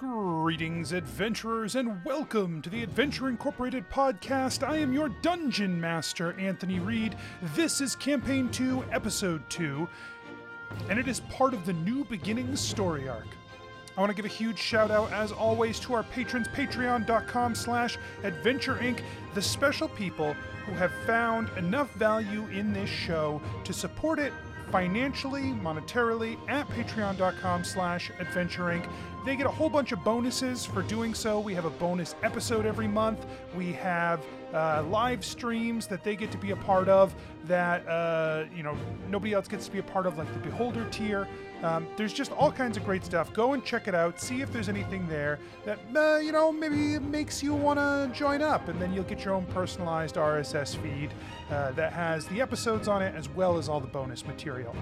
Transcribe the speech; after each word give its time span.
Greetings, 0.00 0.92
adventurers, 0.92 1.76
and 1.76 2.02
welcome 2.06 2.62
to 2.62 2.70
the 2.70 2.82
Adventure 2.82 3.28
Incorporated 3.28 3.84
podcast. 3.90 4.66
I 4.66 4.78
am 4.78 4.94
your 4.94 5.10
dungeon 5.20 5.78
master, 5.78 6.32
Anthony 6.40 6.80
Reed. 6.80 7.18
This 7.54 7.82
is 7.82 7.96
Campaign 7.96 8.48
2, 8.48 8.82
Episode 8.92 9.42
2, 9.50 9.86
and 10.88 10.98
it 10.98 11.06
is 11.06 11.20
part 11.20 11.52
of 11.52 11.66
the 11.66 11.74
New 11.74 12.06
Beginnings 12.06 12.60
story 12.60 13.10
arc. 13.10 13.26
I 13.94 14.00
want 14.00 14.08
to 14.08 14.16
give 14.16 14.24
a 14.24 14.34
huge 14.34 14.58
shout 14.58 14.90
out, 14.90 15.12
as 15.12 15.32
always, 15.32 15.78
to 15.80 15.92
our 15.92 16.04
patrons, 16.04 16.48
patreon.com 16.48 17.54
slash 17.54 17.98
adventure 18.22 18.76
inc, 18.76 19.02
the 19.34 19.42
special 19.42 19.86
people 19.86 20.32
who 20.64 20.72
have 20.72 20.92
found 21.06 21.50
enough 21.58 21.92
value 21.92 22.46
in 22.46 22.72
this 22.72 22.88
show 22.88 23.38
to 23.64 23.74
support 23.74 24.18
it 24.18 24.32
financially, 24.70 25.52
monetarily 25.62 26.38
at 26.48 26.68
patreon.com 26.70 27.64
slash 27.64 28.10
adventure 28.18 28.64
inc. 28.64 28.88
They 29.24 29.36
get 29.36 29.46
a 29.46 29.50
whole 29.50 29.68
bunch 29.68 29.92
of 29.92 30.02
bonuses 30.02 30.64
for 30.64 30.82
doing 30.82 31.14
so. 31.14 31.40
We 31.40 31.54
have 31.54 31.64
a 31.64 31.70
bonus 31.70 32.14
episode 32.22 32.66
every 32.66 32.88
month. 32.88 33.26
We 33.54 33.72
have 33.74 34.24
uh, 34.54 34.82
live 34.88 35.24
streams 35.24 35.86
that 35.86 36.02
they 36.02 36.16
get 36.16 36.30
to 36.32 36.38
be 36.38 36.50
a 36.50 36.56
part 36.56 36.88
of 36.88 37.14
that 37.44 37.86
uh, 37.86 38.44
you 38.54 38.62
know 38.62 38.76
nobody 39.08 39.32
else 39.32 39.48
gets 39.48 39.66
to 39.66 39.72
be 39.72 39.78
a 39.78 39.82
part 39.82 40.06
of, 40.06 40.18
like 40.18 40.32
the 40.32 40.40
Beholder 40.40 40.86
tier. 40.90 41.28
Um, 41.62 41.86
there's 41.96 42.12
just 42.12 42.32
all 42.32 42.50
kinds 42.50 42.76
of 42.76 42.84
great 42.84 43.04
stuff. 43.04 43.32
Go 43.34 43.52
and 43.52 43.62
check 43.64 43.86
it 43.86 43.94
out. 43.94 44.18
See 44.18 44.40
if 44.40 44.50
there's 44.52 44.68
anything 44.68 45.06
there 45.08 45.38
that 45.64 45.78
uh, 45.94 46.18
you 46.18 46.32
know 46.32 46.50
maybe 46.50 46.98
makes 46.98 47.42
you 47.42 47.54
want 47.54 47.78
to 47.78 48.10
join 48.18 48.42
up, 48.42 48.68
and 48.68 48.80
then 48.80 48.92
you'll 48.92 49.04
get 49.04 49.24
your 49.24 49.34
own 49.34 49.46
personalized 49.46 50.16
RSS 50.16 50.76
feed 50.76 51.10
uh, 51.50 51.72
that 51.72 51.92
has 51.92 52.26
the 52.26 52.40
episodes 52.40 52.88
on 52.88 53.02
it 53.02 53.14
as 53.14 53.28
well 53.28 53.58
as 53.58 53.68
all 53.68 53.80
the 53.80 53.86
bonus 53.86 54.26
material. 54.26 54.74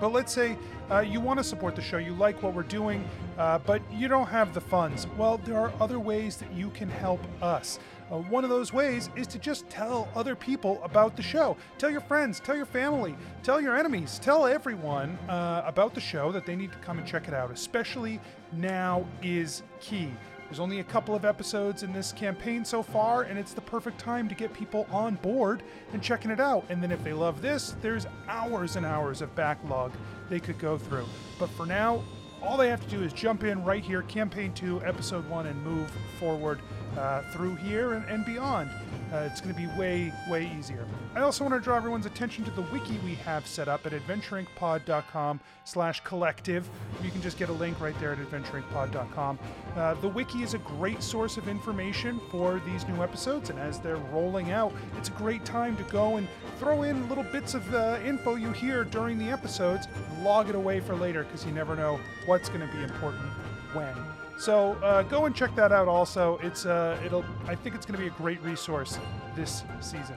But 0.00 0.12
let's 0.12 0.32
say 0.32 0.58
uh, 0.90 1.00
you 1.00 1.20
want 1.20 1.38
to 1.38 1.44
support 1.44 1.74
the 1.74 1.82
show, 1.82 1.96
you 1.96 2.12
like 2.12 2.42
what 2.42 2.54
we're 2.54 2.62
doing, 2.62 3.08
uh, 3.38 3.58
but 3.58 3.80
you 3.92 4.08
don't 4.08 4.26
have 4.26 4.52
the 4.52 4.60
funds. 4.60 5.06
Well, 5.16 5.38
there 5.38 5.58
are 5.58 5.72
other 5.80 5.98
ways 5.98 6.36
that 6.36 6.52
you 6.52 6.70
can 6.70 6.88
help 6.88 7.20
us. 7.42 7.78
Uh, 8.10 8.18
one 8.18 8.44
of 8.44 8.50
those 8.50 8.72
ways 8.72 9.10
is 9.16 9.26
to 9.26 9.38
just 9.38 9.68
tell 9.68 10.08
other 10.14 10.36
people 10.36 10.80
about 10.84 11.16
the 11.16 11.22
show. 11.22 11.56
Tell 11.78 11.90
your 11.90 12.00
friends, 12.00 12.38
tell 12.38 12.56
your 12.56 12.66
family, 12.66 13.16
tell 13.42 13.60
your 13.60 13.76
enemies, 13.76 14.20
tell 14.22 14.46
everyone 14.46 15.18
uh, 15.28 15.62
about 15.66 15.94
the 15.94 16.00
show 16.00 16.30
that 16.32 16.46
they 16.46 16.54
need 16.54 16.72
to 16.72 16.78
come 16.78 16.98
and 16.98 17.06
check 17.06 17.26
it 17.26 17.34
out. 17.34 17.50
Especially 17.50 18.20
now 18.52 19.04
is 19.22 19.62
key. 19.80 20.10
There's 20.44 20.60
only 20.60 20.78
a 20.78 20.84
couple 20.84 21.16
of 21.16 21.24
episodes 21.24 21.82
in 21.82 21.92
this 21.92 22.12
campaign 22.12 22.64
so 22.64 22.80
far, 22.80 23.22
and 23.22 23.36
it's 23.36 23.52
the 23.52 23.60
perfect 23.60 23.98
time 23.98 24.28
to 24.28 24.34
get 24.36 24.52
people 24.52 24.86
on 24.92 25.16
board 25.16 25.64
and 25.92 26.00
checking 26.00 26.30
it 26.30 26.38
out. 26.38 26.64
And 26.68 26.80
then 26.80 26.92
if 26.92 27.02
they 27.02 27.12
love 27.12 27.42
this, 27.42 27.74
there's 27.82 28.06
hours 28.28 28.76
and 28.76 28.86
hours 28.86 29.22
of 29.22 29.34
backlog 29.34 29.92
they 30.30 30.38
could 30.38 30.60
go 30.60 30.78
through. 30.78 31.06
But 31.40 31.50
for 31.50 31.66
now, 31.66 32.04
all 32.40 32.56
they 32.56 32.68
have 32.68 32.80
to 32.80 32.88
do 32.88 33.02
is 33.02 33.12
jump 33.12 33.42
in 33.42 33.64
right 33.64 33.82
here, 33.82 34.02
campaign 34.02 34.52
two, 34.52 34.80
episode 34.84 35.28
one, 35.28 35.46
and 35.46 35.60
move 35.64 35.90
forward 36.20 36.60
uh, 36.96 37.22
through 37.32 37.56
here 37.56 37.94
and, 37.94 38.04
and 38.08 38.24
beyond. 38.24 38.70
Uh, 39.12 39.18
it's 39.18 39.40
going 39.40 39.54
to 39.54 39.60
be 39.60 39.66
way, 39.78 40.12
way 40.28 40.50
easier. 40.58 40.84
I 41.14 41.20
also 41.20 41.44
want 41.44 41.54
to 41.54 41.60
draw 41.60 41.76
everyone's 41.76 42.06
attention 42.06 42.44
to 42.44 42.50
the 42.50 42.62
wiki 42.62 42.98
we 43.04 43.14
have 43.16 43.46
set 43.46 43.68
up 43.68 43.86
at 43.86 43.92
adventuringpod.com 43.92 45.40
slash 45.64 46.00
collective. 46.00 46.68
You 47.02 47.10
can 47.10 47.22
just 47.22 47.38
get 47.38 47.48
a 47.48 47.52
link 47.52 47.80
right 47.80 47.98
there 48.00 48.12
at 48.12 48.18
adventuringpod.com. 48.18 49.38
Uh, 49.76 49.94
the 49.94 50.08
wiki 50.08 50.42
is 50.42 50.54
a 50.54 50.58
great 50.58 51.02
source 51.02 51.36
of 51.36 51.48
information 51.48 52.20
for 52.30 52.60
these 52.66 52.86
new 52.88 53.02
episodes, 53.02 53.50
and 53.50 53.58
as 53.58 53.78
they're 53.78 53.96
rolling 53.96 54.50
out, 54.50 54.72
it's 54.98 55.08
a 55.08 55.12
great 55.12 55.44
time 55.44 55.76
to 55.76 55.84
go 55.84 56.16
and 56.16 56.26
throw 56.58 56.82
in 56.82 57.08
little 57.08 57.24
bits 57.24 57.54
of 57.54 57.74
uh, 57.74 57.98
info 58.04 58.34
you 58.34 58.50
hear 58.52 58.84
during 58.84 59.18
the 59.18 59.30
episodes, 59.30 59.86
log 60.22 60.48
it 60.48 60.54
away 60.54 60.80
for 60.80 60.96
later 60.96 61.24
because 61.24 61.44
you 61.44 61.52
never 61.52 61.76
know 61.76 62.00
what's 62.26 62.48
going 62.48 62.66
to 62.66 62.76
be 62.76 62.82
important 62.82 63.28
when. 63.72 64.15
So 64.38 64.72
uh, 64.82 65.02
go 65.02 65.24
and 65.24 65.34
check 65.34 65.54
that 65.56 65.72
out. 65.72 65.88
Also, 65.88 66.38
it's 66.42 66.66
uh, 66.66 67.00
it'll. 67.04 67.24
I 67.46 67.54
think 67.54 67.74
it's 67.74 67.86
going 67.86 67.98
to 67.98 68.00
be 68.00 68.08
a 68.08 68.18
great 68.18 68.42
resource 68.42 68.98
this 69.34 69.64
season. 69.80 70.16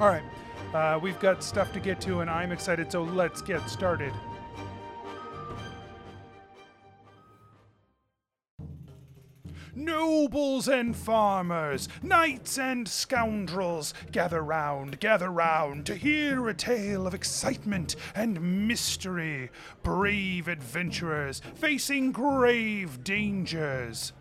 All 0.00 0.08
right, 0.08 0.22
uh, 0.74 0.98
we've 1.00 1.18
got 1.20 1.42
stuff 1.42 1.72
to 1.72 1.80
get 1.80 2.00
to, 2.02 2.20
and 2.20 2.30
I'm 2.30 2.52
excited. 2.52 2.90
So 2.90 3.02
let's 3.02 3.40
get 3.40 3.68
started. 3.70 4.12
Nobles 9.98 10.68
and 10.68 10.94
farmers, 10.94 11.88
knights 12.04 12.56
and 12.56 12.86
scoundrels, 12.86 13.92
gather 14.12 14.42
round, 14.42 15.00
gather 15.00 15.28
round 15.28 15.86
to 15.86 15.96
hear 15.96 16.48
a 16.48 16.54
tale 16.54 17.04
of 17.04 17.14
excitement 17.14 17.96
and 18.14 18.68
mystery. 18.68 19.50
Brave 19.82 20.46
adventurers 20.46 21.42
facing 21.56 22.12
grave 22.12 23.02
dangers. 23.02 24.12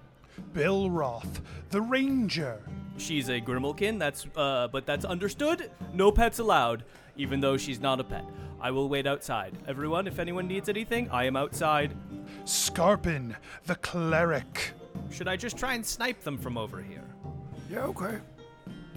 Bilroth, 0.52 1.42
the 1.70 1.82
ranger. 1.82 2.60
She's 2.98 3.30
a 3.30 3.40
Grimalkin, 3.40 4.00
that's 4.00 4.26
uh 4.36 4.70
but 4.70 4.88
that's 4.88 5.06
understood. 5.06 5.70
No 5.94 6.12
pets 6.12 6.40
allowed, 6.40 6.86
even 7.18 7.40
though 7.40 7.56
she's 7.56 7.80
not 7.80 8.00
a 8.00 8.04
pet. 8.04 8.26
I 8.60 8.72
will 8.72 8.90
wait 8.90 9.06
outside. 9.06 9.54
Everyone, 9.68 10.08
if 10.08 10.18
anyone 10.18 10.48
needs 10.48 10.70
anything, 10.70 11.08
I 11.12 11.26
am 11.26 11.36
outside. 11.36 11.96
Scarpin, 12.46 13.36
the 13.68 13.76
cleric. 13.76 14.74
Should 15.12 15.28
I 15.28 15.36
just 15.36 15.58
try 15.58 15.74
and 15.74 15.86
snipe 15.86 16.24
them 16.24 16.38
from 16.38 16.58
over 16.58 16.82
here? 16.82 17.04
Yeah, 17.70 17.86
okay. 17.86 18.20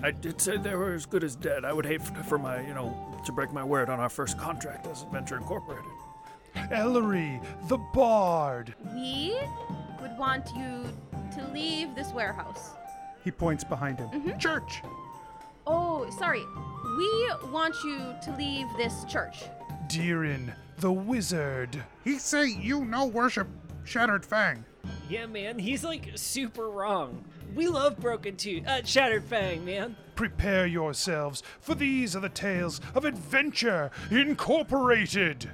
I 0.02 0.10
did 0.10 0.40
say 0.40 0.56
they 0.56 0.74
were 0.74 0.94
as 0.94 1.06
good 1.06 1.24
as 1.24 1.36
dead. 1.36 1.64
I 1.64 1.72
would 1.72 1.84
hate 1.84 2.02
for, 2.02 2.14
for 2.24 2.38
my, 2.38 2.66
you 2.66 2.74
know, 2.74 3.20
to 3.24 3.32
break 3.32 3.52
my 3.52 3.64
word 3.64 3.90
on 3.90 4.00
our 4.00 4.08
first 4.08 4.38
contract 4.38 4.86
as 4.86 5.02
Adventure 5.02 5.36
Incorporated. 5.36 5.90
Ellery, 6.70 7.40
the 7.68 7.78
bard. 7.94 8.74
We 8.94 9.38
would 10.00 10.16
want 10.18 10.48
you 10.56 10.84
to 11.36 11.48
leave 11.52 11.94
this 11.94 12.12
warehouse. 12.12 12.70
He 13.24 13.30
points 13.30 13.62
behind 13.62 13.98
him. 13.98 14.08
Mm-hmm. 14.08 14.38
Church. 14.38 14.82
Oh, 15.66 16.08
sorry. 16.18 16.44
We 16.96 17.50
want 17.50 17.76
you 17.84 18.14
to 18.24 18.36
leave 18.36 18.66
this 18.76 19.04
church. 19.04 19.44
Deerin, 19.86 20.52
the 20.78 20.90
wizard. 20.90 21.82
He 22.04 22.18
say 22.18 22.48
you 22.48 22.84
no 22.84 23.06
worship 23.06 23.48
Shattered 23.90 24.24
Fang. 24.24 24.64
Yeah, 25.08 25.26
man, 25.26 25.58
he's 25.58 25.82
like 25.82 26.12
super 26.14 26.70
wrong. 26.70 27.24
We 27.56 27.66
love 27.66 27.98
Broken 27.98 28.36
Tooth, 28.36 28.64
uh, 28.64 28.84
Shattered 28.84 29.24
Fang, 29.24 29.64
man. 29.64 29.96
Prepare 30.14 30.68
yourselves, 30.68 31.42
for 31.58 31.74
these 31.74 32.14
are 32.14 32.20
the 32.20 32.28
tales 32.28 32.80
of 32.94 33.04
Adventure 33.04 33.90
Incorporated. 34.12 35.50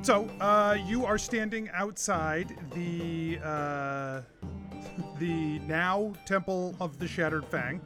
So, 0.00 0.26
uh, 0.40 0.78
you 0.86 1.04
are 1.04 1.18
standing 1.18 1.68
outside 1.74 2.56
the 2.72 3.38
uh, 3.44 4.22
the 5.18 5.58
now 5.68 6.14
Temple 6.24 6.74
of 6.80 6.98
the 6.98 7.06
Shattered 7.06 7.44
Fang, 7.44 7.82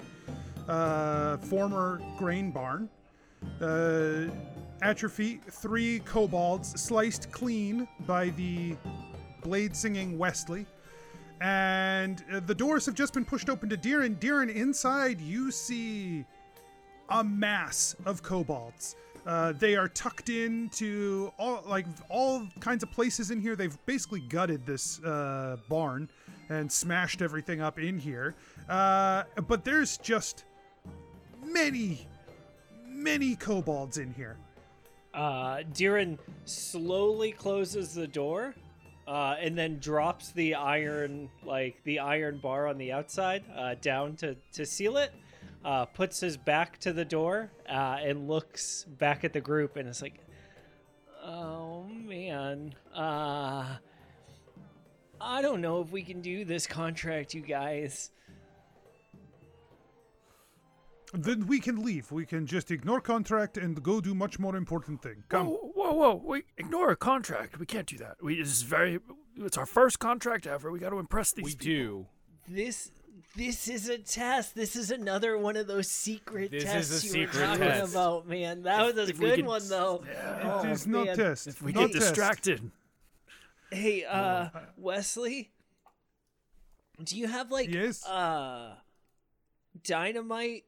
uh, 0.69 1.39
former 1.39 2.00
grain 2.17 2.53
barn. 2.53 2.89
At 4.83 5.01
your 5.01 5.09
feet, 5.09 5.43
three 5.45 6.01
kobolds 6.01 6.81
sliced 6.81 7.31
clean 7.31 7.89
by 8.07 8.31
the 8.31 8.77
blade 9.43 9.75
singing 9.75 10.19
Wesley. 10.19 10.67
And 11.41 12.23
uh, 12.33 12.41
the 12.41 12.55
doors 12.55 12.87
have 12.87 12.95
just 12.95 13.15
been 13.15 13.25
pushed 13.25 13.49
open 13.49 13.69
to 13.71 13.77
Deerin. 13.77 14.17
Deerin, 14.17 14.49
inside, 14.51 15.21
you 15.21 15.51
see 15.51 16.25
a 17.09 17.23
mass 17.23 17.95
of 18.05 18.23
kobolds. 18.23 18.97
Uh, 19.27 19.53
they 19.53 19.75
are 19.75 19.89
tucked 19.89 20.29
into 20.29 21.33
all 21.39 21.62
like 21.67 21.87
all 22.11 22.47
kinds 22.61 22.83
of 22.83 22.91
places 22.91 23.31
in 23.31 23.41
here. 23.41 23.56
They've 23.56 23.77
basically 23.87 24.21
gutted 24.21 24.67
this 24.67 25.03
uh, 25.03 25.56
barn 25.69 26.11
and 26.51 26.71
smashed 26.71 27.23
everything 27.23 27.62
up 27.62 27.79
in 27.79 27.99
here. 27.99 28.35
Uh, 28.69 29.25
but 29.47 29.65
there's 29.65 29.97
just 29.99 30.45
many, 31.43 32.06
many 32.87 33.35
kobolds 33.35 33.97
in 33.97 34.12
here. 34.12 34.37
Uh, 35.15 35.63
slowly 36.45 37.31
closes 37.31 37.94
the 37.94 38.06
door, 38.06 38.55
uh, 39.06 39.37
and 39.38 39.56
then 39.56 39.79
drops 39.79 40.33
the 40.33 40.55
iron, 40.55 41.31
like 41.44 41.83
the 41.85 42.00
iron 42.00 42.38
bar 42.38 42.67
on 42.67 42.79
the 42.79 42.91
outside, 42.91 43.44
uh, 43.56 43.75
down 43.81 44.17
to 44.17 44.37
to 44.53 44.67
seal 44.67 44.97
it. 44.97 45.12
Uh, 45.65 45.87
puts 45.87 46.21
his 46.21 46.37
back 46.37 46.79
to 46.79 46.93
the 46.93 47.05
door 47.05 47.50
uh, 47.71 47.97
and 48.03 48.29
looks 48.29 48.85
back 48.99 49.25
at 49.25 49.33
the 49.33 49.41
group, 49.41 49.77
and 49.77 49.88
is 49.88 50.03
like, 50.03 50.19
"Oh 51.23 51.85
man, 51.85 52.75
uh, 52.94 53.77
I 55.21 55.43
don't 55.43 55.61
know 55.61 55.81
if 55.81 55.91
we 55.91 56.03
can 56.03 56.21
do 56.21 56.44
this 56.44 56.67
contract, 56.67 57.35
you 57.35 57.41
guys." 57.41 58.11
Then 61.16 61.46
we 61.46 61.61
can 61.61 61.84
leave. 61.84 62.11
We 62.11 62.26
can 62.26 62.44
just 62.46 62.70
ignore 62.72 63.00
contract 63.00 63.56
and 63.56 63.81
go 63.82 64.00
do 64.00 64.14
much 64.14 64.38
more 64.40 64.56
important 64.56 65.00
thing. 65.00 65.22
Come. 65.28 65.46
Whoa, 65.46 65.70
whoa, 65.75 65.93
whoa! 65.93 66.14
Wait, 66.25 66.46
ignore 66.58 66.90
a 66.90 66.96
contract. 66.96 67.58
We 67.61 67.66
can't 67.66 67.87
do 67.87 67.96
that. 67.99 68.16
We 68.22 68.38
this 68.40 68.49
is 68.49 68.62
very. 68.62 68.99
It's 69.37 69.56
our 69.56 69.66
first 69.66 69.99
contract 70.00 70.46
ever. 70.46 70.70
We 70.72 70.78
got 70.81 70.90
to 70.90 70.99
impress 70.99 71.32
these. 71.32 71.44
We 71.44 71.50
people. 71.52 71.64
do. 71.64 72.06
This 72.49 72.90
this 73.37 73.69
is 73.69 73.88
a 73.88 73.99
test. 73.99 74.55
This 74.56 74.75
is 74.75 74.90
another 74.90 75.38
one 75.38 75.56
of 75.56 75.66
those 75.69 75.88
secret 75.88 76.50
This 76.50 76.64
is 76.64 76.70
tests 76.70 77.14
a 77.14 77.19
you 77.19 77.26
were 77.26 77.32
talking 77.32 77.58
test. 77.61 77.93
about, 77.93 78.26
man. 78.28 78.62
That 78.64 78.94
was 78.94 79.08
a 79.08 79.12
good 79.12 79.37
could- 79.37 79.46
one 79.46 79.62
though. 79.69 80.02
It 80.08 80.16
Oh, 80.44 80.64
is 80.66 80.87
not 80.87 81.06
man. 81.06 81.16
test. 81.16 81.46
If 81.46 81.62
we 81.62 81.72
not 81.72 81.90
get 81.90 81.93
test. 82.00 82.06
distracted, 82.14 82.70
Hey, 83.70 84.05
uh, 84.05 84.49
Wesley, 84.76 85.50
do 87.02 87.16
you 87.16 87.26
have 87.28 87.50
like 87.52 87.69
Yes? 87.72 88.05
uh 88.06 88.75
dynamite? 89.82 90.64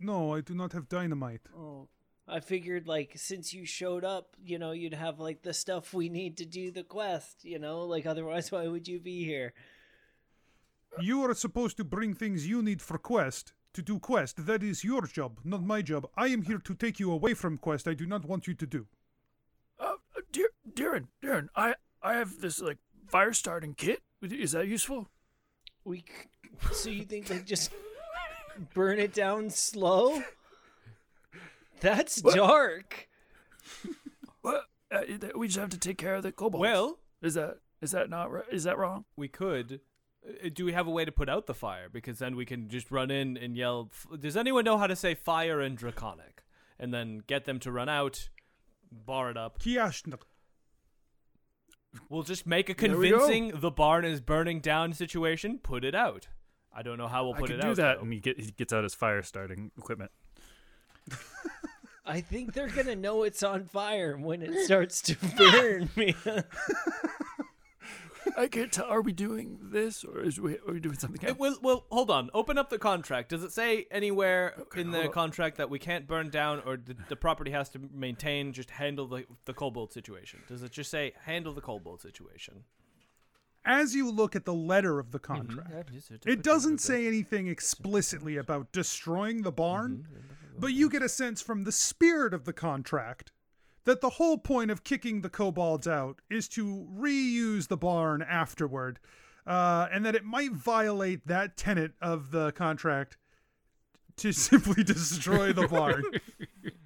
No, 0.00 0.34
I 0.34 0.40
do 0.40 0.54
not 0.54 0.72
have 0.72 0.88
dynamite. 0.88 1.42
Oh, 1.56 1.88
I 2.26 2.40
figured 2.40 2.86
like 2.86 3.12
since 3.16 3.52
you 3.54 3.64
showed 3.66 4.04
up, 4.04 4.36
you 4.42 4.58
know, 4.58 4.72
you'd 4.72 4.94
have 4.94 5.18
like 5.18 5.42
the 5.42 5.54
stuff 5.54 5.92
we 5.94 6.08
need 6.08 6.36
to 6.38 6.44
do 6.44 6.70
the 6.70 6.84
quest. 6.84 7.44
You 7.44 7.58
know, 7.58 7.80
like 7.80 8.06
otherwise, 8.06 8.52
why 8.52 8.66
would 8.68 8.86
you 8.86 9.00
be 9.00 9.24
here? 9.24 9.52
You 11.00 11.22
are 11.22 11.34
supposed 11.34 11.76
to 11.78 11.84
bring 11.84 12.14
things 12.14 12.46
you 12.46 12.62
need 12.62 12.80
for 12.82 12.98
quest 12.98 13.52
to 13.74 13.82
do 13.82 13.98
quest. 13.98 14.46
That 14.46 14.62
is 14.62 14.82
your 14.84 15.02
job, 15.06 15.40
not 15.44 15.62
my 15.62 15.82
job. 15.82 16.06
I 16.16 16.28
am 16.28 16.42
here 16.42 16.58
to 16.58 16.74
take 16.74 16.98
you 16.98 17.12
away 17.12 17.34
from 17.34 17.58
quest. 17.58 17.86
I 17.86 17.94
do 17.94 18.06
not 18.06 18.24
want 18.24 18.46
you 18.46 18.54
to 18.54 18.66
do. 18.66 18.86
Uh, 19.78 19.94
uh, 20.16 20.20
dear, 20.32 20.48
Darren, 20.74 21.08
Darren, 21.22 21.48
I 21.54 21.74
I 22.02 22.14
have 22.14 22.40
this 22.40 22.60
like 22.60 22.78
fire 23.08 23.32
starting 23.32 23.74
kit. 23.74 24.02
Is 24.22 24.52
that 24.52 24.66
useful? 24.66 25.08
We. 25.84 25.98
c- 25.98 26.28
So 26.72 26.90
you 26.90 27.04
think 27.04 27.26
they 27.26 27.38
just 27.40 27.70
burn 28.74 28.98
it 28.98 29.12
down 29.12 29.50
slow? 29.50 30.22
That's 31.80 32.20
dark. 32.20 33.08
What? 34.40 34.64
Uh, 34.90 35.00
we 35.36 35.48
just 35.48 35.58
have 35.58 35.68
to 35.70 35.78
take 35.78 35.98
care 35.98 36.14
of 36.14 36.22
the 36.22 36.30
kobolds. 36.32 36.60
Well, 36.62 36.98
is 37.20 37.34
that 37.34 37.58
is 37.82 37.90
that 37.90 38.08
not 38.08 38.30
right? 38.30 38.44
Is 38.50 38.64
that 38.64 38.78
wrong? 38.78 39.04
we 39.16 39.28
could. 39.28 39.80
uh, 40.26 40.48
Do 40.54 40.64
we 40.64 40.72
have 40.72 40.86
a 40.86 40.90
way 40.90 41.04
to 41.04 41.12
put 41.12 41.28
out 41.28 41.46
the 41.46 41.54
fire? 41.54 41.88
Because 41.92 42.18
then 42.20 42.36
we 42.36 42.44
can 42.46 42.68
just 42.68 42.90
run 42.90 43.10
in 43.10 43.36
and 43.36 43.56
yell. 43.56 43.90
Does 44.18 44.36
anyone 44.36 44.64
know 44.64 44.78
how 44.78 44.86
to 44.86 44.96
say 44.96 45.14
fire 45.14 45.60
in 45.60 45.74
draconic? 45.74 46.44
And 46.78 46.94
then 46.94 47.22
get 47.26 47.44
them 47.44 47.58
to 47.60 47.72
run 47.72 47.88
out, 47.88 48.28
bar 48.92 49.30
it 49.30 49.36
up. 49.36 49.58
Kiashnak. 49.58 50.22
We'll 52.08 52.22
just 52.22 52.46
make 52.46 52.70
a 52.70 52.74
There 52.74 52.96
we 52.96 53.10
convincing 53.10 53.52
the 53.56 53.72
barn 53.72 54.04
is 54.04 54.20
burning 54.20 54.60
down 54.60 54.92
situation. 54.92 55.58
Put 55.58 55.84
it 55.84 55.94
out. 55.96 56.28
I 56.74 56.82
don't 56.82 56.98
know 56.98 57.08
how 57.08 57.24
we'll 57.24 57.34
put 57.34 57.50
could 57.50 57.58
it 57.58 57.62
do 57.62 57.68
out. 57.70 57.76
that. 57.76 57.96
though. 57.96 58.02
And 58.04 58.12
he, 58.12 58.20
get, 58.20 58.38
he 58.38 58.50
gets 58.52 58.72
out 58.72 58.84
his 58.84 58.94
fire 58.94 59.22
starting 59.22 59.70
equipment. 59.78 60.10
I 62.06 62.20
think 62.22 62.54
they're 62.54 62.68
gonna 62.68 62.96
know 62.96 63.22
it's 63.22 63.42
on 63.42 63.64
fire 63.66 64.16
when 64.16 64.40
it 64.42 64.64
starts 64.64 65.02
to 65.02 65.16
burn, 65.36 65.90
man. 65.96 66.44
I 68.36 68.46
can't 68.46 68.70
tell. 68.70 68.86
Are 68.86 69.00
we 69.00 69.12
doing 69.12 69.58
this 69.62 70.04
or 70.04 70.20
is 70.22 70.40
we 70.40 70.54
are 70.66 70.72
we 70.72 70.80
doing 70.80 70.98
something 70.98 71.22
else? 71.26 71.38
well, 71.38 71.56
well, 71.62 71.84
hold 71.90 72.10
on. 72.10 72.30
Open 72.34 72.56
up 72.58 72.68
the 72.70 72.78
contract. 72.78 73.30
Does 73.30 73.42
it 73.42 73.52
say 73.52 73.86
anywhere 73.90 74.54
Okay, 74.58 74.80
in 74.82 74.90
the 74.90 74.98
hold 74.98 75.06
on. 75.08 75.12
contract 75.12 75.56
that 75.58 75.70
we 75.70 75.78
can't 75.78 76.06
burn 76.06 76.28
down 76.30 76.62
or 76.64 76.76
the, 76.76 76.94
the 77.08 77.16
property 77.16 77.50
has 77.50 77.68
to 77.70 77.80
maintain, 77.92 78.52
just 78.52 78.70
handle 78.70 79.06
the, 79.06 79.24
the 79.46 79.54
kobold 79.54 79.92
situation? 79.92 80.40
Does 80.48 80.62
it 80.62 80.72
just 80.72 80.90
say 80.90 81.12
handle 81.24 81.52
the 81.52 81.60
kobold 81.62 82.00
situation? 82.02 82.64
As 83.68 83.94
you 83.94 84.10
look 84.10 84.34
at 84.34 84.46
the 84.46 84.54
letter 84.54 84.98
of 84.98 85.12
the 85.12 85.18
contract, 85.18 85.90
it 86.26 86.42
doesn't 86.42 86.78
say 86.80 87.06
anything 87.06 87.48
explicitly 87.48 88.36
about 88.38 88.72
destroying 88.72 89.42
the 89.42 89.52
barn, 89.52 90.06
but 90.58 90.72
you 90.72 90.88
get 90.88 91.02
a 91.02 91.08
sense 91.08 91.42
from 91.42 91.64
the 91.64 91.72
spirit 91.72 92.32
of 92.32 92.46
the 92.46 92.54
contract 92.54 93.30
that 93.84 94.00
the 94.00 94.10
whole 94.10 94.38
point 94.38 94.70
of 94.70 94.84
kicking 94.84 95.20
the 95.20 95.28
kobolds 95.28 95.86
out 95.86 96.20
is 96.30 96.48
to 96.48 96.88
reuse 96.94 97.68
the 97.68 97.76
barn 97.76 98.22
afterward, 98.22 98.98
uh, 99.46 99.86
and 99.92 100.04
that 100.04 100.14
it 100.14 100.24
might 100.24 100.52
violate 100.52 101.26
that 101.26 101.56
tenet 101.56 101.92
of 102.00 102.30
the 102.30 102.52
contract 102.52 103.18
to 104.16 104.32
simply 104.50 104.82
destroy 104.82 105.52
the 105.52 105.68
barn. 105.68 106.04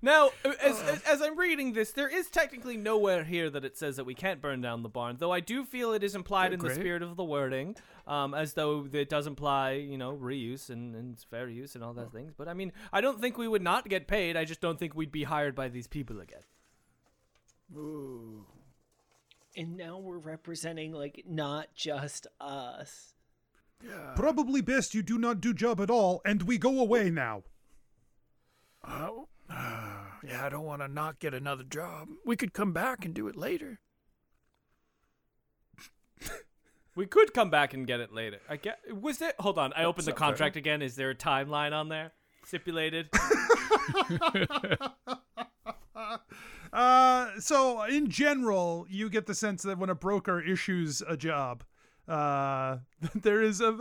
Now, 0.00 0.30
uh, 0.44 0.52
as, 0.60 0.80
as, 0.82 1.02
as 1.02 1.22
I'm 1.22 1.38
reading 1.38 1.72
this, 1.72 1.92
there 1.92 2.08
is 2.08 2.28
technically 2.28 2.76
nowhere 2.76 3.22
here 3.22 3.48
that 3.50 3.64
it 3.64 3.76
says 3.76 3.96
that 3.96 4.04
we 4.04 4.14
can't 4.14 4.42
burn 4.42 4.60
down 4.60 4.82
the 4.82 4.88
barn, 4.88 5.16
though 5.18 5.30
I 5.32 5.40
do 5.40 5.64
feel 5.64 5.92
it 5.92 6.02
is 6.02 6.14
implied 6.14 6.50
Oh, 6.50 6.54
in 6.54 6.60
the 6.60 6.74
spirit 6.74 7.02
of 7.02 7.16
the 7.16 7.24
wording, 7.24 7.76
um, 8.06 8.34
as 8.34 8.54
though 8.54 8.88
it 8.92 9.08
does 9.08 9.26
imply, 9.26 9.72
you 9.72 9.96
know, 9.96 10.12
reuse 10.12 10.68
and, 10.68 10.96
and 10.96 11.18
fair 11.30 11.48
use 11.48 11.74
and 11.76 11.84
all 11.84 11.92
those 11.92 12.10
things. 12.10 12.32
But 12.36 12.48
I 12.48 12.54
mean, 12.54 12.72
I 12.92 13.00
don't 13.00 13.20
think 13.20 13.38
we 13.38 13.46
would 13.46 13.62
not 13.62 13.88
get 13.88 14.08
paid. 14.08 14.36
I 14.36 14.44
just 14.44 14.60
don't 14.60 14.78
think 14.78 14.96
we'd 14.96 15.12
be 15.12 15.24
hired 15.24 15.54
by 15.54 15.68
these 15.68 15.86
people 15.86 16.20
again. 16.20 16.42
Ooh. 17.76 18.44
And 19.56 19.76
now 19.76 19.98
we're 19.98 20.18
representing 20.18 20.92
like 20.92 21.24
not 21.28 21.74
just 21.74 22.26
us. 22.40 23.14
Yeah. 23.84 24.12
Probably 24.16 24.60
best 24.60 24.94
you 24.94 25.02
do 25.02 25.18
not 25.18 25.40
do 25.40 25.52
job 25.54 25.80
at 25.80 25.90
all, 25.90 26.20
and 26.24 26.42
we 26.42 26.58
go 26.58 26.80
away 26.80 27.10
now. 27.10 27.42
Oh, 29.52 30.06
yeah, 30.26 30.44
I 30.44 30.48
don't 30.48 30.64
want 30.64 30.82
to 30.82 30.88
not 30.88 31.18
get 31.18 31.34
another 31.34 31.64
job. 31.64 32.08
We 32.24 32.36
could 32.36 32.52
come 32.52 32.72
back 32.72 33.04
and 33.04 33.14
do 33.14 33.28
it 33.28 33.36
later. 33.36 33.80
We 36.94 37.06
could 37.06 37.32
come 37.32 37.48
back 37.48 37.72
and 37.72 37.86
get 37.86 38.00
it 38.00 38.12
later. 38.12 38.38
I 38.50 38.56
get. 38.56 38.78
Was 38.94 39.22
it? 39.22 39.34
Hold 39.40 39.58
on. 39.58 39.72
I 39.72 39.84
opened 39.84 40.06
the 40.06 40.12
contract 40.12 40.56
again. 40.56 40.82
Is 40.82 40.94
there 40.94 41.08
a 41.08 41.14
timeline 41.14 41.72
on 41.72 41.88
there? 41.88 42.12
Stipulated. 42.44 43.08
Uh, 46.72 47.38
so 47.38 47.82
in 47.82 48.08
general, 48.08 48.86
you 48.88 49.10
get 49.10 49.26
the 49.26 49.34
sense 49.34 49.62
that 49.62 49.76
when 49.76 49.90
a 49.90 49.94
broker 49.94 50.40
issues 50.40 51.02
a 51.06 51.18
job, 51.18 51.64
uh, 52.08 52.78
there 53.14 53.40
is 53.42 53.60
a 53.60 53.72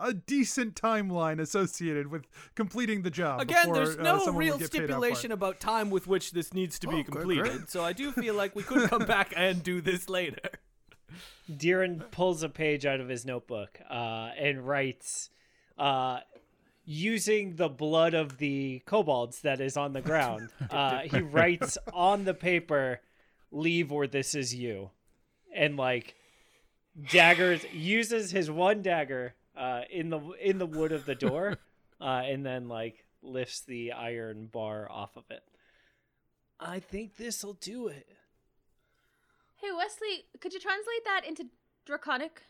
a 0.00 0.14
decent 0.14 0.74
timeline 0.80 1.40
associated 1.40 2.08
with 2.08 2.26
completing 2.54 3.02
the 3.02 3.10
job. 3.10 3.40
Again, 3.40 3.62
before, 3.68 3.74
there's 3.74 3.96
uh, 3.96 4.02
no 4.02 4.18
someone 4.18 4.34
would 4.36 4.40
real 4.40 4.58
get 4.58 4.70
paid 4.72 4.82
out 4.82 4.82
for 4.82 4.82
it. 4.84 4.86
stipulation 4.88 5.32
about 5.32 5.60
time 5.60 5.90
with 5.90 6.06
which 6.06 6.30
this 6.32 6.54
needs 6.54 6.78
to 6.80 6.88
Oh, 6.88 6.90
be 6.92 7.02
good, 7.02 7.12
completed. 7.12 7.44
great. 7.44 7.70
So 7.70 7.84
I 7.84 7.92
do 7.92 8.12
feel 8.12 8.34
like 8.34 8.54
we 8.54 8.62
could 8.62 8.88
come 8.88 9.04
back 9.04 9.32
and 9.36 9.62
do 9.62 9.80
this 9.80 10.08
later. 10.08 10.38
Diran 11.50 12.10
pulls 12.12 12.42
a 12.44 12.48
page 12.48 12.86
out 12.86 13.00
of 13.00 13.08
his 13.08 13.24
notebook 13.26 13.80
uh, 13.90 14.30
and 14.38 14.66
writes, 14.66 15.30
uh, 15.76 16.20
using 16.84 17.56
the 17.56 17.68
blood 17.68 18.14
of 18.14 18.38
the 18.38 18.80
kobolds 18.86 19.40
that 19.40 19.60
is 19.60 19.76
on 19.76 19.92
the 19.92 20.00
ground. 20.00 20.48
Uh, 20.70 21.00
he 21.00 21.18
writes 21.20 21.76
on 21.92 22.24
the 22.24 22.34
paper, 22.34 23.00
"Leave 23.50 23.90
or 23.90 24.06
this 24.06 24.36
is 24.36 24.54
you," 24.54 24.90
and 25.52 25.76
like 25.76 26.14
daggers 27.10 27.64
uses 27.72 28.30
his 28.30 28.50
one 28.50 28.82
dagger 28.82 29.34
uh, 29.56 29.82
in 29.90 30.10
the 30.10 30.18
in 30.42 30.58
the 30.58 30.66
wood 30.66 30.92
of 30.92 31.06
the 31.06 31.14
door, 31.14 31.58
uh, 32.00 32.22
and 32.24 32.44
then 32.44 32.68
like 32.68 33.04
lifts 33.22 33.60
the 33.60 33.92
iron 33.92 34.46
bar 34.46 34.90
off 34.90 35.16
of 35.16 35.24
it. 35.30 35.42
I 36.58 36.78
think 36.80 37.16
this'll 37.16 37.54
do 37.54 37.88
it. 37.88 38.06
Hey, 39.56 39.68
Wesley, 39.76 40.24
could 40.40 40.52
you 40.54 40.60
translate 40.60 41.04
that 41.04 41.22
into 41.26 41.46
Draconic? 41.84 42.42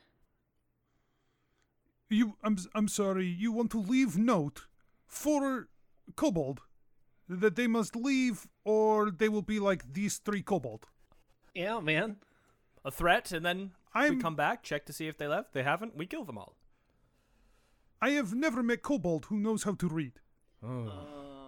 You, 2.08 2.36
I'm, 2.42 2.54
s- 2.54 2.66
I'm 2.74 2.88
sorry. 2.88 3.26
You 3.26 3.52
want 3.52 3.70
to 3.72 3.80
leave 3.80 4.16
note 4.16 4.66
for 5.06 5.68
kobold 6.16 6.60
that 7.28 7.54
they 7.54 7.66
must 7.68 7.94
leave, 7.94 8.48
or 8.64 9.10
they 9.10 9.28
will 9.28 9.42
be 9.42 9.60
like 9.60 9.92
these 9.92 10.18
three 10.18 10.42
kobold. 10.42 10.86
Yeah, 11.54 11.78
man. 11.80 12.16
A 12.84 12.90
threat, 12.90 13.30
and 13.30 13.44
then 13.46 13.72
we 13.94 14.00
I'm- 14.02 14.20
come 14.20 14.36
back, 14.36 14.62
check 14.62 14.86
to 14.86 14.92
see 14.92 15.08
if 15.08 15.16
they 15.18 15.26
left. 15.26 15.52
They 15.52 15.62
haven't. 15.62 15.96
We 15.96 16.06
kill 16.06 16.24
them 16.24 16.38
all. 16.38 16.56
I 18.00 18.10
have 18.10 18.34
never 18.34 18.62
met 18.62 18.82
kobold 18.82 19.26
who 19.26 19.38
knows 19.38 19.64
how 19.64 19.74
to 19.74 19.88
read. 19.88 20.12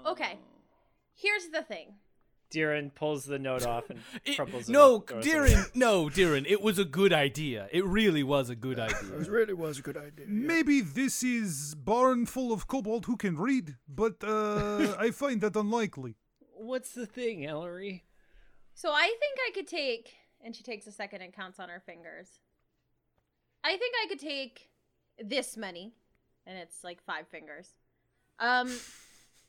Okay. 0.06 0.38
Here's 1.14 1.48
the 1.48 1.62
thing. 1.62 1.94
Diran 2.52 2.94
pulls 2.94 3.24
the 3.24 3.38
note 3.38 3.64
off 3.64 3.88
and 3.88 4.00
It- 4.26 4.36
crumples 4.36 4.68
it. 4.68 4.72
no, 4.72 4.96
up, 4.96 5.08
throws 5.08 5.26
it 5.26 5.34
away. 5.34 5.48
Darren. 5.48 5.74
No, 5.76 6.04
Darren. 6.06 6.44
It 6.46 6.60
was 6.60 6.78
a 6.78 6.84
good 6.84 7.12
idea. 7.12 7.68
It 7.72 7.84
really 7.86 8.22
was 8.22 8.50
a 8.50 8.54
good 8.56 8.78
idea. 8.88 9.18
it 9.20 9.28
really 9.28 9.54
was 9.54 9.78
a 9.78 9.82
good 9.82 9.96
idea. 9.96 10.26
yeah. 10.26 10.46
Maybe 10.52 10.82
this 10.82 11.22
is 11.22 11.74
barn 11.74 12.26
full 12.26 12.52
of 12.52 12.66
kobold 12.66 13.06
who 13.06 13.16
can 13.16 13.36
read, 13.38 13.76
but 13.88 14.22
uh, 14.22 14.94
I 14.98 15.10
find 15.12 15.40
that 15.40 15.56
unlikely. 15.56 16.16
What's 16.54 16.92
the 16.92 17.06
thing, 17.06 17.46
Ellery? 17.46 18.04
So 18.74 18.90
I 18.92 19.06
think 19.18 19.38
I 19.48 19.50
could 19.54 19.66
take, 19.66 20.12
and 20.42 20.54
she 20.54 20.62
takes 20.62 20.86
a 20.86 20.92
second 20.92 21.22
and 21.22 21.32
counts 21.32 21.58
on 21.60 21.68
her 21.68 21.80
fingers. 21.80 22.28
I 23.64 23.76
think 23.76 23.94
I 24.02 24.08
could 24.08 24.18
take 24.18 24.70
this 25.18 25.56
many, 25.56 25.92
and 26.46 26.58
it's 26.58 26.82
like 26.82 27.02
five 27.02 27.28
fingers. 27.28 27.70
Um, 28.38 28.72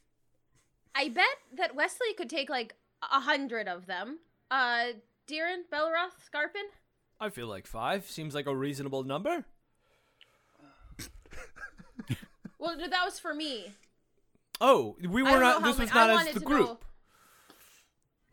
I 0.95 1.09
bet 1.09 1.25
that 1.57 1.75
Wesley 1.75 2.13
could 2.17 2.29
take 2.29 2.49
like 2.49 2.75
a 3.01 3.19
hundred 3.19 3.67
of 3.67 3.85
them. 3.87 4.19
Uh, 4.51 4.93
Diran, 5.27 5.63
Belroth, 5.71 6.13
Scarpin. 6.25 6.65
I 7.19 7.29
feel 7.29 7.47
like 7.47 7.65
five 7.65 8.09
seems 8.09 8.35
like 8.35 8.45
a 8.47 8.55
reasonable 8.55 9.03
number. 9.03 9.45
Well, 12.59 12.77
that 12.77 13.03
was 13.03 13.19
for 13.19 13.33
me. 13.33 13.73
Oh, 14.61 14.95
we 15.01 15.21
were 15.21 15.37
not. 15.39 15.63
This 15.63 15.77
many- 15.77 15.89
was 15.91 15.95
I 15.97 16.07
not 16.07 16.27
as 16.27 16.33
the 16.33 16.39
group. 16.39 16.67
know- 16.67 16.79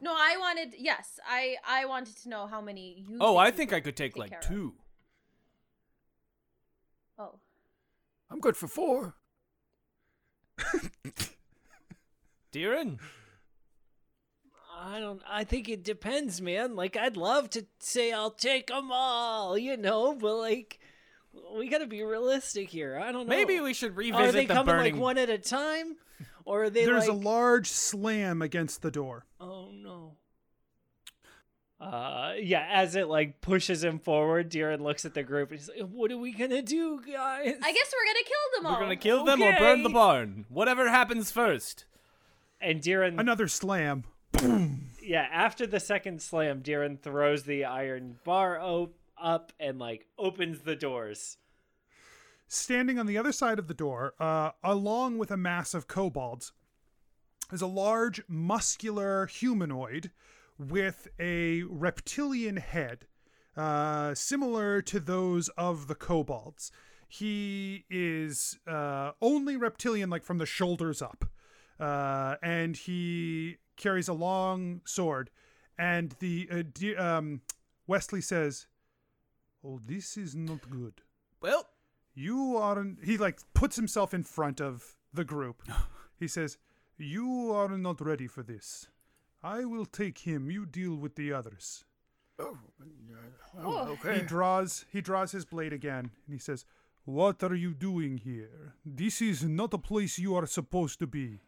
No, 0.01 0.13
I 0.13 0.37
wanted. 0.39 0.75
Yes, 0.79 1.19
I 1.29 1.57
I 1.67 1.85
wanted 1.87 2.17
to 2.23 2.29
know 2.29 2.47
how 2.47 2.61
many 2.61 3.05
you. 3.09 3.19
Oh, 3.21 3.37
I 3.37 3.51
think 3.51 3.71
could 3.71 3.77
I 3.77 3.81
could 3.81 3.97
take 3.97 4.15
care 4.15 4.21
like 4.23 4.33
of. 4.33 4.41
two. 4.41 4.75
Oh, 7.19 7.39
I'm 8.31 8.41
good 8.41 8.57
for 8.57 8.67
four. 8.69 9.15
Darren. 12.53 12.99
I 14.83 14.99
don't 14.99 15.01
don't. 15.01 15.23
I 15.29 15.45
think 15.45 15.69
it 15.69 15.85
depends, 15.85 16.41
man. 16.41 16.75
Like, 16.75 16.97
I'd 16.97 17.17
love 17.17 17.51
to 17.51 17.67
say 17.81 18.13
I'll 18.13 18.31
take 18.31 18.69
them 18.69 18.91
all, 18.91 19.59
you 19.59 19.77
know, 19.77 20.15
but 20.15 20.37
like, 20.37 20.79
we 21.55 21.69
gotta 21.69 21.87
be 21.87 22.03
realistic 22.03 22.71
here. 22.71 22.99
I 22.99 23.13
don't 23.13 23.29
know. 23.29 23.37
Maybe 23.37 23.61
we 23.61 23.75
should 23.75 23.97
revisit 23.97 24.29
Are 24.29 24.33
they 24.33 24.47
the 24.47 24.55
coming 24.55 24.75
burning. 24.75 24.95
like 24.95 25.03
one 25.03 25.19
at 25.19 25.29
a 25.29 25.39
time, 25.39 25.97
or 26.51 26.65
are 26.65 26.71
they 26.71 26.85
There's 26.85 27.09
like? 27.09 27.17
a 27.17 27.21
large 27.29 27.69
slam 27.69 28.43
against 28.43 28.83
the 28.83 28.91
door. 28.91 29.25
Oh 29.41 29.71
no. 29.73 30.17
Uh 31.81 32.35
yeah, 32.39 32.67
as 32.71 32.95
it 32.95 33.09
like 33.09 33.41
pushes 33.41 33.83
him 33.83 33.99
forward, 33.99 34.51
Deeren 34.51 34.81
looks 34.81 35.05
at 35.07 35.15
the 35.15 35.23
group 35.23 35.51
and 35.51 35.59
he's 35.59 35.69
like, 35.71 35.89
What 35.89 36.13
are 36.13 36.19
we 36.19 36.33
gonna 36.33 36.61
do, 36.63 37.01
guys? 37.01 37.55
I 37.63 37.73
guess 37.73 37.93
we're 37.95 38.13
gonna 38.13 38.25
kill 38.25 38.59
them 38.63 38.67
all. 38.67 38.73
We're 38.75 38.81
gonna 38.81 38.97
kill 38.97 39.25
them 39.25 39.43
or 39.43 39.57
burn 39.59 39.83
the 39.83 39.89
barn. 39.89 40.45
Whatever 40.51 40.91
happens 40.91 41.31
first. 41.31 41.87
and 42.61 42.83
Deeren 42.83 43.19
Another 43.19 43.49
slam. 43.49 44.05
Boom. 44.33 44.91
yeah, 45.03 45.27
after 45.33 45.67
the 45.67 45.81
second 45.81 46.21
slam, 46.21 46.63
Deeren 46.63 47.01
throws 47.01 47.45
the 47.45 47.65
iron 47.65 48.19
bar 48.25 48.61
op- 48.61 48.95
up 49.21 49.53
and 49.59 49.79
like 49.79 50.07
opens 50.19 50.61
the 50.61 50.77
doors. 50.77 51.39
Standing 52.53 52.99
on 52.99 53.07
the 53.07 53.17
other 53.17 53.31
side 53.31 53.61
of 53.61 53.69
the 53.69 53.75
door, 53.75 54.15
uh, 54.19 54.51
along 54.65 55.19
with 55.19 55.31
a 55.31 55.37
mass 55.37 55.73
of 55.73 55.87
kobolds, 55.87 56.53
is 57.53 57.63
a 57.63 57.67
large, 57.69 58.21
muscular 58.27 59.27
humanoid 59.27 60.11
with 60.59 61.07
a 61.21 61.63
reptilian 61.63 62.57
head, 62.57 63.07
uh, 63.57 64.17
similar 64.17 64.83
to 64.83 64.99
those 64.99 65.49
of 65.51 65.87
the 65.87 65.95
kobolds. 65.95 66.73
He 67.09 67.85
is 67.89 68.59
uh, 68.67 69.13
only 69.23 69.57
reptilian, 69.57 70.11
like 70.11 70.25
from 70.25 70.39
the 70.39 70.45
shoulders 70.47 71.01
up, 71.01 71.27
uh, 71.79 72.35
and 72.43 72.77
he 72.77 73.59
carries 73.77 74.09
a 74.09 74.13
long 74.13 74.81
sword. 74.85 75.31
And 75.79 76.17
the 76.19 76.49
uh, 76.99 77.01
um, 77.01 77.43
Wesley 77.87 78.21
says, 78.21 78.67
"Oh, 79.65 79.79
this 79.87 80.17
is 80.17 80.35
not 80.35 80.69
good." 80.69 81.03
Well, 81.41 81.69
you 82.15 82.57
aren't 82.57 83.05
he 83.05 83.17
like 83.17 83.41
puts 83.55 83.77
himself 83.77 84.13
in 84.15 84.25
front 84.25 84.61
of 84.61 84.97
the 85.13 85.25
group. 85.25 85.63
He 86.19 86.29
says 86.29 86.59
you 86.99 87.51
are 87.55 87.79
not 87.79 88.03
ready 88.03 88.27
for 88.27 88.43
this. 88.43 88.89
I 89.43 89.65
will 89.65 89.87
take 89.87 90.19
him. 90.19 90.51
You 90.51 90.67
deal 90.67 90.95
with 90.95 91.17
the 91.17 91.33
others. 91.33 91.87
Oh, 92.39 92.59
oh, 93.59 93.97
he 94.13 94.21
draws 94.21 94.85
he 94.93 95.01
draws 95.01 95.33
his 95.33 95.47
blade 95.47 95.73
again 95.73 96.11
and 96.27 96.35
he 96.35 96.39
says 96.39 96.67
what 97.05 97.43
are 97.43 97.55
you 97.55 97.73
doing 97.73 98.19
here? 98.19 98.75
This 98.85 99.23
is 99.23 99.43
not 99.43 99.73
a 99.73 99.79
place 99.79 100.19
you 100.19 100.35
are 100.35 100.47
supposed 100.47 100.99
to 100.99 101.07
be. 101.07 101.41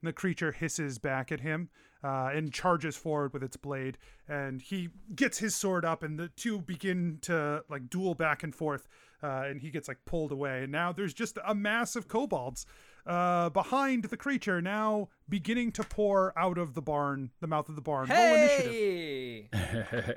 And 0.00 0.08
the 0.08 0.12
creature 0.12 0.52
hisses 0.52 0.98
back 0.98 1.30
at 1.30 1.40
him 1.40 1.68
uh, 2.02 2.30
and 2.32 2.52
charges 2.52 2.96
forward 2.96 3.34
with 3.34 3.42
its 3.42 3.58
blade 3.58 3.98
and 4.26 4.62
he 4.62 4.88
gets 5.14 5.38
his 5.38 5.54
sword 5.54 5.84
up 5.84 6.02
and 6.02 6.18
the 6.18 6.28
two 6.28 6.62
begin 6.62 7.18
to 7.22 7.64
like 7.68 7.90
duel 7.90 8.14
back 8.14 8.42
and 8.42 8.54
forth 8.54 8.88
uh, 9.22 9.44
and 9.46 9.60
he 9.60 9.70
gets 9.70 9.88
like 9.88 9.98
pulled 10.04 10.32
away 10.32 10.62
and 10.62 10.72
now 10.72 10.92
there's 10.92 11.14
just 11.14 11.38
a 11.46 11.54
mass 11.54 11.96
of 11.96 12.08
kobolds 12.08 12.66
uh, 13.06 13.48
behind 13.50 14.04
the 14.04 14.16
creature 14.16 14.60
now 14.60 15.08
beginning 15.28 15.72
to 15.72 15.82
pour 15.82 16.36
out 16.38 16.58
of 16.58 16.74
the 16.74 16.82
barn 16.82 17.30
the 17.40 17.46
mouth 17.46 17.68
of 17.68 17.76
the 17.76 17.82
barn 17.82 18.08
Roll 18.08 18.18
initiative 18.18 18.72
hey, 18.72 19.48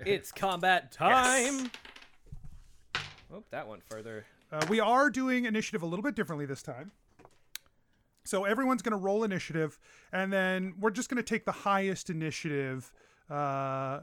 it's 0.05 0.31
combat 0.31 0.91
time. 0.91 1.71
Oh, 3.33 3.43
that 3.49 3.67
went 3.67 3.83
further. 3.83 4.25
Uh, 4.51 4.63
we 4.69 4.79
are 4.79 5.09
doing 5.09 5.45
initiative 5.45 5.81
a 5.81 5.85
little 5.85 6.03
bit 6.03 6.15
differently 6.15 6.45
this 6.45 6.61
time. 6.61 6.91
So 8.25 8.45
everyone's 8.45 8.81
going 8.81 8.91
to 8.91 9.03
roll 9.03 9.23
initiative, 9.23 9.79
and 10.11 10.31
then 10.31 10.75
we're 10.79 10.91
just 10.91 11.09
going 11.09 11.17
to 11.17 11.23
take 11.23 11.45
the 11.45 11.51
highest 11.51 12.09
initiative, 12.09 12.93
uh, 13.29 14.01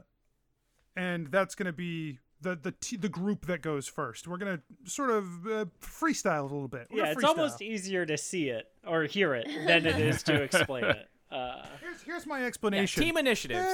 and 0.95 1.27
that's 1.27 1.55
going 1.55 1.65
to 1.65 1.73
be 1.73 2.19
the 2.41 2.55
the 2.55 2.71
t- 2.71 2.97
the 2.97 3.09
group 3.09 3.45
that 3.47 3.61
goes 3.61 3.87
first. 3.87 4.27
We're 4.27 4.37
going 4.37 4.57
to 4.57 4.91
sort 4.91 5.09
of 5.11 5.25
uh, 5.47 5.65
freestyle 5.81 6.39
a 6.41 6.43
little 6.43 6.67
bit. 6.67 6.87
We're 6.91 7.05
Yeah, 7.05 7.11
it's 7.11 7.23
almost 7.23 7.61
easier 7.61 8.05
to 8.05 8.17
see 8.17 8.49
it 8.49 8.67
or 8.85 9.03
hear 9.03 9.33
it 9.35 9.47
than 9.67 9.85
it 9.85 9.99
is 9.99 10.23
to 10.23 10.41
explain 10.41 10.85
it. 10.85 11.07
Uh, 11.31 11.65
Here's, 11.79 12.01
here's 12.01 12.25
my 12.25 12.39
Yeah, 12.41 12.45
explanation. 12.47 13.03
team 13.03 13.15
initiatives. 13.17 13.65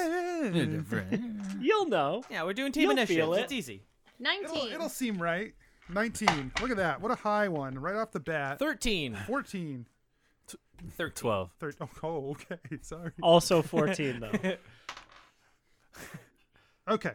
you'll 1.59 1.87
know. 1.87 2.23
Yeah, 2.29 2.43
we're 2.43 2.53
doing 2.53 2.71
team 2.71 2.83
You'll 2.83 2.91
initiatives. 2.91 3.17
feel 3.17 3.33
it. 3.33 3.41
It's 3.41 3.51
easy. 3.53 3.81
Nineteen. 4.19 4.55
it'll, 4.57 4.67
it'll 4.73 4.89
seem 4.89 5.19
right. 5.21 5.53
19. 5.89 6.51
Look 6.61 6.69
at 6.69 6.77
that. 6.77 6.99
What 7.01 7.11
a 7.11 7.15
high 7.15 7.47
one 7.47 7.79
right 7.79 7.95
off 7.95 8.11
the 8.11 8.19
bat. 8.19 8.59
13. 8.59 9.15
14. 9.25 9.85
13. 10.97 11.11
12. 11.15 11.51
Thir- 11.59 11.71
oh, 11.81 11.89
oh, 12.03 12.31
okay. 12.51 12.57
Sorry. 12.81 13.11
Also 13.23 13.61
14 13.61 14.19
though. 14.19 14.31
Okay. 16.89 17.11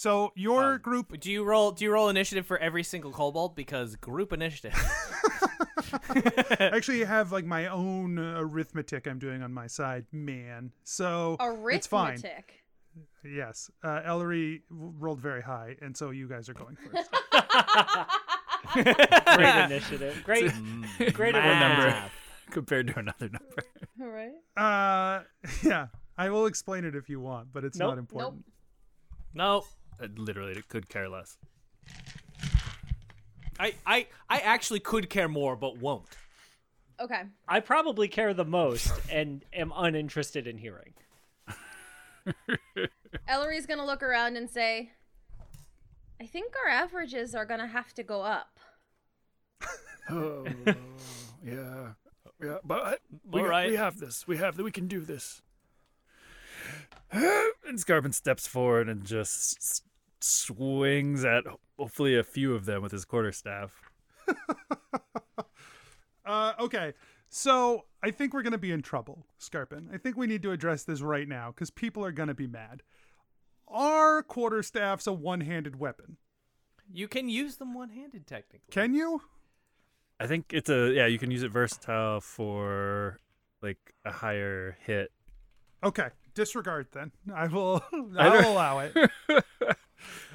So 0.00 0.32
your 0.34 0.76
Um, 0.76 0.80
group 0.80 1.20
Do 1.20 1.30
you 1.30 1.44
roll? 1.44 1.72
Do 1.72 1.84
you 1.84 1.92
roll 1.92 2.08
initiative 2.08 2.46
for 2.46 2.56
every 2.56 2.82
single 2.82 3.12
kobold? 3.12 3.54
Because 3.54 3.96
group 3.96 4.32
initiative. 4.32 4.72
I 6.08 6.70
actually 6.72 7.04
have 7.04 7.32
like 7.32 7.44
my 7.44 7.66
own 7.66 8.18
arithmetic 8.18 9.06
I'm 9.06 9.18
doing 9.18 9.42
on 9.42 9.52
my 9.52 9.66
side, 9.66 10.06
man. 10.10 10.72
So 10.84 11.36
it's 11.70 11.86
fine. 11.86 12.12
Arithmetic. 12.12 12.54
Yes, 13.22 13.70
uh, 13.84 14.00
Ellery 14.02 14.62
w- 14.70 14.94
rolled 14.98 15.20
very 15.20 15.42
high, 15.42 15.76
and 15.82 15.94
so 15.94 16.08
you 16.12 16.26
guys 16.28 16.48
are 16.48 16.54
going 16.54 16.76
first. 16.76 17.10
Great 19.36 19.64
initiative. 19.66 20.22
Great 20.24 20.50
great 21.12 21.34
number. 21.34 22.10
compared 22.50 22.86
to 22.86 22.98
another 22.98 23.28
number. 23.28 23.64
All 24.00 24.08
right. 24.08 24.32
uh, 24.56 25.24
yeah, 25.62 25.88
I 26.16 26.30
will 26.30 26.46
explain 26.46 26.86
it 26.86 26.96
if 26.96 27.10
you 27.10 27.20
want, 27.20 27.52
but 27.52 27.64
it's 27.64 27.76
Nope. 27.76 27.90
not 27.90 27.98
important. 27.98 28.44
no, 29.34 29.64
I 30.00 30.06
literally 30.16 30.62
could 30.68 30.88
care 30.88 31.08
less. 31.08 31.36
I, 33.58 33.74
I, 33.84 34.06
I 34.28 34.38
actually 34.38 34.80
could 34.80 35.10
care 35.10 35.28
more, 35.28 35.54
but 35.54 35.78
won't. 35.78 36.16
Okay. 36.98 37.22
I 37.48 37.60
probably 37.60 38.08
care 38.08 38.32
the 38.34 38.44
most 38.44 38.90
and 39.10 39.44
am 39.52 39.72
uninterested 39.74 40.46
in 40.46 40.58
hearing. 40.58 40.94
Ellery's 43.28 43.66
gonna 43.66 43.84
look 43.86 44.02
around 44.02 44.36
and 44.36 44.48
say, 44.48 44.92
"I 46.20 46.26
think 46.26 46.52
our 46.64 46.70
averages 46.70 47.34
are 47.34 47.44
gonna 47.46 47.66
have 47.66 47.92
to 47.94 48.02
go 48.02 48.22
up." 48.22 48.58
Oh, 50.10 50.44
yeah, 51.44 51.92
yeah. 52.42 52.58
But 52.64 53.00
we, 53.30 53.42
right. 53.42 53.70
we 53.70 53.76
have 53.76 53.98
this. 53.98 54.26
We 54.26 54.36
have. 54.38 54.56
That. 54.56 54.62
We 54.64 54.72
can 54.72 54.88
do 54.88 55.00
this. 55.00 55.42
And 57.66 57.78
Scarpin 57.78 58.12
steps 58.12 58.48
forward 58.48 58.88
and 58.88 59.04
just 59.04 59.56
s- 59.58 59.82
swings 60.20 61.24
at 61.24 61.44
hopefully 61.78 62.16
a 62.18 62.24
few 62.24 62.54
of 62.54 62.64
them 62.66 62.82
with 62.82 62.92
his 62.92 63.04
quarterstaff. 63.04 63.80
Uh, 66.30 66.52
okay, 66.60 66.92
so 67.28 67.86
I 68.04 68.12
think 68.12 68.32
we're 68.32 68.42
gonna 68.42 68.56
be 68.56 68.70
in 68.70 68.82
trouble, 68.82 69.26
Scarpin. 69.40 69.92
I 69.92 69.98
think 69.98 70.16
we 70.16 70.28
need 70.28 70.42
to 70.42 70.52
address 70.52 70.84
this 70.84 71.00
right 71.00 71.26
now 71.26 71.50
because 71.50 71.70
people 71.70 72.04
are 72.04 72.12
gonna 72.12 72.34
be 72.34 72.46
mad. 72.46 72.82
Are 73.66 74.22
quarterstaffs 74.22 75.08
a 75.08 75.12
one-handed 75.12 75.80
weapon? 75.80 76.18
You 76.92 77.08
can 77.08 77.28
use 77.28 77.56
them 77.56 77.74
one-handed, 77.74 78.28
technically. 78.28 78.70
Can 78.70 78.94
you? 78.94 79.22
I 80.20 80.28
think 80.28 80.52
it's 80.52 80.70
a 80.70 80.92
yeah. 80.92 81.06
You 81.06 81.18
can 81.18 81.32
use 81.32 81.42
it 81.42 81.50
versatile 81.50 82.20
for 82.20 83.18
like 83.60 83.78
a 84.04 84.12
higher 84.12 84.76
hit. 84.84 85.10
Okay, 85.82 86.08
disregard 86.34 86.88
then. 86.92 87.10
I 87.34 87.48
will. 87.48 87.82
I 88.18 88.28
I'll 88.28 88.52
allow 88.52 88.78
it. 88.80 88.94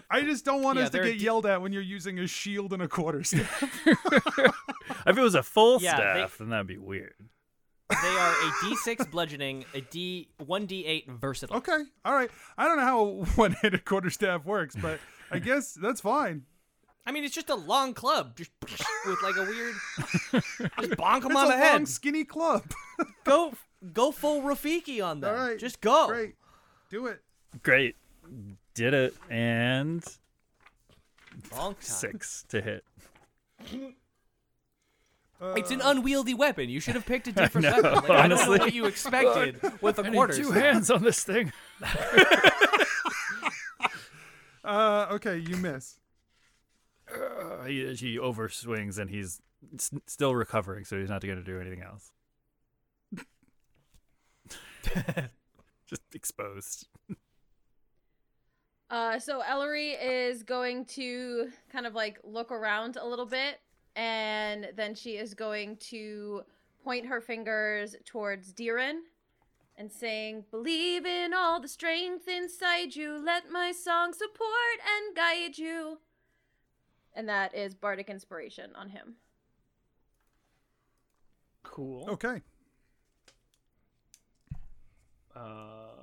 I 0.10 0.22
just 0.22 0.46
don't 0.46 0.62
want 0.62 0.78
Yeah, 0.78 0.86
us 0.86 0.90
to 0.92 1.00
get 1.00 1.18
d- 1.18 1.24
yelled 1.24 1.46
at 1.46 1.62
when 1.62 1.74
you're 1.74 1.82
using 1.82 2.20
a 2.20 2.28
shield 2.28 2.74
and 2.74 2.82
a 2.82 2.88
quarterstaff. 2.88 3.64
If 5.08 5.18
it 5.18 5.22
was 5.22 5.36
a 5.36 5.44
full 5.44 5.82
Yeah, 5.82 5.96
they- 5.98 6.02
staff, 6.22 6.38
then 6.40 6.50
that'd 6.50 6.68
be 6.68 6.78
weird. 6.78 7.14
They 7.90 7.96
are 8.08 8.32
a 8.32 8.52
D6 8.64 9.12
bludgeoning, 9.12 9.66
a 9.76 9.82
D 9.82 10.28
one 10.44 10.66
D8 10.68 11.08
versatile. 11.20 11.58
okay, 11.58 11.84
all 12.04 12.14
right. 12.16 12.32
I 12.58 12.66
don't 12.68 12.78
know 12.78 12.84
how 12.84 13.00
a 13.00 13.26
one-handed 13.36 13.86
quarterstaff 13.86 14.44
works, 14.46 14.76
but 14.76 15.00
I 15.30 15.38
guess 15.40 15.74
that's 15.74 16.02
fine. 16.02 16.44
I 17.06 17.12
mean, 17.12 17.24
it's 17.24 17.36
just 17.36 17.52
a 17.52 17.56
long 17.56 17.94
club, 17.94 18.36
just 18.36 18.50
with 19.06 19.22
like 19.22 19.36
a 19.38 19.44
weird, 19.44 19.76
just 20.32 20.92
bonk 20.94 21.22
them 21.22 21.32
It's 21.32 21.40
on 21.40 21.46
a 21.46 21.50
the 21.50 21.58
head. 21.58 21.74
long, 21.74 21.86
skinny 21.86 22.24
club. 22.24 22.64
Go, 23.24 23.54
go 23.94 24.12
full 24.12 24.42
Rafiki 24.42 25.06
on 25.06 25.20
them. 25.20 25.36
all 25.38 25.48
right, 25.48 25.60
just 25.60 25.80
go. 25.82 26.08
Great, 26.08 26.34
do 26.90 27.06
it. 27.06 27.22
Great, 27.62 27.96
did 28.76 28.94
it, 28.94 29.16
and 29.30 30.04
Bonk 31.50 31.74
time. 31.74 31.76
six 31.80 32.46
to 32.50 32.62
hit. 32.62 32.84
It's 35.42 35.70
an 35.72 35.82
unwieldy 35.82 36.34
weapon. 36.34 36.70
You 36.70 36.80
should 36.80 36.96
have 36.96 37.06
picked 37.06 37.28
a 37.28 37.32
different 37.34 37.66
know, 37.66 37.82
weapon. 37.82 37.94
Like, 37.94 38.04
I 38.10 38.28
don't 38.28 38.30
know 38.30 38.36
honestly. 38.36 38.60
what 38.60 38.74
you 38.74 38.86
expected 38.86 39.60
with 39.82 40.00
a 40.00 40.04
I 40.04 40.10
need 40.10 40.14
quarter. 40.16 40.34
two 40.36 40.52
hands 40.52 40.90
on 40.92 41.04
this 41.04 41.24
thing. 41.24 41.52
Uh, 44.64 45.06
okay, 45.12 45.38
you 45.38 45.56
miss. 45.58 46.00
Uh, 47.08 47.66
he, 47.66 47.94
he 47.94 48.18
overswings 48.18 48.98
and 48.98 49.12
he's 49.12 49.40
s- 49.76 49.92
still 50.08 50.34
recovering, 50.34 50.84
so 50.86 51.00
he's 51.00 51.08
not 51.08 51.22
going 51.22 51.38
to 51.38 51.44
do 51.44 51.60
anything 51.60 51.84
else. 51.84 52.12
just 55.88 56.02
exposed. 56.16 56.88
Uh, 58.96 59.20
so 59.20 59.42
Ellery 59.42 59.90
is 59.90 60.42
going 60.42 60.86
to 60.86 61.50
kind 61.70 61.86
of 61.86 61.94
like 61.94 62.18
look 62.24 62.50
around 62.50 62.96
a 62.96 63.06
little 63.06 63.26
bit, 63.26 63.60
and 63.98 64.70
then 64.78 64.96
she 64.96 65.18
is 65.18 65.34
going 65.34 65.76
to 65.76 66.44
point 66.82 67.06
her 67.06 67.20
fingers 67.20 67.98
towards 68.06 68.54
Diren 68.54 69.00
and 69.76 69.92
saying, 69.92 70.46
Believe 70.50 71.06
in 71.06 71.34
all 71.34 71.60
the 71.60 71.68
strength 71.68 72.30
inside 72.30 72.96
you, 72.96 73.22
let 73.22 73.52
my 73.52 73.74
song 73.74 74.14
support 74.14 74.80
and 74.80 75.14
guide 75.14 75.58
you. 75.58 76.00
And 77.14 77.28
that 77.28 77.54
is 77.54 77.76
Bardic 77.76 78.10
Inspiration 78.10 78.72
on 78.78 78.92
him. 78.92 79.16
Cool. 81.64 82.08
Okay. 82.12 82.42
Um. 85.36 85.95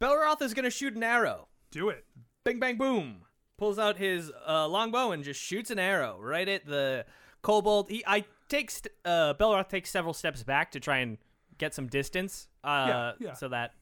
Belroth 0.00 0.42
is 0.42 0.54
gonna 0.54 0.70
shoot 0.70 0.94
an 0.94 1.02
arrow. 1.02 1.48
Do 1.70 1.88
it. 1.88 2.04
Bing 2.44 2.60
bang 2.60 2.76
boom. 2.76 3.22
Pulls 3.56 3.78
out 3.78 3.96
his 3.96 4.30
uh, 4.46 4.68
longbow 4.68 5.12
and 5.12 5.24
just 5.24 5.40
shoots 5.40 5.70
an 5.70 5.78
arrow 5.78 6.18
right 6.20 6.48
at 6.48 6.66
the 6.66 7.06
kobold. 7.42 7.88
He 7.88 8.04
I 8.06 8.24
takes 8.48 8.82
uh, 9.04 9.34
Belroth 9.34 9.68
takes 9.68 9.90
several 9.90 10.14
steps 10.14 10.42
back 10.42 10.72
to 10.72 10.80
try 10.80 10.98
and 10.98 11.18
get 11.58 11.74
some 11.74 11.86
distance. 11.86 12.48
Uh, 12.62 12.86
Yeah, 12.88 13.12
yeah. 13.20 13.32
So 13.34 13.48
that 13.48 13.74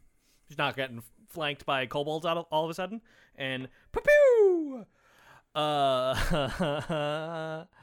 he's 0.48 0.58
not 0.58 0.76
getting 0.76 1.02
flanked 1.28 1.64
by 1.64 1.86
kobolds 1.86 2.26
all, 2.26 2.46
all 2.50 2.64
of 2.64 2.70
a 2.70 2.74
sudden. 2.74 3.00
And 3.34 3.68
pew 3.92 4.02
pew. 4.02 4.86
Uh. 5.54 7.64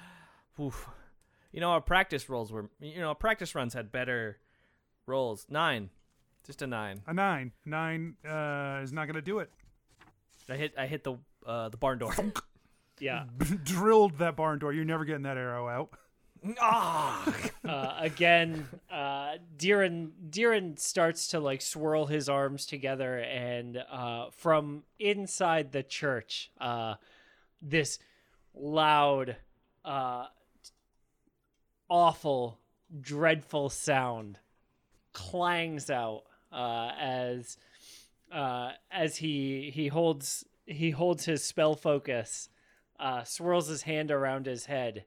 You 1.51 1.61
know 1.61 1.71
our 1.71 1.81
practice 1.81 2.29
rolls 2.29 2.51
were. 2.51 2.69
You 2.79 2.99
know 2.99 3.09
our 3.09 3.15
practice 3.15 3.55
runs 3.55 3.73
had 3.73 3.91
better 3.91 4.37
rolls. 5.07 5.47
Nine, 5.49 5.89
just 6.49 6.63
a 6.63 6.67
nine. 6.67 6.99
A 7.05 7.13
nine. 7.13 7.51
Nine 7.63 8.15
uh, 8.27 8.79
is 8.81 8.91
not 8.91 9.05
going 9.05 9.13
to 9.13 9.21
do 9.21 9.37
it. 9.37 9.51
I 10.49 10.55
hit. 10.55 10.73
I 10.75 10.87
hit 10.87 11.03
the 11.03 11.15
uh, 11.45 11.69
the 11.69 11.77
barn 11.77 11.99
door. 11.99 12.13
Yeah. 13.01 13.23
Drilled 13.63 14.17
that 14.17 14.35
barn 14.35 14.59
door. 14.59 14.73
You're 14.73 14.83
never 14.83 15.05
getting 15.05 15.21
that 15.21 15.37
arrow 15.37 15.69
out. 15.69 15.91
Ah. 16.59 17.33
Uh, 17.65 17.95
again, 17.99 18.67
uh, 18.91 19.35
Diren 19.57 20.09
Diren 20.29 20.77
starts 20.77 21.27
to 21.27 21.39
like 21.39 21.61
swirl 21.61 22.07
his 22.07 22.27
arms 22.27 22.65
together, 22.65 23.19
and 23.19 23.77
uh, 23.89 24.25
from 24.31 24.83
inside 24.99 25.71
the 25.71 25.83
church, 25.83 26.51
uh, 26.59 26.95
this 27.61 27.99
loud, 28.53 29.37
uh, 29.85 30.25
awful, 31.89 32.59
dreadful 32.99 33.69
sound 33.69 34.39
clangs 35.13 35.89
out 35.89 36.23
uh, 36.51 36.91
as 36.99 37.57
uh, 38.31 38.71
as 38.91 39.17
he 39.17 39.71
he 39.73 39.87
holds 39.87 40.45
he 40.65 40.91
holds 40.91 41.25
his 41.25 41.43
spell 41.43 41.75
focus, 41.75 42.49
uh, 42.99 43.23
swirls 43.23 43.67
his 43.67 43.83
hand 43.83 44.11
around 44.11 44.45
his 44.45 44.65
head, 44.65 45.05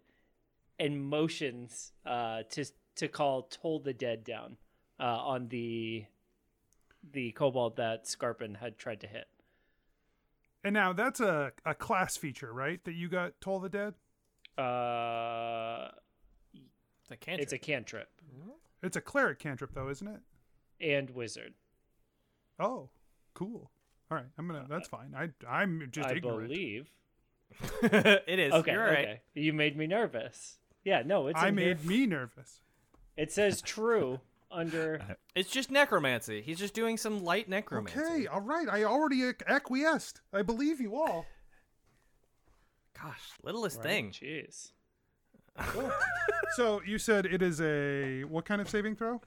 and 0.79 1.05
motions 1.05 1.93
uh, 2.07 2.43
to 2.51 2.65
to 2.97 3.09
call 3.09 3.43
Toll 3.45 3.81
the 3.81 3.93
Dead 3.95 4.25
down 4.25 4.57
uh, 5.01 5.05
on 5.05 5.49
the 5.49 6.05
the 7.13 7.33
kobold 7.33 7.77
that 7.77 8.07
Scarpin 8.07 8.57
had 8.59 8.79
tried 8.79 9.01
to 9.01 9.07
hit. 9.07 9.27
And 10.65 10.75
now 10.75 10.93
that's 10.93 11.19
a, 11.19 11.51
a 11.65 11.75
class 11.75 12.17
feature, 12.17 12.53
right? 12.53 12.83
That 12.85 12.93
you 12.93 13.09
got 13.09 13.33
Toll 13.41 13.59
the 13.59 13.69
Dead? 13.69 13.95
Uh, 14.57 15.89
It's 17.03 17.11
a 17.11 17.17
cantrip. 17.17 17.43
it's 17.43 17.53
a 17.53 17.59
cantrip 17.59 18.09
It's 18.83 18.97
a 18.97 19.01
cleric 19.01 19.39
cantrip, 19.41 19.75
though, 19.75 19.89
isn't 19.89 20.07
it? 20.07 20.21
And 20.83 21.11
wizard. 21.11 21.55
Oh, 22.59 22.91
cool. 23.35 23.71
All 24.11 24.19
right, 24.19 24.27
I'm 24.39 24.47
gonna. 24.47 24.67
That's 24.69 24.89
fine. 24.89 25.15
I 25.17 25.31
I'm 25.49 25.88
just 25.90 26.09
I 26.09 26.14
ignorant. 26.16 26.49
believe. 26.49 26.90
it 27.83 28.38
is. 28.38 28.53
Okay, 28.53 28.73
You're 28.73 28.85
right. 28.85 28.99
okay. 28.99 29.21
You 29.35 29.53
made 29.53 29.77
me 29.77 29.87
nervous. 29.87 30.59
Yeah, 30.85 31.03
no, 31.05 31.29
it's 31.29 31.38
I 31.40 31.49
in 31.49 31.57
here. 31.57 31.68
made 31.68 31.85
me 31.85 32.07
nervous. 32.07 32.61
It 33.16 33.31
says 33.33 33.62
true 33.62 34.21
under. 34.51 35.01
It's 35.35 35.51
just 35.51 35.71
necromancy. 35.71 36.42
He's 36.42 36.59
just 36.59 36.75
doing 36.75 36.99
some 36.99 37.25
light 37.25 37.49
necromancy. 37.49 37.99
Okay, 38.01 38.27
all 38.27 38.42
right. 38.42 38.68
I 38.71 38.85
already 38.85 39.31
acquiesced. 39.47 40.21
I 40.31 40.42
believe 40.42 40.79
you 40.79 40.95
all. 40.97 41.25
Gosh, 43.03 43.31
littlest 43.42 43.79
Right, 43.79 43.87
thing. 43.87 44.11
Jeez. 44.11 44.73
So 46.57 46.83
you 46.87 46.99
said 46.99 47.25
it 47.25 47.40
is 47.40 47.61
a 47.62 48.25
what 48.25 48.45
kind 48.45 48.61
of 48.61 48.68
saving 48.68 48.97
throw? 48.97 49.23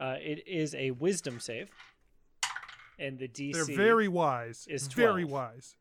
Uh, 0.00 0.16
it 0.18 0.42
is 0.46 0.74
a 0.74 0.92
wisdom 0.92 1.38
save, 1.38 1.70
and 2.98 3.18
the 3.18 3.28
DC. 3.28 3.52
They're 3.52 3.76
very 3.76 4.08
wise. 4.08 4.66
is 4.68 4.86
very 4.86 5.24
wise. 5.24 5.76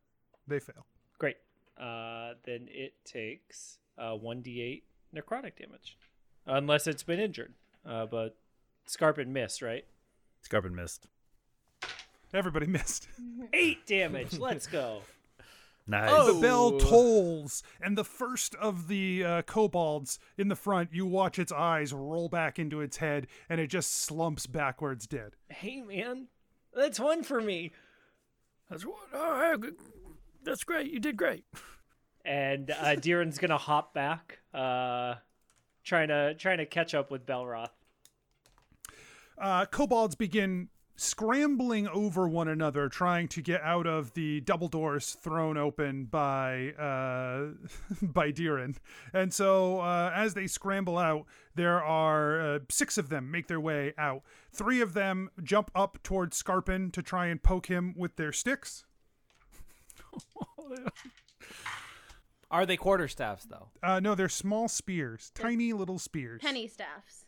They 0.48 0.60
fail. 0.60 0.86
great. 1.18 1.38
Uh, 1.80 2.34
then 2.44 2.68
it 2.70 2.94
takes 3.06 3.78
uh, 3.98 4.12
1d8 4.12 4.82
necrotic 5.16 5.56
damage, 5.58 5.98
unless 6.46 6.86
it's 6.88 7.04
been 7.04 7.20
injured. 7.20 7.54
Uh, 7.86 8.06
but 8.06 8.36
Scarpin 8.86 9.28
missed, 9.32 9.62
right? 9.62 9.86
Scarpin 10.42 10.76
missed. 10.76 11.08
Everybody 12.34 12.66
missed. 12.78 13.08
Eight 13.54 13.86
damage. 13.88 14.38
Let's 14.38 14.68
go. 14.68 15.02
Nice. 15.90 16.12
Oh. 16.14 16.36
The 16.36 16.40
bell 16.40 16.78
tolls, 16.78 17.64
and 17.82 17.98
the 17.98 18.04
first 18.04 18.54
of 18.56 18.88
the 18.88 19.24
uh, 19.26 19.42
kobolds 19.42 20.20
in 20.38 20.48
the 20.48 20.56
front, 20.56 20.90
you 20.94 21.08
watch 21.08 21.40
its 21.40 21.52
eyes 21.52 21.92
roll 21.92 22.30
back 22.30 22.60
into 22.60 22.80
its 22.80 22.98
head, 22.98 23.26
and 23.50 23.60
it 23.60 23.68
just 23.68 23.96
slumps 23.96 24.46
backwards 24.46 25.08
dead. 25.08 25.32
Hey, 25.48 25.82
man, 25.82 26.28
that's 26.76 27.00
one 27.00 27.24
for 27.24 27.42
me. 27.42 27.72
That's 28.70 28.86
what. 28.86 28.98
All 29.16 29.32
right, 29.32 29.58
that's 30.44 30.64
great. 30.64 30.92
You 30.92 31.00
did 31.00 31.18
great. 31.18 31.44
And 32.24 32.70
uh, 32.70 32.96
Diren's 33.02 33.40
gonna 33.40 33.58
hop 33.58 33.96
back, 33.96 34.42
uh, 34.54 35.16
trying 35.84 36.10
to 36.10 36.36
trying 36.36 36.60
to 36.60 36.68
catch 36.68 36.94
up 36.94 37.10
with 37.10 37.26
Belroth. 37.26 37.70
uh, 39.40 39.66
kobolds 39.66 40.14
begin 40.14 40.70
scrambling 41.00 41.88
over 41.88 42.28
one 42.28 42.48
another, 42.48 42.90
trying 42.90 43.28
to 43.30 43.42
get 43.42 43.62
out 43.62 43.88
of 43.88 44.14
the 44.14 44.42
double 44.42 44.68
doors 44.68 45.16
thrown 45.22 45.58
open 45.58 46.06
by 46.06 46.72
uh, 46.74 47.54
by 48.02 48.32
Diren. 48.32 48.76
And 49.14 49.34
so, 49.34 49.80
uh, 49.80 50.12
as 50.14 50.34
they 50.34 50.48
scramble 50.48 50.98
out, 50.98 51.26
there 51.56 51.82
are 51.82 52.42
uh, 52.56 52.60
six 52.70 52.98
of 52.98 53.10
them 53.10 53.32
make 53.32 53.48
their 53.48 53.60
way 53.60 53.94
out. 53.98 54.24
Three 54.52 54.82
of 54.82 54.94
them 54.94 55.30
jump 55.42 55.72
up 55.74 56.00
towards 56.04 56.36
Scarpin 56.38 56.92
to 56.92 57.02
try 57.02 57.28
and 57.28 57.42
poke 57.42 57.68
him 57.68 57.94
with 57.98 58.18
their 58.18 58.34
sticks. 58.34 58.86
Are 62.52 62.66
they 62.66 62.78
quarter 62.78 63.08
staffs 63.08 63.46
though? 63.46 63.70
Uh, 63.82 64.00
no, 64.00 64.16
they're 64.16 64.28
small 64.28 64.68
spears, 64.68 65.32
tiny 65.36 65.72
little 65.72 66.00
spears. 66.00 66.42
Penny 66.44 66.68
staffs. 66.68 67.26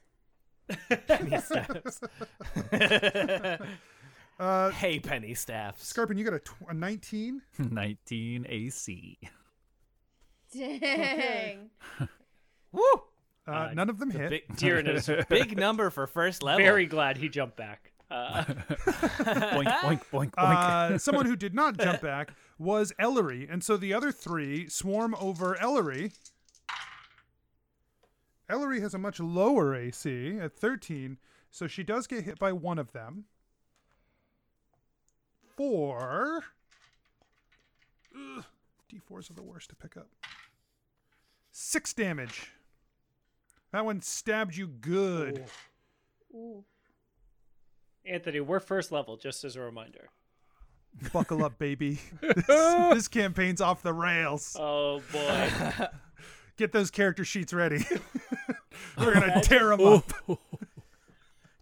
Penny 1.08 1.38
staffs. 1.40 2.02
Uh, 4.40 4.72
hey, 4.72 4.98
penny 5.00 5.36
staffs. 5.36 5.86
Scarpin, 5.94 6.18
you 6.18 6.24
got 6.26 6.34
a, 6.34 6.40
tw- 6.40 6.56
a 6.70 6.74
19? 6.74 7.44
19 7.60 8.46
AC. 8.50 9.20
Dang. 10.52 11.70
Woo! 12.72 12.82
Uh, 13.48 13.52
Uh, 13.52 13.72
none 13.76 13.88
of 13.90 14.00
them 14.00 14.10
hit. 14.10 14.30
Big, 14.32 14.48
Diren 14.56 14.88
is 14.88 15.08
big 15.30 15.56
number 15.60 15.92
for 15.92 16.08
first 16.08 16.42
level. 16.42 16.64
very 16.66 16.88
glad 16.88 17.18
he 17.18 17.30
jumped 17.30 17.56
back. 17.56 17.92
Uh, 18.10 18.44
boink, 18.46 19.68
boink, 19.82 20.02
boink, 20.12 20.32
boink. 20.32 20.34
Uh, 20.38 20.98
someone 20.98 21.28
who 21.28 21.36
did 21.36 21.54
not 21.54 21.78
jump 21.78 22.02
back 22.02 22.34
was 22.58 22.92
Ellery, 22.98 23.48
and 23.50 23.64
so 23.64 23.78
the 23.78 23.94
other 23.94 24.12
three 24.12 24.68
swarm 24.70 25.16
over 25.20 25.56
Ellery. 25.62 26.14
Ellery 28.52 28.82
has 28.82 28.94
a 28.94 28.98
much 28.98 29.20
lower 29.20 29.74
AC 29.74 30.38
at 30.38 30.54
13, 30.54 31.18
so 31.50 31.68
she 31.68 31.84
does 31.84 32.06
get 32.06 32.26
hit 32.26 32.38
by 32.38 32.52
one 32.52 32.78
of 32.78 32.92
them. 32.92 33.24
Four. 35.56 36.44
Ugh, 38.14 38.44
D4s 38.92 39.32
are 39.32 39.36
the 39.36 39.42
worst 39.42 39.70
to 39.70 39.76
pick 39.76 39.96
up. 39.96 40.10
Six 41.52 41.94
damage. 41.94 42.52
That 43.72 43.86
one 43.86 44.02
stabbed 44.02 44.58
you 44.58 44.68
good. 44.68 45.46
Ooh. 46.34 46.66
Anthony, 48.06 48.42
we're 48.42 48.60
first 48.60 48.92
level, 48.92 49.16
just 49.16 49.46
as 49.46 49.56
a 49.56 49.62
reminder. 49.62 50.10
Buckle 51.14 51.46
up, 51.46 51.58
baby. 51.58 52.00
this, 52.22 52.46
this 52.48 53.08
campaign's 53.08 53.62
off 53.62 53.82
the 53.82 53.94
rails. 53.94 54.58
Oh 54.60 55.02
boy. 55.12 55.50
Get 56.58 56.72
those 56.72 56.92
character 56.92 57.26
sheets 57.26 57.54
ready. 57.54 57.86
We're 58.98 59.14
gonna 59.14 59.42
tear 59.42 59.70
them 59.76 59.82
up. 59.86 60.12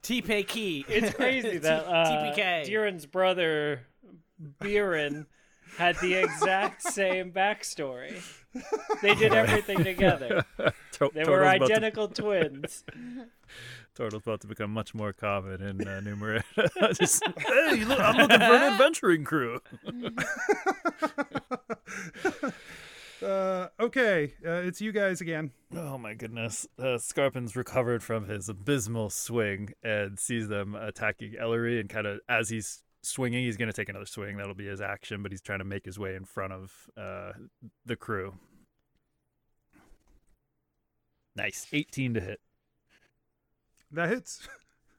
TPK. 0.04 0.86
It's 0.88 1.14
crazy 1.16 1.58
that 1.60 1.86
uh, 1.86 2.06
TPK. 2.36 2.66
Diren's 2.68 3.06
brother, 3.06 3.82
Biren, 4.62 5.26
had 5.78 5.96
the 5.98 6.16
exact 6.16 6.82
same 6.82 7.32
backstory. 7.32 8.22
They 9.02 9.14
did 9.16 9.34
everything 9.34 9.84
together. 9.84 10.44
To- 10.94 11.12
They 11.14 11.24
were 11.24 11.42
about 11.44 11.60
to- 11.60 11.64
identical 11.66 12.08
twins. 12.08 12.84
Tortle's 13.96 14.24
about 14.24 14.40
to 14.42 14.48
become 14.48 14.72
much 14.72 14.96
more 14.96 15.12
common 15.14 15.62
in 15.62 15.86
uh, 15.88 16.00
Numerate. 16.02 16.44
Just, 16.98 17.22
hey, 17.38 17.84
look, 17.84 18.00
I'm 18.00 18.16
looking 18.16 18.38
for 18.40 18.44
an 18.46 18.74
adventuring 18.74 19.24
crew. 19.26 19.60
Uh, 23.22 23.68
okay, 23.80 24.34
uh, 24.46 24.62
it's 24.64 24.82
you 24.82 24.92
guys 24.92 25.22
again. 25.22 25.52
Oh 25.76 25.98
my 25.98 26.14
goodness. 26.14 26.68
Uh, 26.78 26.98
Scarpin's 26.98 27.56
recovered 27.56 28.02
from 28.02 28.28
his 28.28 28.50
abysmal 28.50 29.10
swing 29.10 29.74
and 29.84 30.20
sees 30.20 30.48
them 30.48 30.76
attacking 30.76 31.36
Ellery. 31.40 31.80
And 31.80 31.90
kind 31.90 32.08
of 32.08 32.20
as 32.30 32.50
he's 32.50 32.82
swinging, 33.02 33.44
he's 33.44 33.58
going 33.58 33.68
to 33.68 33.74
take 33.74 33.90
another 33.90 34.06
swing. 34.06 34.38
That'll 34.38 34.54
be 34.56 34.68
his 34.68 34.82
action, 34.82 35.22
but 35.22 35.32
he's 35.32 35.42
trying 35.42 35.60
to 35.60 35.66
make 35.66 35.86
his 35.86 36.00
way 36.00 36.16
in 36.16 36.26
front 36.26 36.54
of 36.54 36.72
uh, 36.98 37.32
the 37.86 37.96
crew. 37.96 38.36
Nice. 41.36 41.68
18 41.72 42.14
to 42.16 42.22
hit. 42.22 42.40
That 43.92 44.10
hits. 44.10 44.48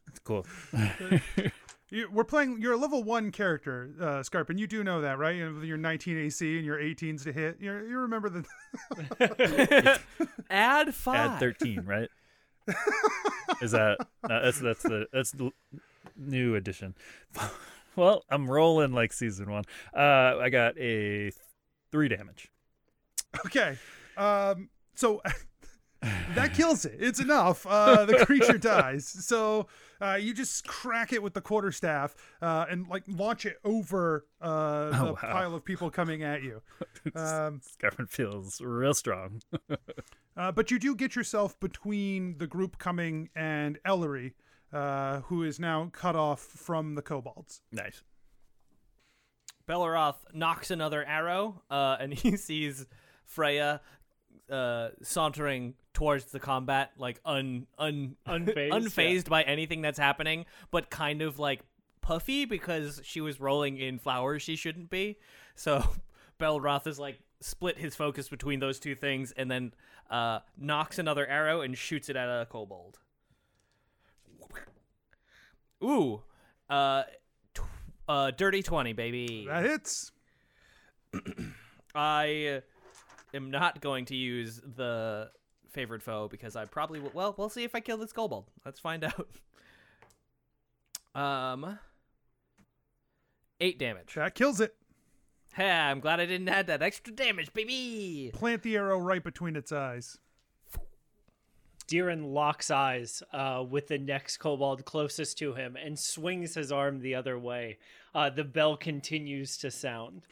That's 0.07 0.19
cool. 0.21 0.47
You, 1.91 2.09
we're 2.13 2.25
playing. 2.25 2.61
You're 2.61 2.75
a 2.75 2.77
level 2.77 3.03
one 3.03 3.33
character, 3.33 3.91
uh, 4.01 4.23
Scarpin. 4.23 4.59
You 4.59 4.67
do 4.69 4.85
know 4.85 5.01
that, 5.01 5.19
right? 5.19 5.35
You 5.35 5.51
know, 5.51 5.63
You're 5.63 5.77
19 5.77 6.17
AC 6.19 6.57
and 6.57 6.65
you're 6.65 6.79
18s 6.79 7.25
to 7.25 7.33
hit. 7.33 7.57
you 7.61 7.73
you 7.73 7.99
remember 7.99 8.29
the. 8.31 9.99
Add 10.51 10.95
five. 10.95 11.33
Add 11.33 11.41
13, 11.41 11.85
right? 11.85 12.09
Is 13.61 13.73
that 13.73 13.99
no, 14.29 14.43
that's 14.43 14.61
that's 14.61 14.83
the 14.85 15.07
that's 15.13 15.33
the 15.33 15.51
new 16.17 16.55
edition. 16.55 16.95
well, 17.97 18.25
I'm 18.31 18.49
rolling 18.49 18.93
like 18.93 19.13
season 19.13 19.51
1. 19.51 19.65
Uh 19.97 20.39
I 20.39 20.49
got 20.51 20.79
a 20.79 21.33
3 21.91 22.09
damage. 22.09 22.51
Okay. 23.47 23.77
Um. 24.17 24.69
So 24.95 25.23
that 26.35 26.55
kills 26.55 26.85
it. 26.85 26.97
It's 26.99 27.21
enough. 27.21 27.67
Uh, 27.67 28.07
the 28.07 28.25
creature 28.25 28.59
dies. 28.59 29.07
So 29.07 29.67
uh, 30.01 30.15
you 30.15 30.33
just 30.33 30.67
crack 30.67 31.13
it 31.13 31.23
with 31.23 31.35
the 31.35 31.41
quarterstaff 31.41 32.15
uh, 32.41 32.67
and 32.71 32.89
like 32.89 33.05
launch 33.07 33.45
it 33.45 33.59
over 33.65 34.27
uh, 34.41 34.91
the 34.91 35.05
wow. 35.13 35.19
pile 35.21 35.55
of 35.55 35.65
people 35.65 35.91
coming 35.91 36.23
at 36.23 36.43
you. 36.43 36.63
Um, 37.15 37.63
Scarpin 37.63 38.07
feels 38.07 38.61
real 38.61 38.93
strong. 38.93 39.41
uh, 40.37 40.53
but 40.53 40.71
you 40.71 40.79
do 40.79 40.95
get 40.95 41.17
yourself 41.17 41.59
between 41.59 42.37
the 42.37 42.47
group 42.47 42.77
coming 42.77 43.31
and 43.35 43.79
Ellery, 43.87 44.35
uh, 44.71 45.21
who 45.21 45.43
is 45.43 45.59
now 45.59 45.89
cut 45.93 46.15
off 46.15 46.41
from 46.41 46.97
the 46.97 47.03
kobolds. 47.03 47.63
nice. 47.73 48.03
Belleroth 49.67 50.17
nocks 50.35 50.71
another 50.71 51.03
arrow, 51.05 51.63
uh, 51.71 51.97
and 51.99 52.13
he 52.13 52.37
sees 52.37 52.87
Freya 53.25 53.81
uh, 54.51 54.91
sauntering 55.03 55.75
towards 55.93 56.27
the 56.27 56.41
combat, 56.41 56.93
like 56.99 57.21
un 57.25 57.67
un 57.79 58.17
Unfazed, 58.27 58.71
unfazed 58.71 59.29
by 59.29 59.43
anything 59.43 59.83
that's 59.83 59.99
happening, 59.99 60.47
but 60.71 60.91
kind 60.91 61.23
of 61.23 61.39
like 61.39 61.61
puffy 62.01 62.45
because 62.45 63.01
she 63.05 63.21
was 63.21 63.41
rolling 63.41 63.77
in 63.79 63.99
flowers 63.99 64.43
she 64.43 64.57
shouldn't 64.57 64.91
be. 64.91 65.19
So 65.55 65.85
Belroth 66.41 66.87
is 66.87 66.99
like 66.99 67.19
split 67.41 67.79
his 67.79 67.95
focus 67.95 68.29
between 68.29 68.61
those 68.61 68.79
two 68.79 68.95
things, 68.95 69.33
and 69.33 69.51
then 69.51 69.73
uh, 70.11 70.41
nocks 70.59 70.99
another 70.99 71.27
arrow 71.27 71.61
and 71.61 71.77
shoots 71.77 72.09
it 72.09 72.17
at 72.17 72.29
a 72.29 72.47
kobold. 72.47 72.99
Ooh, 75.83 76.23
uh, 76.69 77.05
tw- 77.55 77.61
uh, 78.09 78.31
dirty 78.33 78.63
twenty, 78.63 78.93
baby. 78.93 79.47
That 79.49 79.65
hits. 79.65 80.13
I 81.95 82.63
am 83.35 83.51
not 83.51 83.81
going 83.81 84.05
to 84.07 84.17
use 84.17 84.61
the 84.77 85.31
favored 85.71 86.03
foe 86.03 86.29
because 86.29 86.57
I 86.57 86.65
probably 86.65 87.01
will. 87.01 87.13
Well, 87.15 87.35
we'll 87.37 87.49
see 87.49 87.65
if 87.65 87.75
I 87.75 87.81
kill 87.81 87.97
this 87.97 88.13
kobold. 88.13 88.51
Let's 88.65 88.81
find 88.81 89.05
out. 89.05 89.29
Um, 91.15 91.79
eight 93.61 93.79
damage. 93.79 94.15
That 94.15 94.35
kills 94.35 94.61
it. 94.61 94.75
Hey, 95.55 95.71
I'm 95.71 96.01
glad 96.01 96.21
I 96.21 96.27
didn't 96.27 96.49
add 96.49 96.69
that 96.69 96.83
extra 96.83 97.13
damage, 97.13 97.53
baby. 97.53 98.31
Plant 98.33 98.63
the 98.63 98.77
arrow 98.77 98.99
right 98.99 99.23
between 99.23 99.57
its 99.57 99.73
eyes. 99.73 100.19
Diran 101.89 102.33
locks 102.33 102.71
eyes 102.71 103.21
uh, 103.33 103.65
with 103.69 103.89
the 103.89 103.99
next 103.99 104.37
kobold 104.37 104.85
closest 104.85 105.39
to 105.39 105.55
him 105.55 105.77
and 105.77 105.99
swings 105.99 106.55
his 106.55 106.71
arm 106.71 107.01
the 107.01 107.17
other 107.17 107.37
way. 107.37 107.79
Uh, 108.15 108.31
the 108.31 108.45
bell 108.45 108.77
continues 108.77 109.59
to 109.59 109.73
sound. 109.73 110.23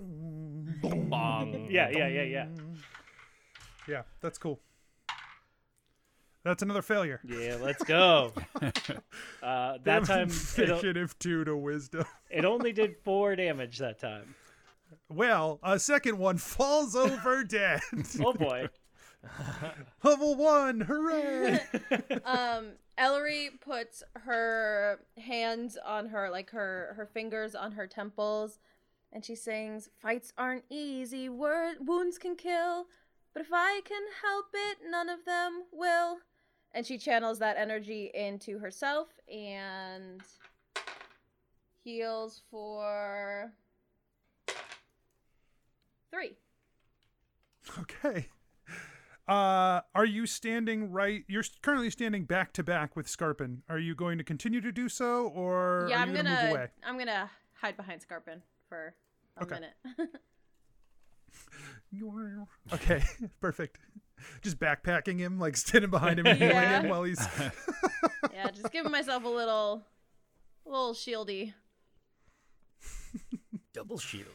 Bong. 0.00 1.66
Yeah, 1.70 1.88
yeah, 1.90 2.08
yeah, 2.08 2.22
yeah. 2.22 2.46
Yeah, 3.86 4.02
that's 4.20 4.38
cool. 4.38 4.58
That's 6.42 6.62
another 6.62 6.82
failure. 6.82 7.20
Yeah, 7.24 7.58
let's 7.60 7.82
go. 7.84 8.32
Uh, 9.42 9.78
that 9.84 10.04
time, 10.04 10.28
it, 10.28 10.58
Initiative 10.68 11.18
two 11.18 11.44
to 11.44 11.56
wisdom. 11.56 12.04
it 12.30 12.44
only 12.44 12.72
did 12.72 12.94
four 13.04 13.34
damage 13.34 13.78
that 13.78 13.98
time. 13.98 14.34
Well, 15.08 15.58
a 15.62 15.78
second 15.78 16.18
one 16.18 16.36
falls 16.36 16.94
over 16.94 17.42
dead. 17.48 17.80
Oh 18.22 18.34
boy. 18.34 18.68
Level 20.04 20.34
one, 20.36 20.80
hooray! 20.82 21.60
um 22.24 22.72
Ellery 22.98 23.50
puts 23.60 24.02
her 24.14 25.00
hands 25.16 25.78
on 25.84 26.06
her 26.08 26.28
like 26.30 26.50
her 26.50 26.92
her 26.96 27.06
fingers 27.06 27.54
on 27.54 27.72
her 27.72 27.86
temples 27.86 28.58
and 29.12 29.24
she 29.24 29.34
sings 29.34 29.88
fights 30.00 30.32
aren't 30.38 30.64
easy 30.70 31.28
word 31.28 31.76
wounds 31.80 32.18
can 32.18 32.36
kill 32.36 32.86
but 33.32 33.42
if 33.42 33.48
I 33.52 33.80
can 33.84 34.02
help 34.22 34.46
it 34.54 34.78
none 34.88 35.08
of 35.08 35.24
them 35.24 35.64
will 35.72 36.18
and 36.72 36.86
she 36.86 36.98
channels 36.98 37.38
that 37.40 37.56
energy 37.56 38.10
into 38.14 38.58
herself 38.58 39.08
and 39.28 40.20
heals 41.84 42.42
for 42.50 43.52
3 46.10 46.36
okay. 47.78 48.28
Uh, 49.28 49.80
are 49.94 50.04
you 50.04 50.26
standing 50.26 50.90
right? 50.90 51.24
You're 51.28 51.44
currently 51.62 51.90
standing 51.90 52.24
back 52.24 52.52
to 52.54 52.64
back 52.64 52.96
with 52.96 53.06
Scarpin. 53.06 53.58
Are 53.68 53.78
you 53.78 53.94
going 53.94 54.18
to 54.18 54.24
continue 54.24 54.60
to 54.60 54.72
do 54.72 54.88
so, 54.88 55.28
or 55.28 55.86
yeah 55.88 56.02
i'm 56.02 56.12
gonna, 56.12 56.30
move 56.30 56.50
away? 56.50 56.68
i'm 56.84 56.98
gonna 56.98 57.30
hide 57.60 57.76
behind 57.76 58.00
scarpin 58.00 58.42
for 58.70 58.94
a 59.36 59.42
Okay. 59.42 59.56
minute 59.56 59.74
Okay, 62.72 63.02
perfect. 63.40 63.78
Just 64.42 64.58
backpacking 64.60 65.18
him, 65.18 65.38
like 65.38 65.56
standing 65.56 65.90
behind 65.90 66.18
him 66.20 66.26
and 66.26 66.38
healing 66.38 66.56
Yeah. 66.56 66.80
him 66.82 66.88
while 66.88 67.02
he's. 67.02 67.20
yeah 68.32 68.50
just 68.50 68.70
giving 68.72 68.92
myself 68.92 69.24
a 69.24 69.28
little 69.28 69.82
a 70.66 70.70
little 70.70 70.94
shieldy 70.94 71.52
Double 73.72 73.98
shield. 73.98 74.26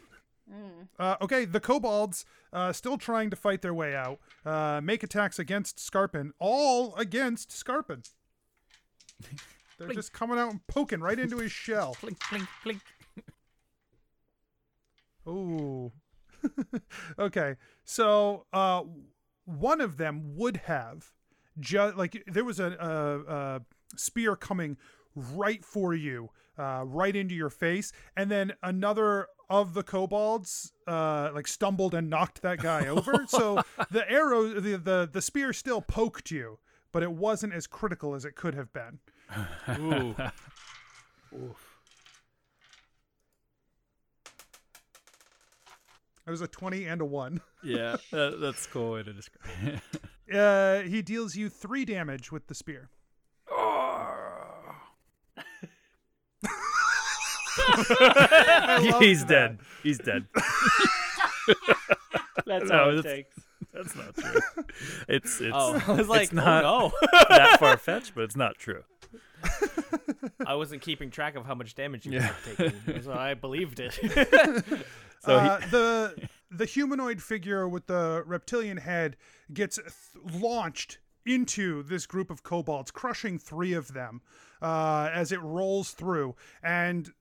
Uh, 0.99 1.15
okay, 1.21 1.43
the 1.45 1.59
kobolds 1.59 2.25
uh, 2.53 2.71
still 2.71 2.97
trying 2.97 3.29
to 3.29 3.35
fight 3.35 3.61
their 3.61 3.73
way 3.73 3.95
out. 3.95 4.19
Uh, 4.45 4.79
make 4.81 5.03
attacks 5.03 5.39
against 5.39 5.79
Scarpin, 5.79 6.31
all 6.39 6.95
against 6.95 7.51
Scarpin. 7.51 8.03
They're 9.77 9.89
just 9.89 10.13
coming 10.13 10.37
out 10.37 10.51
and 10.51 10.65
poking 10.67 11.01
right 11.01 11.19
into 11.19 11.37
his 11.39 11.51
shell. 11.51 11.97
Blink, 12.01 12.17
blink, 12.29 12.47
blink. 12.63 12.81
Ooh. 15.27 15.91
okay, 17.19 17.55
so 17.83 18.45
uh, 18.53 18.83
one 19.45 19.81
of 19.81 19.97
them 19.97 20.35
would 20.35 20.57
have 20.57 21.11
just 21.59 21.95
like 21.95 22.23
there 22.27 22.43
was 22.43 22.59
a, 22.59 22.71
a, 22.79 23.33
a 23.33 23.61
spear 23.95 24.35
coming 24.35 24.77
right 25.15 25.63
for 25.63 25.93
you, 25.93 26.29
uh, 26.57 26.83
right 26.85 27.15
into 27.15 27.35
your 27.35 27.49
face, 27.49 27.91
and 28.15 28.29
then 28.29 28.53
another 28.61 29.27
of 29.49 29.73
the 29.73 29.83
kobolds 29.83 30.73
uh, 30.87 31.29
like 31.33 31.47
stumbled 31.47 31.93
and 31.93 32.09
knocked 32.09 32.41
that 32.41 32.59
guy 32.59 32.87
over. 32.87 33.25
so 33.27 33.61
the 33.91 34.09
arrow, 34.09 34.59
the, 34.59 34.77
the 34.77 35.09
the 35.11 35.21
spear 35.21 35.53
still 35.53 35.81
poked 35.81 36.31
you, 36.31 36.59
but 36.91 37.03
it 37.03 37.11
wasn't 37.11 37.53
as 37.53 37.67
critical 37.67 38.15
as 38.15 38.25
it 38.25 38.35
could 38.35 38.55
have 38.55 38.71
been. 38.73 38.99
Ooh. 39.79 40.15
It 46.27 46.31
was 46.31 46.41
a 46.41 46.47
twenty 46.47 46.85
and 46.85 47.01
a 47.01 47.05
one. 47.05 47.41
Yeah, 47.63 47.95
that, 48.11 48.37
that's 48.41 48.65
a 48.67 48.69
cool 48.69 48.91
way 48.93 49.03
to 49.03 49.13
describe 49.13 49.49
it. 49.63 49.79
Uh, 50.35 50.81
he 50.81 51.03
deals 51.03 51.35
you 51.35 51.49
three 51.49 51.85
damage 51.85 52.31
with 52.31 52.47
the 52.47 52.55
spear. 52.55 52.89
I 53.47 54.73
He's 59.03 59.25
that. 59.25 59.29
dead. 59.29 59.59
He's 59.83 59.97
dead. 59.99 60.25
That's 62.45 62.69
No, 62.69 62.83
all 62.83 62.89
it 62.89 62.95
that's- 63.03 63.03
takes. 63.03 63.35
That's 63.73 63.95
not 63.95 64.15
true. 64.15 64.39
It's 65.09 65.41
it's 65.41 65.51
Oh, 65.53 65.81
I 65.85 65.91
was 65.93 66.07
like, 66.07 66.23
it's 66.23 66.31
not 66.33 66.63
oh 66.63 66.91
no. 67.01 67.07
that 67.29 67.59
far 67.59 67.75
fetched, 67.77 68.13
but 68.15 68.23
it's 68.23 68.35
not 68.37 68.57
true. 68.57 68.83
I 70.47 70.55
wasn't 70.55 70.81
keeping 70.81 71.09
track 71.11 71.35
of 71.35 71.45
how 71.45 71.55
much 71.55 71.75
damage 71.75 72.05
you 72.05 72.19
were 72.19 72.29
taking, 72.55 73.01
so 73.01 73.13
I 73.13 73.33
believed 73.33 73.79
it. 73.79 73.97
So 75.21 75.39
he- 75.39 75.47
uh, 75.49 75.57
the 75.71 76.27
the 76.51 76.65
humanoid 76.65 77.19
figure 77.19 77.67
with 77.67 77.87
the 77.87 78.21
reptilian 78.27 78.77
head 78.77 79.17
gets 79.51 79.77
th- 79.77 79.89
launched 80.39 80.99
into 81.25 81.81
this 81.83 82.05
group 82.05 82.29
of 82.29 82.43
kobolds, 82.43 82.91
crushing 82.91 83.39
three 83.39 83.73
of 83.73 83.91
them 83.93 84.21
uh, 84.61 85.09
as 85.11 85.31
it 85.31 85.41
rolls 85.41 85.91
through. 85.91 86.35
And 86.61 87.11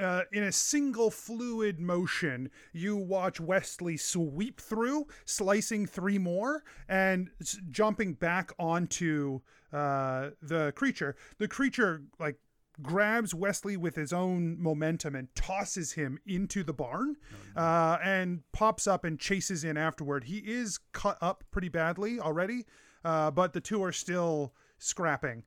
uh, 0.00 0.22
in 0.32 0.42
a 0.42 0.50
single 0.50 1.12
fluid 1.12 1.78
motion, 1.78 2.50
you 2.72 2.96
watch 2.96 3.38
Wesley 3.38 3.96
sweep 3.98 4.60
through, 4.60 5.06
slicing 5.24 5.86
three 5.86 6.18
more, 6.18 6.64
and 6.88 7.30
s- 7.40 7.58
jumping 7.70 8.14
back 8.14 8.50
onto 8.58 9.40
uh, 9.74 10.30
the 10.40 10.72
creature. 10.76 11.16
The 11.38 11.48
creature 11.48 12.02
like 12.18 12.36
grabs 12.82 13.34
Wesley 13.34 13.76
with 13.76 13.94
his 13.94 14.12
own 14.12 14.60
momentum 14.60 15.14
and 15.14 15.28
tosses 15.34 15.92
him 15.92 16.18
into 16.26 16.62
the 16.64 16.72
barn, 16.72 17.16
uh, 17.56 17.98
and 18.02 18.40
pops 18.52 18.86
up 18.86 19.04
and 19.04 19.18
chases 19.18 19.64
in 19.64 19.76
afterward. 19.76 20.24
He 20.24 20.38
is 20.38 20.78
cut 20.92 21.18
up 21.20 21.44
pretty 21.50 21.68
badly 21.68 22.18
already, 22.18 22.66
uh, 23.04 23.30
but 23.30 23.52
the 23.52 23.60
two 23.60 23.82
are 23.82 23.92
still 23.92 24.54
scrapping. 24.78 25.44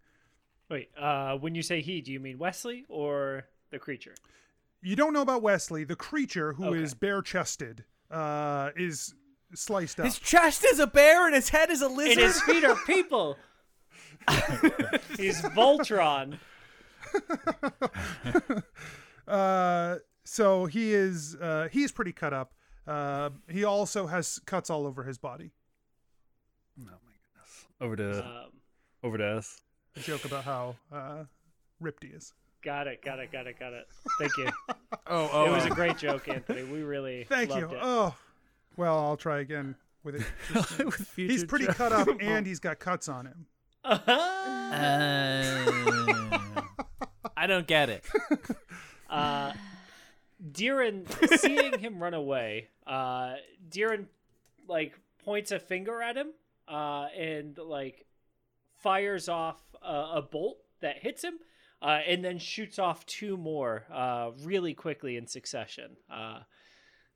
Wait, 0.70 0.90
uh, 0.98 1.38
when 1.38 1.56
you 1.56 1.62
say 1.62 1.82
he, 1.82 2.02
do 2.02 2.12
you 2.12 2.20
mean 2.20 2.38
Wesley 2.38 2.86
or 2.90 3.46
the 3.72 3.80
creature? 3.80 4.16
You 4.82 4.96
don't 4.96 5.12
know 5.13 5.22
about 5.22 5.42
Wesley, 5.42 5.84
the 5.84 5.96
creature 5.96 6.54
who 6.54 6.74
is 6.74 6.92
Okay. 6.92 7.00
bare 7.00 7.22
chested, 7.22 7.84
uh, 8.12 8.70
is 8.76 9.13
sliced 9.54 10.00
up. 10.00 10.06
his 10.06 10.20
chest 10.20 10.63
is 10.66 10.80
a 10.80 10.88
bear 10.88 11.26
and 11.26 11.36
his 11.36 11.50
head 11.50 11.70
is 11.70 11.82
a 11.82 11.88
lizard. 11.88 12.18
And 12.18 12.22
lizard. 12.22 12.44
his 12.48 12.56
feet 12.56 12.63
are 12.63 12.76
people. 12.86 13.38
He's 15.17 15.41
Voltron. 15.41 16.38
Uh, 19.27 19.97
so 20.23 20.65
he 20.67 20.93
is 20.93 21.36
uh, 21.36 21.67
he 21.69 21.84
is 21.84 21.91
pretty 21.91 22.13
cut 22.13 22.34
up. 22.34 22.53
Uh, 22.88 23.30
he 23.49 23.65
also 23.65 24.08
has 24.08 24.39
cuts 24.45 24.69
all 24.69 24.88
over 24.88 25.03
his 25.03 25.17
body. 25.17 25.51
over 27.82 27.95
to 27.97 28.23
Um, 28.25 28.51
over 29.03 29.17
to 29.17 29.25
us. 29.38 29.62
A 29.97 29.99
joke 29.99 30.23
about 30.23 30.45
how 30.45 30.75
uh, 30.93 31.25
ripped 31.82 32.03
he 32.03 32.10
is. 32.12 32.34
got 32.63 32.88
it, 32.88 33.03
got 33.03 33.19
it, 33.19 33.32
got 33.32 33.47
it, 33.47 33.60
got 33.60 33.73
it. 33.73 33.88
Thank 34.17 34.38
you. 34.38 34.47
oh, 35.08 35.30
oh, 35.34 35.45
it 35.47 35.51
was 35.51 35.65
oh. 35.65 35.71
a 35.71 35.75
great 35.75 35.97
joke, 35.97 36.30
Anthony. 36.30 36.63
We 36.63 36.84
really 36.84 37.25
Thank 37.25 37.49
loved 37.49 37.71
you. 37.71 37.77
It. 37.77 37.82
Oh, 37.84 38.15
well, 38.77 38.97
I'll 38.97 39.17
try 39.17 39.39
again 39.39 39.75
with 40.03 40.15
it. 40.15 41.03
he's 41.17 41.43
pretty 41.43 41.67
cut 41.67 41.91
up, 41.91 42.08
and 42.21 42.47
he's 42.47 42.60
got 42.60 42.80
cuts 42.80 43.10
on 43.10 43.25
him. 43.25 43.45
I 47.38 47.45
don't 47.47 47.67
get 47.67 47.89
it. 47.89 48.04
Uh, 49.10 49.54
Diran, 50.52 51.06
seeing 51.39 51.80
him 51.80 52.02
run 52.02 52.13
away, 52.13 52.67
uh, 52.86 53.36
Diran 53.69 54.08
like 54.67 55.00
points 55.23 55.52
a 55.52 55.60
finger 55.60 56.02
at 56.02 56.17
him, 56.17 56.28
uh, 56.67 57.08
and 57.17 57.58
like 57.58 58.06
fires 58.80 59.30
off 59.30 59.62
a, 59.82 60.08
a 60.15 60.21
bolt 60.21 60.58
that 60.82 60.97
hits 61.00 61.23
him, 61.23 61.36
uh, 61.82 62.00
and 62.06 62.23
then 62.26 62.39
shoots 62.39 62.80
off 62.80 63.06
two 63.06 63.38
more, 63.38 63.86
uh, 63.91 64.32
really 64.43 64.73
quickly 64.73 65.15
in 65.15 65.28
succession. 65.28 65.95
Uh, 66.12 66.39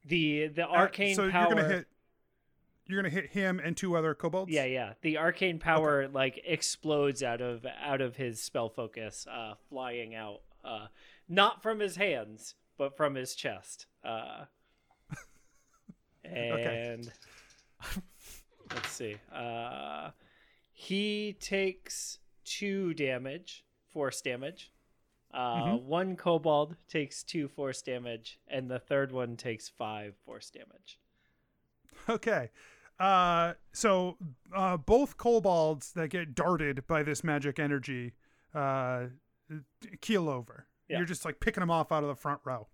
the 0.06 0.48
the 0.48 0.66
Uh, 0.68 0.72
arcane 0.72 1.16
so 1.16 1.30
power. 1.30 1.50
you're 1.50 1.56
gonna 1.62 1.68
hit. 1.76 1.88
You're 2.92 3.02
gonna 3.02 3.14
hit 3.14 3.28
him 3.30 3.62
and 3.64 3.78
two 3.78 3.96
other 3.96 4.14
kobolds. 4.14 4.52
Yeah, 4.52 4.66
yeah. 4.66 4.94
The 5.02 5.18
arcane 5.18 5.60
power 5.60 6.10
like 6.10 6.42
explodes 6.46 7.24
out 7.24 7.40
of 7.40 7.66
out 7.82 8.02
of 8.02 8.18
his 8.18 8.42
spell 8.42 8.68
focus, 8.68 9.26
uh, 9.32 9.54
flying 9.70 10.14
out, 10.14 10.42
uh, 10.66 10.88
not 11.30 11.64
from 11.64 11.80
his 11.80 11.96
hands, 11.96 12.56
but 12.78 12.98
from 12.98 13.16
his 13.16 13.34
chest. 13.34 13.86
Uh, 14.04 14.44
and 16.26 17.10
let's 18.74 18.90
see. 18.92 19.16
Uh, 19.34 20.10
he 20.74 21.38
takes 21.40 22.20
two 22.44 22.94
damage, 22.94 23.64
force 23.94 24.20
damage. 24.20 24.70
Uh, 25.34 25.78
One 25.78 26.18
kobold 26.18 26.76
takes 26.90 27.24
two 27.24 27.48
force 27.48 27.82
damage, 27.82 28.38
and 28.50 28.70
the 28.70 28.80
third 28.80 29.14
one 29.14 29.38
takes 29.38 29.70
five 29.70 30.16
force 30.26 30.50
damage. 30.50 31.00
Okay. 32.10 32.50
Uh, 33.02 33.56
so 33.74 34.16
uh, 34.56 34.78
both 34.78 35.18
kobolds 35.18 35.92
that 35.94 36.10
get 36.10 36.36
darted 36.36 36.86
by 36.86 37.02
this 37.02 37.24
magic 37.24 37.58
energy 37.58 38.14
uh, 38.54 39.06
keel 40.02 40.30
over. 40.30 40.68
Yeah. 40.88 40.98
You're 40.98 41.08
just 41.08 41.26
like 41.26 41.40
picking 41.40 41.62
them 41.62 41.72
off 41.72 41.92
out 41.92 42.04
of 42.04 42.10
the 42.10 42.16
front 42.16 42.42
row. 42.46 42.68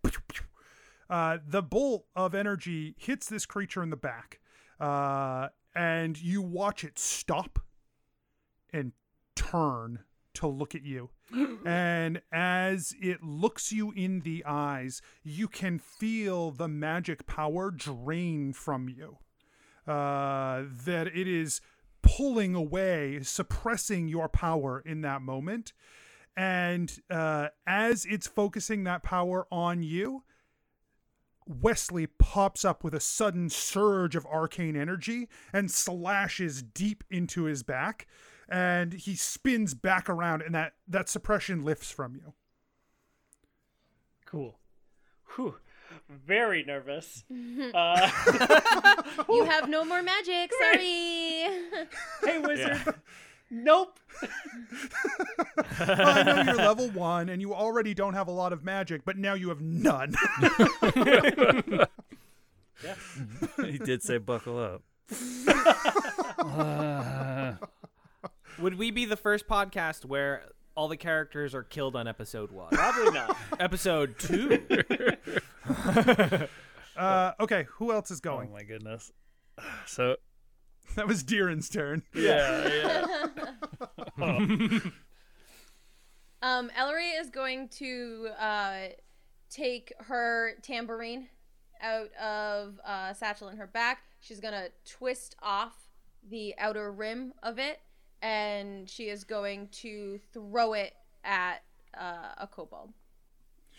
Uh, 1.10 1.38
the 1.48 1.62
bolt 1.62 2.08
of 2.14 2.36
energy 2.36 2.94
hits 2.98 3.30
this 3.30 3.46
creature 3.46 3.82
in 3.82 3.90
the 3.90 3.96
back, 3.96 4.42
uh, 4.82 5.48
and 5.74 6.22
you 6.22 6.42
watch 6.42 6.84
it 6.84 7.00
stop 7.00 7.60
and 8.74 8.92
turn 9.34 10.00
to 10.34 10.48
look 10.48 10.76
at 10.76 10.84
you. 10.84 11.10
and 11.66 12.22
as 12.34 12.94
it 13.02 13.24
looks 13.24 13.72
you 13.72 13.92
in 13.92 14.20
the 14.22 14.44
eyes, 14.46 15.02
you 15.24 15.48
can 15.48 15.80
feel 15.80 16.52
the 16.52 16.68
magic 16.68 17.26
power 17.28 17.72
drain 17.72 18.52
from 18.52 18.90
you 18.90 19.20
uh, 19.88 20.64
that 20.86 21.08
it 21.08 21.28
is 21.28 21.62
pulling 22.02 22.56
away, 22.56 23.20
suppressing 23.24 24.08
your 24.08 24.30
power 24.30 24.82
in 24.86 25.02
that 25.02 25.22
moment. 25.22 25.74
And 26.36 26.96
uh, 27.10 27.48
as 27.66 28.06
it's 28.06 28.28
focusing 28.28 28.84
that 28.84 29.02
power 29.04 29.48
on 29.52 29.82
you, 29.82 30.24
Wesley 31.48 32.08
pops 32.08 32.64
up 32.66 32.84
with 32.84 32.94
a 32.94 33.00
sudden 33.00 33.50
surge 33.50 34.16
of 34.16 34.26
arcane 34.26 34.76
energy 34.76 35.30
and 35.52 35.72
slashes 35.72 36.62
deep 36.62 37.04
into 37.10 37.44
his 37.44 37.64
back. 37.64 38.08
And 38.50 38.94
he 38.94 39.16
spins 39.16 39.74
back 39.74 40.10
around, 40.10 40.42
and 40.42 40.56
that, 40.56 40.74
that 40.88 41.10
suppression 41.10 41.64
lifts 41.64 41.92
from 41.92 42.16
you. 42.16 42.34
Cool. 44.26 44.60
Whew. 45.36 45.56
Very 46.10 46.64
nervous. 46.64 47.24
uh, 47.74 48.10
You 49.30 49.44
have 49.50 49.70
no 49.70 49.86
more 49.86 50.02
magic. 50.02 50.52
Sorry. 50.60 50.80
hey, 52.24 52.40
wizard. 52.40 52.96
Nope. 53.50 54.00
I 55.80 56.24
know 56.24 56.42
you're 56.44 56.56
level 56.56 56.90
one, 56.90 57.30
and 57.30 57.42
you 57.42 57.54
already 57.54 57.94
don't 57.94 58.14
have 58.14 58.28
a 58.28 58.32
lot 58.32 58.52
of 58.52 58.64
magic, 58.64 59.06
but 59.06 59.18
now 59.18 59.36
you 59.36 59.50
have 59.50 59.62
none. 59.62 60.14
yeah. 62.84 62.96
he 63.64 63.78
did 63.78 64.04
say 64.04 64.18
buckle 64.18 64.60
up. 64.60 64.84
Would 68.60 68.78
we 68.78 68.92
be 68.92 69.06
the 69.06 69.16
first 69.16 69.48
podcast 69.48 70.04
where 70.04 70.44
all 70.78 70.88
the 70.88 70.96
characters 70.96 71.56
are 71.56 71.64
killed 71.64 71.96
on 71.96 72.08
episode 72.08 72.52
one? 72.52 72.70
Probably 72.70 73.12
not. 73.12 73.36
episode 73.60 74.20
two. 74.20 74.62
uh, 76.96 77.32
okay, 77.40 77.66
who 77.72 77.92
else 77.92 78.12
is 78.12 78.20
going? 78.22 78.36
Oh 78.36 78.52
going? 78.52 78.54
my 78.54 78.64
goodness. 78.64 79.12
So 79.88 80.16
That 80.96 81.08
was 81.08 81.24
Deeran's 81.24 81.68
turn. 81.68 82.04
yeah, 82.14 83.06
yeah. 84.20 84.80
Um, 86.44 86.72
Ellery 86.76 87.10
is 87.10 87.32
going 87.32 87.68
to 87.70 88.30
uh, 88.40 88.78
take 89.50 89.92
her 90.02 90.54
tambourine 90.62 91.28
out 91.82 92.14
of 92.14 92.80
uh, 92.86 93.14
satchel 93.14 93.50
in 93.50 93.58
her 93.58 93.66
back. 93.66 94.04
She's 94.20 94.40
gonna 94.40 94.68
twist 94.86 95.36
off 95.42 95.90
the 96.28 96.54
outer 96.60 96.92
rim 96.92 97.34
of 97.42 97.58
it, 97.58 97.80
and 98.22 98.90
she 98.90 99.10
is 99.10 99.24
going 99.24 99.68
to 99.70 100.20
throw 100.34 100.74
it 100.74 100.94
at 101.24 101.64
uh, 102.00 102.34
a 102.38 102.48
kobold. 102.48 102.94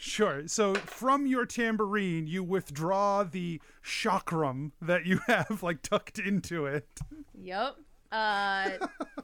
Sure. 0.00 0.46
So 0.46 0.74
from 0.74 1.26
your 1.26 1.44
tambourine, 1.44 2.28
you 2.28 2.44
withdraw 2.44 3.24
the 3.24 3.60
chakram 3.84 4.70
that 4.80 5.06
you 5.06 5.20
have 5.26 5.62
like 5.62 5.82
tucked 5.82 6.20
into 6.20 6.66
it. 6.66 6.88
Yep. 7.34 7.76
Uh, 8.12 8.70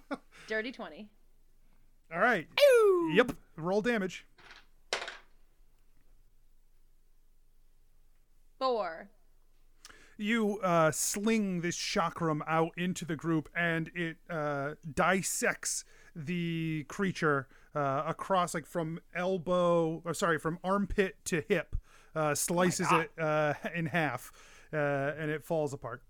dirty 0.49 0.73
twenty. 0.73 1.09
All 2.13 2.21
right. 2.21 2.49
Yep. 3.15 3.33
Roll 3.57 3.83
damage. 3.83 4.27
Four. 8.59 9.09
You 10.17 10.59
uh, 10.61 10.91
sling 10.91 11.61
this 11.61 11.77
chakram 11.77 12.41
out 12.47 12.71
into 12.77 13.05
the 13.05 13.17
group, 13.17 13.49
and 13.57 13.91
it 13.95 14.17
uh, 14.31 14.75
dissects 14.95 15.85
the 16.15 16.85
creature 16.89 17.49
uh, 17.75 18.05
across, 18.07 18.55
like 18.55 18.67
from 18.67 19.01
elbow, 19.15 20.01
or 20.05 20.15
sorry, 20.15 20.39
from 20.39 20.59
armpit 20.63 21.17
to 21.27 21.43
hip, 21.49 21.77
uh, 22.15 22.35
slices 22.35 22.87
it 22.93 23.11
uh, 23.19 23.55
in 23.75 23.87
half, 23.87 24.31
uh, 24.73 24.77
and 24.77 25.31
it 25.31 25.45
falls 25.45 25.73
apart. 25.73 26.03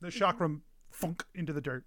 The 0.00 0.08
chakram 0.08 0.60
funk 0.90 1.24
into 1.34 1.52
the 1.52 1.60
dirt. 1.60 1.84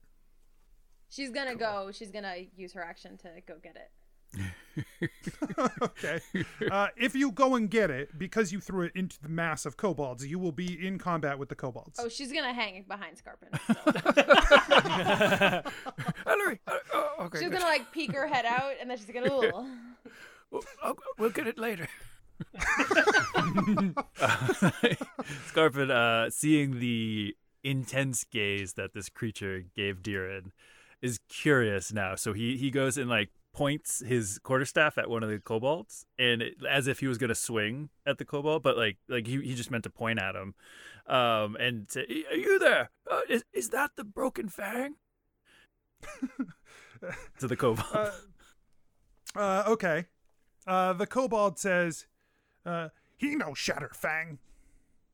She's 1.10 1.30
gonna 1.30 1.56
go. 1.56 1.92
She's 1.94 2.12
gonna 2.12 2.36
use 2.56 2.74
her 2.74 2.84
action 2.84 3.18
to 3.18 3.30
go 3.46 3.56
get 3.62 3.76
it. 3.76 3.92
okay. 5.82 6.20
Uh, 6.72 6.88
if 6.98 7.16
you 7.16 7.32
go 7.32 7.56
and 7.56 7.70
get 7.70 7.90
it, 7.90 8.18
because 8.18 8.52
you 8.52 8.60
threw 8.60 8.82
it 8.84 8.92
into 8.96 9.20
the 9.22 9.30
mass 9.30 9.66
of 9.66 9.78
kobolds, 9.78 10.26
you 10.26 10.38
will 10.40 10.52
be 10.52 10.86
in 10.86 10.98
combat 11.00 11.40
with 11.40 11.50
the 11.50 11.56
kobolds. 11.56 12.00
Oh, 12.00 12.10
she's 12.10 12.32
gonna 12.32 12.54
hang 12.54 12.84
behind 12.88 13.18
Scarpin. 13.18 13.50
So. 13.68 13.74
Ellery. 16.32 16.60
Uh, 16.68 16.74
oh, 16.94 17.10
okay. 17.22 17.40
she's 17.40 17.48
good. 17.50 17.54
gonna 17.60 17.66
like 17.66 17.92
peek 17.92 18.13
her 18.13 18.28
head 18.28 18.46
out, 18.46 18.74
and 18.80 18.90
then 18.90 18.98
she's 18.98 19.08
gonna. 19.08 19.34
Ooh. 19.34 19.68
We'll, 20.52 20.63
I'll- 20.84 20.98
we'll 21.18 21.30
get 21.32 21.48
it 21.48 21.58
later. 21.58 21.88
Scarpin, 25.48 25.92
uh, 25.92 26.30
seeing 26.30 26.80
the 26.80 27.36
intense 27.63 28.24
gaze 28.24 28.74
that 28.74 28.94
this 28.94 29.10
creature 29.10 29.63
gave 29.76 30.02
Diran, 30.02 30.52
is 31.02 31.20
curious 31.30 31.94
now. 31.94 32.16
So 32.16 32.34
he 32.34 32.58
he 32.58 32.72
goes 32.72 32.98
and 32.98 33.10
like 33.10 33.30
points 33.58 34.04
his 34.06 34.39
quarterstaff 34.43 35.00
at 35.00 35.10
one 35.10 35.24
of 35.24 35.30
the 35.30 35.39
kobolds, 35.39 36.06
and 36.20 36.43
it, 36.43 36.54
as 36.70 36.88
if 36.88 37.00
he 37.00 37.08
was 37.08 37.17
gonna 37.17 37.34
swing 37.34 37.89
at 38.06 38.20
the 38.20 38.24
kobold, 38.24 38.62
but 38.62 38.78
like 38.78 38.98
like 39.10 39.26
he, 39.26 39.41
he 39.41 39.56
just 39.56 39.72
meant 39.72 39.84
to 39.84 39.89
point 39.89 40.20
at 40.20 40.36
him, 40.36 40.54
um, 41.08 41.58
and 41.60 41.89
say, 41.89 42.06
"Are 42.30 42.38
you 42.38 42.60
there? 42.60 42.91
Uh, 43.10 43.22
is 43.28 43.43
is 43.54 43.70
that 43.70 43.96
the 43.96 44.04
broken 44.04 44.48
fang?" 44.48 44.98
to 47.39 47.48
the 47.48 47.56
kobold. 47.56 47.88
Uh, 47.91 48.12
uh, 49.36 49.63
okay. 49.65 50.06
Uh, 50.67 50.93
the 50.93 51.08
kobold 51.08 51.58
says, 51.58 52.06
uh, 52.63 52.89
"He 53.17 53.36
no 53.36 53.54
Shatterfang." 53.54 54.38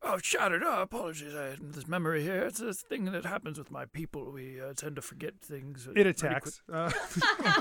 Oh, 0.05 0.17
shattered. 0.21 0.63
Oh, 0.65 0.81
apologies. 0.81 1.33
I 1.33 1.45
had 1.51 1.73
this 1.73 1.87
memory 1.87 2.23
here. 2.23 2.41
It's 2.43 2.59
a 2.59 2.73
thing 2.73 3.05
that 3.05 3.25
happens 3.25 3.57
with 3.57 3.71
my 3.71 3.85
people. 3.85 4.31
We 4.31 4.59
uh, 4.59 4.73
tend 4.73 4.97
to 4.97 5.01
forget 5.01 5.39
things. 5.41 5.87
It 5.95 6.05
attacks. 6.05 6.61
Uh, 6.71 6.91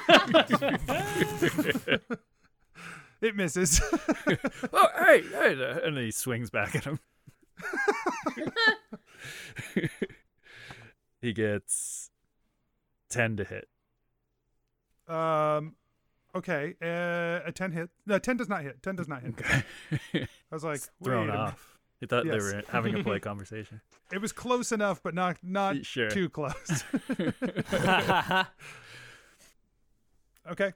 it 3.20 3.36
misses. 3.36 3.80
Oh, 4.72 4.88
hey, 4.98 5.22
hey 5.22 5.54
there. 5.54 5.78
and 5.84 5.96
he 5.98 6.10
swings 6.10 6.50
back 6.50 6.74
at 6.74 6.84
him. 6.84 6.98
he 11.20 11.32
gets 11.32 12.10
ten 13.08 13.36
to 13.36 13.44
hit. 13.44 13.68
um, 15.08 15.74
okay. 16.34 16.74
Uh, 16.82 17.40
a 17.46 17.52
ten 17.54 17.72
hit. 17.72 17.90
No, 18.06 18.18
ten 18.18 18.36
does 18.36 18.48
not 18.48 18.62
hit. 18.62 18.82
Ten 18.82 18.96
does 18.96 19.08
not 19.08 19.22
hit. 19.22 19.34
Okay. 19.38 19.62
I 20.14 20.54
was 20.54 20.64
like, 20.64 20.80
Thrown 21.04 21.26
wait 21.28 21.34
a 21.34 21.36
minute. 21.36 21.38
off. 21.52 21.71
He 22.02 22.06
thought 22.08 22.26
Yes. 22.26 22.34
they 22.34 22.40
were 22.56 22.62
having 22.68 22.98
a 22.98 23.04
play 23.04 23.20
conversation. 23.30 23.80
It 24.10 24.20
was 24.20 24.32
close 24.32 24.72
enough, 24.72 25.00
but 25.04 25.14
not 25.14 25.36
not 25.40 25.86
Sure. 25.86 26.10
too 26.10 26.28
close. 26.28 26.82
okay. 30.50 30.72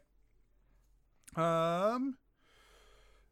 Um. 1.34 2.16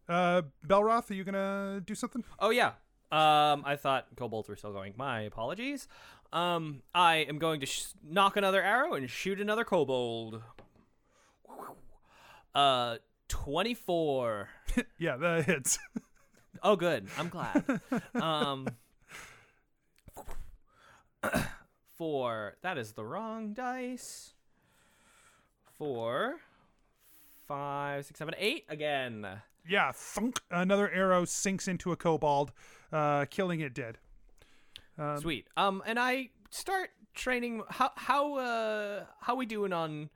Uh, 0.09 0.43
Belroth, 0.67 1.09
are 1.11 1.15
you 1.15 1.23
gonna 1.23 1.81
do 1.87 1.95
something? 1.95 2.25
Oh 2.41 2.51
yeah. 2.51 2.73
Um, 3.13 3.63
I 3.65 3.77
thought 3.77 4.09
kobolds 4.17 4.49
were 4.49 4.57
still 4.57 4.73
going. 4.73 4.95
My 4.97 5.21
apologies. 5.21 5.87
Um, 6.33 6.83
I 6.93 7.19
am 7.29 7.39
going 7.39 7.61
to 7.61 7.67
sh- 7.67 7.87
nock 8.03 8.37
another 8.37 8.61
arrow 8.61 8.95
and 8.95 9.09
shoot 9.09 9.41
another 9.41 9.63
kobold. 9.65 10.43
Uh, 12.53 12.97
twenty-four. 13.29 14.49
Yeah, 14.99 15.17
that 15.17 15.45
hits. 15.45 15.79
Oh, 16.65 16.77
good. 16.77 17.07
I'm 17.19 17.29
glad. 17.29 17.63
um, 18.15 18.67
four. 21.99 22.57
That 22.63 22.79
is 22.79 22.93
the 22.93 23.05
wrong 23.05 23.53
dice. 23.53 24.33
Four, 25.77 26.37
five, 27.47 28.07
six, 28.07 28.19
seven, 28.19 28.35
eight 28.39 28.65
again. 28.71 29.27
Yeah, 29.69 29.93
thunk. 29.93 30.41
Another 30.51 30.91
arrow 30.91 31.27
sinks 31.27 31.69
into 31.69 31.93
a 31.93 31.97
kobold, 31.97 32.53
uh, 32.93 33.27
killing 33.29 33.61
it 33.61 33.75
dead. 33.75 33.99
Um, 34.99 35.19
Sweet. 35.19 35.49
Um, 35.57 35.83
and 35.85 35.99
I 35.99 36.31
start 36.51 36.91
training. 37.15 37.63
How 37.69 37.91
how 37.97 38.37
uh 38.37 39.05
how 39.21 39.35
we 39.35 39.45
doing 39.47 39.73
on 39.73 40.09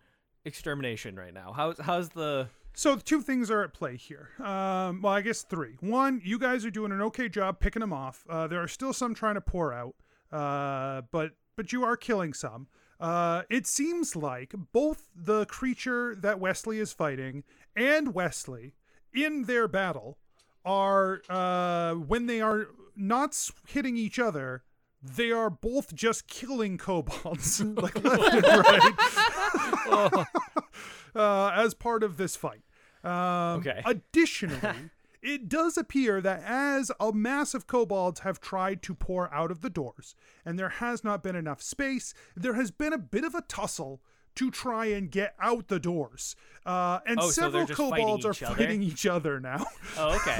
extermination 0.44 1.16
right 1.16 1.34
now? 1.34 1.52
How's 1.54 1.78
how's 1.78 2.10
the 2.10 2.48
So 2.74 2.96
two 2.96 3.22
things 3.22 3.50
are 3.50 3.62
at 3.62 3.72
play 3.72 3.96
here. 3.96 4.30
Um, 4.38 5.02
well, 5.02 5.12
I 5.12 5.20
guess 5.20 5.42
three. 5.42 5.76
One, 5.80 6.20
you 6.24 6.38
guys 6.38 6.64
are 6.64 6.70
doing 6.70 6.92
an 6.92 7.02
okay 7.02 7.28
job 7.28 7.58
picking 7.58 7.80
them 7.80 7.92
off. 7.92 8.24
Uh, 8.28 8.46
there 8.46 8.62
are 8.62 8.68
still 8.68 8.92
some 8.92 9.14
trying 9.14 9.34
to 9.34 9.40
pour 9.40 9.72
out, 9.72 9.96
uh, 10.30 11.02
but 11.10 11.32
but 11.56 11.72
you 11.72 11.82
are 11.84 11.96
killing 11.96 12.32
some. 12.32 12.68
Uh, 13.00 13.42
it 13.50 13.66
seems 13.66 14.14
like 14.16 14.54
both 14.72 15.08
the 15.14 15.46
creature 15.46 16.14
that 16.16 16.40
Wesley 16.40 16.78
is 16.78 16.92
fighting 16.92 17.44
and 17.76 18.14
Wesley 18.14 18.74
in 19.12 19.44
their 19.44 19.68
battle 19.68 20.18
are 20.64 21.22
uh, 21.28 21.94
when 21.94 22.26
they 22.26 22.40
are 22.40 22.68
not 22.96 23.36
hitting 23.66 23.96
each 23.96 24.18
other. 24.18 24.62
They 25.02 25.30
are 25.30 25.50
both 25.50 25.94
just 25.94 26.26
killing 26.26 26.76
kobolds, 26.78 27.60
like 27.64 28.02
left 28.02 28.34
and 28.34 28.44
right, 28.44 30.26
uh, 31.14 31.52
as 31.54 31.74
part 31.74 32.02
of 32.02 32.16
this 32.16 32.36
fight. 32.36 32.62
Um, 33.04 33.60
Okay. 33.60 33.82
Additionally, 33.84 34.90
it 35.22 35.48
does 35.48 35.76
appear 35.78 36.20
that 36.20 36.42
as 36.44 36.90
a 37.00 37.12
mass 37.12 37.54
of 37.54 37.66
kobolds 37.66 38.20
have 38.20 38.40
tried 38.40 38.82
to 38.82 38.94
pour 38.94 39.32
out 39.32 39.50
of 39.50 39.60
the 39.60 39.70
doors, 39.70 40.14
and 40.44 40.58
there 40.58 40.68
has 40.68 41.04
not 41.04 41.22
been 41.22 41.36
enough 41.36 41.62
space, 41.62 42.12
there 42.36 42.54
has 42.54 42.70
been 42.70 42.92
a 42.92 42.98
bit 42.98 43.24
of 43.24 43.34
a 43.34 43.42
tussle 43.42 44.00
to 44.38 44.50
try 44.50 44.86
and 44.86 45.10
get 45.10 45.34
out 45.40 45.68
the 45.68 45.78
doors. 45.78 46.34
Uh, 46.66 46.98
and 47.06 47.18
Oh, 47.20 47.26
so 47.30 47.42
several 47.42 47.66
fighting 47.66 47.76
kobolds 47.76 48.24
are 48.26 48.30
each 48.32 48.42
other? 48.42 48.54
fighting 48.56 48.82
each 48.82 49.06
other 49.06 49.40
now, 49.40 49.64
Oh, 49.98 50.14
okay. 50.16 50.38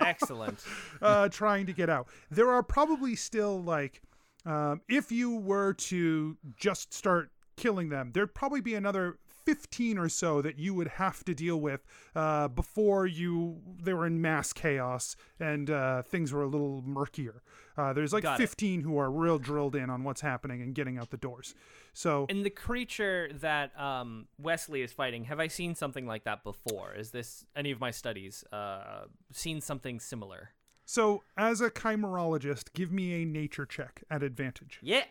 Excellent. 0.00 0.58
uh, 1.02 1.28
trying 1.28 1.66
to 1.66 1.72
get 1.72 1.88
out. 1.90 2.08
There 2.30 2.50
are 2.50 2.62
probably 2.62 3.16
still 3.16 3.62
like, 3.62 4.02
um, 4.46 4.80
if 4.88 5.10
you 5.12 5.36
were 5.36 5.72
to 5.74 6.36
just 6.56 6.92
start 6.92 7.30
killing 7.56 7.88
them, 7.88 8.10
there'd 8.14 8.34
probably 8.34 8.60
be 8.60 8.74
another 8.74 9.18
15 9.46 9.98
or 9.98 10.08
so 10.08 10.40
that 10.40 10.58
you 10.58 10.72
would 10.74 10.88
have 10.88 11.22
to 11.24 11.34
deal 11.34 11.60
with 11.60 11.84
uh, 12.16 12.48
before 12.48 13.06
you 13.06 13.60
they 13.82 13.92
were 13.92 14.06
in 14.06 14.20
mass 14.22 14.52
chaos 14.54 15.16
and 15.38 15.68
uh, 15.70 16.00
things 16.02 16.32
were 16.32 16.42
a 16.42 16.46
little 16.48 16.82
murkier. 16.86 17.42
Uh, 17.76 17.92
there's 17.92 18.12
like 18.12 18.22
Got 18.22 18.40
it. 18.40 18.42
15 18.42 18.80
who 18.80 18.96
are 18.98 19.10
real 19.10 19.38
drilled 19.38 19.76
in 19.76 19.90
on 19.90 20.02
what's 20.04 20.20
happening 20.22 20.62
and 20.62 20.74
getting 20.74 20.96
out 20.96 21.10
the 21.10 21.16
doors. 21.18 21.54
So 21.94 22.26
And 22.28 22.44
the 22.44 22.50
creature 22.50 23.30
that 23.40 23.78
um, 23.80 24.26
Wesley 24.36 24.82
is 24.82 24.92
fighting, 24.92 25.24
have 25.24 25.38
I 25.38 25.46
seen 25.46 25.76
something 25.76 26.06
like 26.06 26.24
that 26.24 26.42
before? 26.42 26.92
Is 26.92 27.12
this 27.12 27.46
any 27.56 27.70
of 27.70 27.80
my 27.80 27.92
studies 27.92 28.44
uh, 28.52 29.04
seen 29.32 29.60
something 29.60 30.00
similar? 30.00 30.50
so 30.84 31.22
as 31.38 31.62
a 31.62 31.70
chimerologist, 31.70 32.74
give 32.74 32.92
me 32.92 33.22
a 33.22 33.24
nature 33.24 33.64
check 33.64 34.02
at 34.10 34.22
advantage. 34.22 34.80
Yeah. 34.82 35.04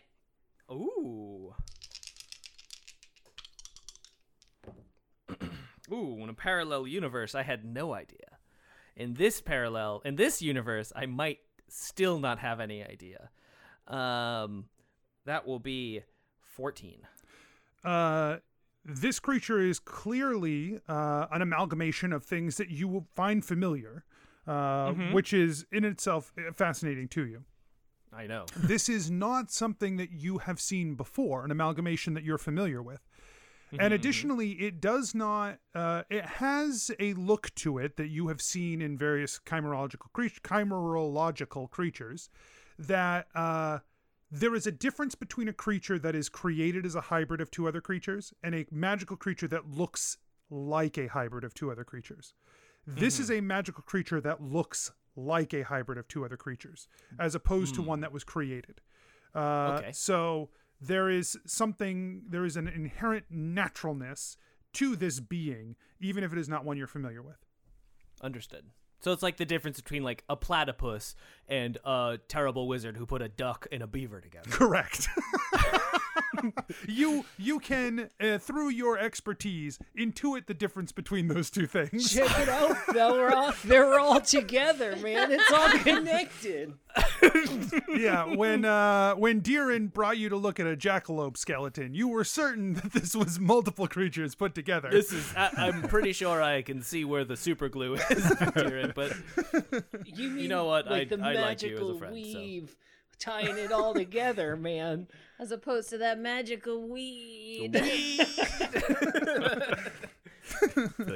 Ooh. 0.70 1.56
Ooh, 5.92 6.18
in 6.22 6.30
a 6.30 6.34
parallel 6.34 6.86
universe, 6.86 7.34
I 7.34 7.44
had 7.44 7.66
no 7.66 7.94
idea. 7.94 8.38
In 8.96 9.16
this 9.16 9.42
parallel, 9.42 10.02
in 10.06 10.16
this 10.16 10.42
universe, 10.42 10.92
I 10.96 11.08
might 11.08 11.40
still 11.70 12.20
not 12.20 12.40
have 12.40 12.60
any 12.60 12.84
idea. 12.84 13.30
Um, 13.88 14.66
that 15.26 15.48
will 15.48 15.60
be 15.60 16.04
14. 16.56 17.00
uh, 17.84 18.38
this 18.86 19.20
creature 19.20 19.60
is 19.62 19.80
clearly 19.80 20.80
uh, 20.90 21.28
an 21.32 21.42
amalgamation 21.42 22.12
of 22.12 22.24
things 22.24 22.58
that 22.58 22.70
you 22.70 22.88
will 22.88 23.06
find 23.16 23.46
familiar, 23.46 24.04
uh, 24.46 24.92
which 25.14 25.32
is 25.32 25.66
in 25.72 25.86
itself 25.86 26.34
uh, 26.38 26.52
fascinating 26.52 27.08
to 27.08 27.26
you. 27.26 27.44
I 28.12 28.28
know. 28.28 28.46
This 28.56 28.90
is 28.90 29.10
not 29.10 29.52
something 29.52 29.98
that 29.98 30.12
you 30.12 30.40
have 30.40 30.60
seen 30.60 30.96
before, 30.96 31.46
an 31.46 31.52
amalgamation 31.52 32.14
that 32.14 32.24
you're 32.24 32.38
familiar 32.38 32.82
with. 32.82 33.00
And 33.80 33.92
additionally, 33.92 34.52
it 34.52 34.80
does 34.80 35.16
not. 35.16 35.58
Uh, 35.74 36.04
it 36.08 36.24
has 36.26 36.92
a 37.00 37.14
look 37.14 37.56
to 37.56 37.80
it 37.80 37.98
that 37.98 38.10
you 38.10 38.28
have 38.28 38.40
seen 38.40 38.84
in 38.84 38.98
various 39.00 39.40
chimerological 39.48 40.12
creat- 40.14 40.44
chimerological 40.44 41.72
creatures. 41.72 42.30
That 42.78 43.28
uh, 43.34 43.80
there 44.36 44.56
is 44.56 44.66
a 44.66 44.72
difference 44.72 45.14
between 45.14 45.48
a 45.48 45.54
creature 45.54 46.00
that 46.00 46.16
is 46.16 46.28
created 46.28 46.88
as 46.88 46.96
a 46.96 47.02
hybrid 47.02 47.40
of 47.40 47.52
two 47.52 47.68
other 47.68 47.80
creatures 47.82 48.34
and 48.44 48.56
a 48.56 48.66
magical 48.72 49.16
creature 49.16 49.48
that 49.48 49.70
looks 49.70 50.18
like 50.50 50.98
a 50.98 51.08
hybrid 51.08 51.44
of 51.44 51.54
two 51.54 51.72
other 51.72 51.84
creatures. 51.84 52.34
This 52.88 53.20
is 53.20 53.30
a 53.30 53.42
magical 53.42 53.84
creature 53.84 54.20
that 54.22 54.42
looks 54.42 54.92
like 55.16 55.54
a 55.54 55.62
hybrid 55.64 56.00
of 56.00 56.08
two 56.08 56.26
other 56.26 56.36
creatures, 56.36 56.88
as 57.20 57.36
opposed 57.36 57.76
to 57.76 57.82
one 57.84 58.00
that 58.02 58.12
was 58.12 58.24
created. 58.24 58.82
Uh, 59.36 59.78
Okay. 59.80 59.92
So 59.94 60.50
there 60.82 61.10
is 61.10 61.38
something, 61.46 62.24
there 62.28 62.44
is 62.44 62.58
an 62.58 62.68
inherent 62.68 63.26
naturalness 63.30 64.38
to 64.74 64.96
this 64.96 65.20
being, 65.20 65.76
even 66.02 66.24
if 66.24 66.34
it 66.34 66.40
is 66.40 66.50
not 66.50 66.66
one 66.66 66.76
you're 66.76 66.88
familiar 66.88 67.22
with. 67.22 67.46
Understood. 68.22 68.66
So 69.00 69.12
it's 69.12 69.22
like 69.22 69.36
the 69.38 69.46
difference 69.46 69.80
between 69.82 70.02
like 70.04 70.24
a 70.30 70.36
platypus 70.36 71.14
and 71.48 71.78
a 71.86 72.20
terrible 72.28 72.68
wizard 72.68 72.98
who 72.98 73.06
put 73.06 73.22
a 73.22 73.30
duck 73.30 73.68
and 73.72 73.84
a 73.84 73.88
beaver 73.88 74.22
together. 74.22 74.50
Correct. 74.50 75.08
you 76.88 77.26
you 77.38 77.60
can 77.60 78.10
uh, 78.22 78.38
through 78.38 78.70
your 78.70 78.98
expertise 78.98 79.80
intuit 79.98 80.48
the 80.48 80.54
difference 80.54 80.92
between 80.92 81.28
those 81.28 81.50
two 81.50 81.68
things. 81.68 82.12
Check 82.12 82.40
it 82.40 82.50
out, 82.50 82.76
Belroth. 82.88 83.62
They're 83.64 84.00
all 84.00 84.20
together, 84.20 84.96
man. 84.98 85.32
It's 85.32 85.52
all 85.52 85.70
connected. 85.80 86.74
yeah, 87.90 88.26
when 88.36 88.66
uh, 88.66 89.16
when 89.16 89.42
Deeran 89.42 89.92
brought 89.92 90.18
you 90.18 90.30
to 90.30 90.36
look 90.36 90.60
at 90.60 90.68
a 90.68 90.76
jackalope 90.76 91.38
skeleton, 91.38 91.94
you 91.96 92.08
were 92.08 92.24
certain 92.24 92.76
that 92.76 92.94
this 92.94 93.16
was 93.16 93.40
multiple 93.40 93.88
creatures 93.88 94.36
put 94.36 94.54
together. 94.54 94.90
This 94.92 95.12
is 95.12 95.34
I, 95.36 95.50
I'm 95.58 95.82
pretty 95.84 96.14
sure 96.14 96.42
I 96.42 96.62
can 96.62 96.82
see 96.84 97.04
where 97.06 97.26
the 97.26 97.36
super 97.36 97.70
glue 97.70 97.96
is, 97.96 98.02
Tyrion, 98.10 98.94
but 98.94 99.16
You 100.06 100.30
mean 100.30 100.50
know 100.50 100.66
what? 100.66 100.90
Like 100.90 101.12
I- 101.12 101.16
the 101.16 101.24
I 101.24 101.33
like 101.36 101.62
you 101.62 101.76
as 101.76 101.80
a 101.80 101.84
magical 101.84 102.00
friend, 102.00 102.26
so. 102.26 102.40
weave, 102.40 102.76
tying 103.20 103.58
it 103.58 103.72
all 103.72 103.94
together, 103.94 104.56
man. 104.58 105.08
As 105.40 105.52
opposed 105.52 105.90
to 105.90 105.98
that 106.00 106.20
magical 106.20 106.88
weed. 106.88 107.74
like 107.76 107.84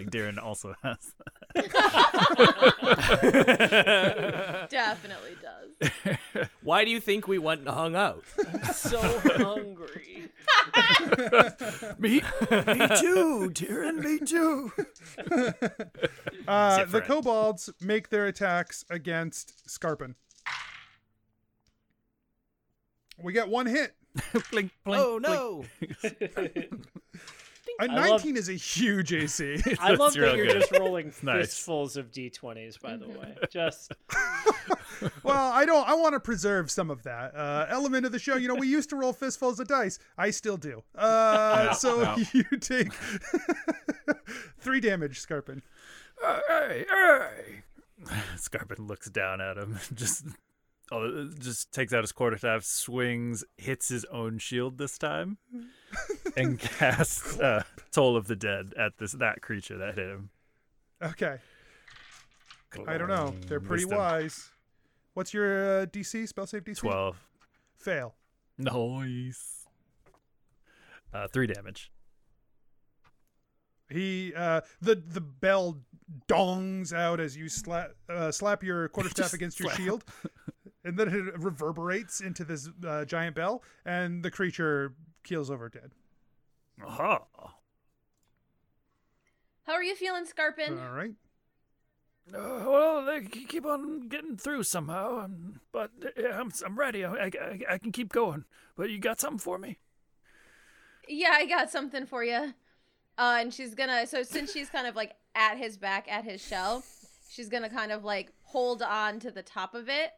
Darren 0.10 0.42
also 0.42 0.74
has. 0.84 1.14
Definitely 4.70 5.36
does. 5.42 5.67
why 6.62 6.84
do 6.84 6.92
you 6.92 7.00
think 7.00 7.28
we 7.28 7.38
went 7.38 7.62
and 7.62 7.70
hung 7.70 7.96
out? 7.96 8.24
So 8.74 9.00
hungry. 9.00 10.30
Me, 12.00 12.10
me 12.20 12.88
too, 13.00 13.52
Tyrion. 13.54 14.04
Me 14.04 14.20
too. 14.20 14.72
Uh, 16.48 16.86
the 16.86 17.02
kobolds 17.02 17.70
make 17.82 18.10
their 18.10 18.28
attacks 18.28 18.86
against 18.90 19.70
Scarpin. 19.70 20.16
We 23.22 23.34
get 23.34 23.50
one 23.50 23.66
hit. 23.66 23.96
blink, 24.52 24.72
blink, 24.84 25.04
oh 25.04 25.20
blink. 25.20 25.22
no! 25.24 25.66
A 27.80 27.84
I 27.84 27.86
love- 27.88 28.24
19 28.24 28.38
is 28.38 28.50
a 28.50 28.54
huge 28.54 29.14
AC. 29.14 29.62
I 29.80 29.94
love 29.94 30.14
that 30.14 30.36
you're 30.36 30.46
good. 30.48 30.60
just 30.62 30.72
rolling 30.72 31.14
nice. 31.22 31.48
fistfuls 31.48 31.96
of 31.98 32.12
d20s, 32.12 32.80
by 32.82 32.98
the 32.98 33.08
way. 33.08 33.36
Just 33.52 33.94
well, 35.24 35.52
I 35.52 35.66
don't. 35.66 35.88
I 35.88 35.94
want 35.94 36.14
to 36.14 36.20
preserve 36.20 36.72
some 36.72 36.90
of 36.90 37.04
that 37.04 37.36
uh, 37.36 37.66
element 37.70 38.06
of 38.06 38.12
the 38.12 38.20
show. 38.20 38.36
You 38.36 38.48
know, 38.48 38.56
we 38.56 38.68
used 38.68 38.90
to 38.90 38.96
roll 38.96 39.14
fistfuls 39.14 39.60
of 39.60 39.68
dice. 39.68 40.00
I 40.18 40.32
still 40.32 40.58
do. 40.58 40.82
Uh, 40.96 41.74
so 41.74 42.16
you 42.34 42.44
take 42.60 42.92
three 44.60 44.80
damage, 44.80 45.20
Scarpin. 45.20 45.62
Hey, 46.48 46.86
hey. 46.90 47.64
Scarpin 48.38 48.88
looks 48.88 49.10
down 49.10 49.42
at 49.42 49.58
him, 49.58 49.80
just 49.94 50.26
oh, 50.92 51.30
just 51.40 51.72
takes 51.72 51.94
out 51.94 52.04
his 52.04 52.12
quarterstaff, 52.12 52.64
swings, 52.64 53.44
hits 53.58 53.90
his 53.90 54.06
own 54.06 54.38
shield 54.38 54.78
this 54.78 54.98
time, 54.98 55.38
and 56.38 56.60
casts 56.60 57.40
uh, 57.40 57.64
Toll 57.92 58.16
of 58.16 58.28
the 58.28 58.36
Dead 58.36 58.74
at 58.78 58.98
this 58.98 59.14
that 59.14 59.42
creature 59.42 59.78
that 59.78 59.96
hit 59.96 60.08
him. 60.10 60.30
Okay. 61.02 61.38
I 62.88 62.98
don't 62.98 63.08
know. 63.08 63.34
They're 63.48 63.60
pretty 63.60 63.86
Wisdom. 63.86 63.98
wise. 64.00 64.50
What's 65.14 65.34
your 65.34 65.82
uh, 65.82 65.86
DC? 65.88 66.28
Spell 66.28 66.46
save 66.46 66.64
DC? 66.64 66.78
Twelve. 66.78 67.18
Fail. 67.78 68.16
Nice. 68.58 69.66
Uh, 71.14 71.28
three 71.28 71.48
damage. 71.48 71.92
He 73.90 74.34
uh 74.36 74.62
the 74.82 74.96
the 74.96 75.22
bell 75.22 75.78
dongs 76.28 76.94
out 76.94 77.20
as 77.20 77.38
you 77.38 77.48
slap 77.50 77.92
uh, 78.10 78.32
slap 78.32 78.64
your 78.64 78.88
quarterstaff 78.90 79.34
against 79.34 79.60
your 79.60 79.70
slap. 79.70 79.78
shield, 79.78 80.04
and 80.88 80.98
then 80.98 81.08
it 81.10 81.40
reverberates 81.40 82.22
into 82.22 82.44
this 82.44 82.70
uh, 82.88 83.06
giant 83.06 83.36
bell, 83.36 83.64
and 83.86 84.24
the 84.24 84.32
creature 84.32 84.94
keels 85.24 85.52
over 85.52 85.70
dead. 85.70 85.92
Aha. 86.84 87.24
How 89.64 89.74
are 89.74 89.84
you 89.84 89.96
feeling, 89.96 90.26
Scarpin? 90.26 90.80
All 90.80 90.94
right. 90.94 91.14
Uh, 92.34 92.64
well, 92.66 93.06
they 93.06 93.22
keep 93.22 93.66
on 93.66 94.08
getting 94.10 94.38
through 94.38 94.64
somehow, 94.64 95.20
um, 95.20 95.62
but 95.72 95.92
uh, 96.18 96.30
I'm 96.30 96.52
I'm 96.66 96.78
ready. 96.78 97.06
I, 97.06 97.26
I, 97.26 97.60
I 97.70 97.78
can 97.78 97.92
keep 97.92 98.12
going. 98.12 98.46
But 98.76 98.90
you 98.90 99.00
got 99.00 99.20
something 99.20 99.40
for 99.40 99.58
me? 99.58 99.78
Yeah, 101.08 101.32
I 101.34 101.46
got 101.46 101.70
something 101.70 102.06
for 102.06 102.24
you. 102.24 102.54
Uh, 103.18 103.38
and 103.40 103.54
she's 103.54 103.76
gonna. 103.76 104.06
So 104.08 104.24
since 104.24 104.52
she's 104.52 104.70
kind 104.70 104.88
of 104.88 104.96
like 104.96 105.16
at 105.36 105.58
his 105.58 105.78
back, 105.78 106.08
at 106.10 106.26
his 106.26 106.46
shell, 106.46 106.84
she's 107.30 107.50
gonna 107.50 107.70
kind 107.70 107.92
of 107.92 108.04
like 108.04 108.32
hold 108.44 108.82
on 108.82 109.20
to 109.22 109.32
the 109.32 109.42
top 109.42 109.74
of 109.74 109.88
it, 109.88 110.12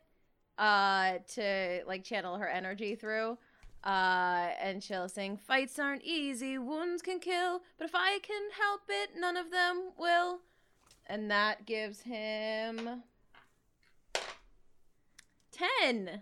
uh, 0.60 1.14
to 1.36 1.82
like 1.88 2.04
channel 2.04 2.38
her 2.38 2.48
energy 2.48 2.94
through. 2.96 3.38
Uh, 3.84 4.50
and 4.62 4.84
she'll 4.84 5.08
sing, 5.08 5.38
"Fights 5.38 5.80
aren't 5.80 6.04
easy, 6.04 6.58
wounds 6.58 7.02
can 7.02 7.20
kill, 7.20 7.62
but 7.78 7.86
if 7.86 7.96
I 7.96 8.20
can 8.22 8.42
help 8.60 8.82
it, 8.90 9.12
none 9.18 9.38
of 9.38 9.52
them 9.52 9.92
will." 9.98 10.40
And 11.08 11.32
that 11.32 11.66
gives 11.66 12.02
him 12.02 13.04
ten. 15.52 16.22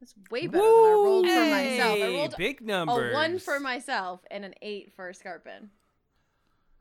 That's 0.00 0.14
way 0.30 0.46
better 0.46 0.62
than 0.62 0.72
I 0.72 0.92
rolled 0.92 1.26
for 1.26 1.44
myself. 1.50 1.98
I 1.98 2.06
rolled 2.08 2.34
big 2.38 2.60
numbers. 2.62 3.10
a 3.12 3.14
one 3.14 3.38
for 3.38 3.60
myself 3.60 4.20
and 4.30 4.44
an 4.46 4.54
eight 4.62 4.92
for 4.94 5.12
Scarpin. 5.12 5.68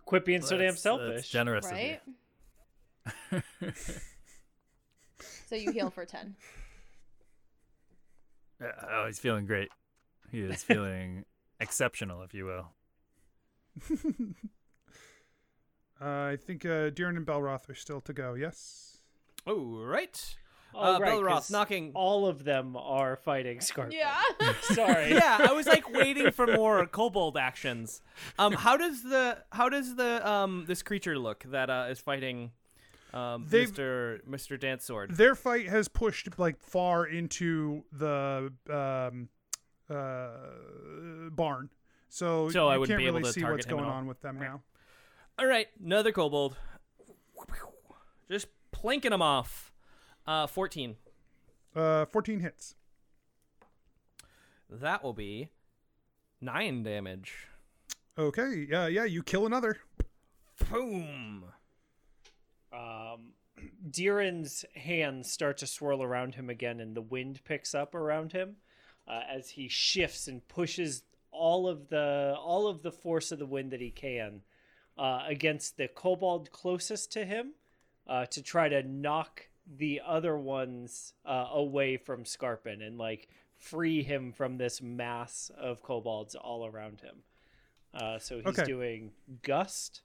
quit 0.06 0.24
being 0.26 0.42
so 0.42 0.58
damn 0.58 0.78
selfish. 0.78 1.16
That's 1.16 1.28
generous 1.28 1.66
of 1.66 1.72
Right? 1.72 2.02
you. 3.32 3.42
so 5.50 5.56
you 5.56 5.72
heal 5.72 5.90
for 5.90 6.06
10. 6.06 6.36
Yeah, 8.62 8.68
oh, 8.92 9.06
he's 9.08 9.20
feeling 9.20 9.46
great. 9.48 9.70
He 10.32 10.42
is 10.42 10.62
feeling 10.64 11.26
exceptional, 11.60 12.22
if 12.22 12.34
you 12.36 12.46
will. 12.46 12.68
Uh, 16.00 16.06
I 16.32 16.38
think 16.38 16.66
uh, 16.66 16.92
Deeran 16.92 17.18
and 17.18 17.26
Belroth 17.26 17.68
are 17.70 17.76
still 17.76 18.02
to 18.02 18.14
go. 18.14 18.36
Yes. 18.36 18.98
Oh 19.48 19.82
right. 19.84 20.36
Oh, 20.72 20.96
uh, 20.96 21.00
right, 21.00 21.14
Belroth 21.14 21.28
'cause 21.30 21.50
nocking. 21.50 21.92
All 21.96 22.28
of 22.28 22.44
them 22.44 22.78
are 22.78 23.16
fighting 23.16 23.58
Scarpin. 23.60 23.94
Yeah. 23.94 24.22
Sorry. 24.62 25.14
yeah, 25.14 25.40
I 25.50 25.54
was 25.54 25.66
like 25.66 25.90
waiting 25.92 26.30
for 26.30 26.46
more 26.46 26.86
kobold 26.86 27.38
actions. 27.38 28.04
Um, 28.38 28.54
how 28.54 28.78
does 28.78 29.02
the 29.02 29.40
how 29.52 29.70
does 29.70 29.96
the 29.96 30.30
um 30.30 30.66
this 30.68 30.84
creature 30.84 31.18
look 31.18 31.44
that 31.46 31.72
uh, 31.72 31.88
is 31.90 32.00
fighting 32.00 32.52
um 33.14 33.46
They've- 33.48 33.72
Mr. 33.72 34.22
Mr. 34.28 34.60
Dance 34.60 34.86
Sword? 34.86 35.12
Their 35.16 35.36
fight 35.36 35.68
has 35.70 35.88
pushed 35.88 36.38
like 36.38 36.60
far 36.62 37.06
into 37.06 37.84
the 37.92 38.52
um, 38.70 39.30
uh, 39.90 41.30
barn, 41.32 41.70
so, 42.10 42.50
So 42.50 42.66
you 42.66 42.70
I 42.70 42.78
wouldn't 42.78 42.90
can't 42.90 43.00
be 43.00 43.08
able 43.08 43.20
really 43.20 43.34
to 43.34 43.40
see 43.40 43.44
what's 43.44 43.66
going 43.66 43.86
on 43.86 44.06
with 44.08 44.22
them 44.22 44.40
now. 44.40 44.62
All 45.38 45.46
right, 45.48 45.68
another 45.84 46.12
kobold. 46.12 46.58
Just 48.30 48.48
plinking 48.72 49.10
them 49.10 49.22
off. 49.22 49.72
Uh, 50.28 50.46
14. 50.46 50.96
Uh, 51.76 52.06
14 52.06 52.42
hits. 52.42 52.76
That 54.70 55.04
will 55.04 55.14
be 55.14 55.50
nine 56.40 56.84
damage. 56.84 57.48
Okay. 58.18 58.68
Yeah. 58.70 58.88
Yeah. 58.88 59.06
You 59.06 59.24
kill 59.24 59.46
another. 59.46 59.78
Boom. 60.70 61.46
Um, 62.72 63.34
Deeran's 63.90 64.66
hands 64.76 65.32
start 65.32 65.58
to 65.58 65.68
swirl 65.68 66.02
around 66.04 66.36
him 66.36 66.50
again, 66.50 66.80
and 66.80 66.96
the 66.96 67.02
wind 67.02 67.42
picks 67.44 67.74
up 67.76 67.94
around 67.96 68.32
him 68.32 68.56
uh, 69.08 69.22
as 69.30 69.50
he 69.52 69.68
shifts 69.68 70.28
and 70.28 70.48
pushes 70.48 71.04
all 71.32 71.68
of 71.68 71.90
the 71.90 72.36
all 72.40 72.68
of 72.68 72.82
the 72.82 72.92
force 72.92 73.32
of 73.32 73.38
the 73.40 73.46
wind 73.46 73.72
that 73.72 73.82
he 73.82 73.92
can 73.92 74.42
uh, 74.98 75.24
against 75.28 75.78
the 75.78 75.88
kobold 75.88 76.52
closest 76.52 77.12
to 77.12 77.24
him 77.26 77.52
uh, 78.08 78.26
to 78.26 78.42
try 78.42 78.68
to 78.68 78.82
knock 78.84 79.48
the 79.78 80.02
other 80.06 80.36
ones 80.38 81.14
uh, 81.26 81.48
away 81.54 81.98
from 81.98 82.26
Scarpin 82.26 82.82
and 82.82 82.98
like 82.98 83.28
free 83.58 84.02
him 84.02 84.32
from 84.32 84.58
this 84.58 84.82
mass 84.82 85.52
of 85.58 85.84
kobolds 85.84 86.34
all 86.34 86.66
around 86.66 87.02
him. 87.02 87.18
Uh, 87.94 88.18
so 88.18 88.38
he's 88.38 88.48
Okay. 88.60 88.64
doing 88.66 89.12
gust, 89.44 90.02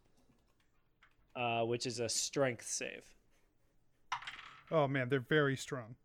uh, 1.37 1.63
which 1.63 1.87
is 1.87 2.01
a 2.01 2.09
strength 2.09 2.67
save. 2.67 3.05
Oh 4.71 4.89
man, 4.89 5.09
they're 5.09 5.21
very 5.21 5.57
strong. 5.57 5.97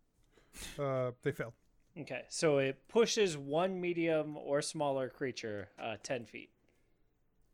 Uh, 0.78 1.12
they 1.24 1.32
failed. 1.32 1.54
Okay, 2.00 2.24
so 2.30 2.60
it 2.60 2.88
pushes 2.88 3.38
one 3.38 3.80
medium 3.80 4.38
or 4.38 4.62
smaller 4.62 5.10
creature 5.10 5.70
uh, 5.82 5.98
ten 6.02 6.26
feet. 6.26 6.50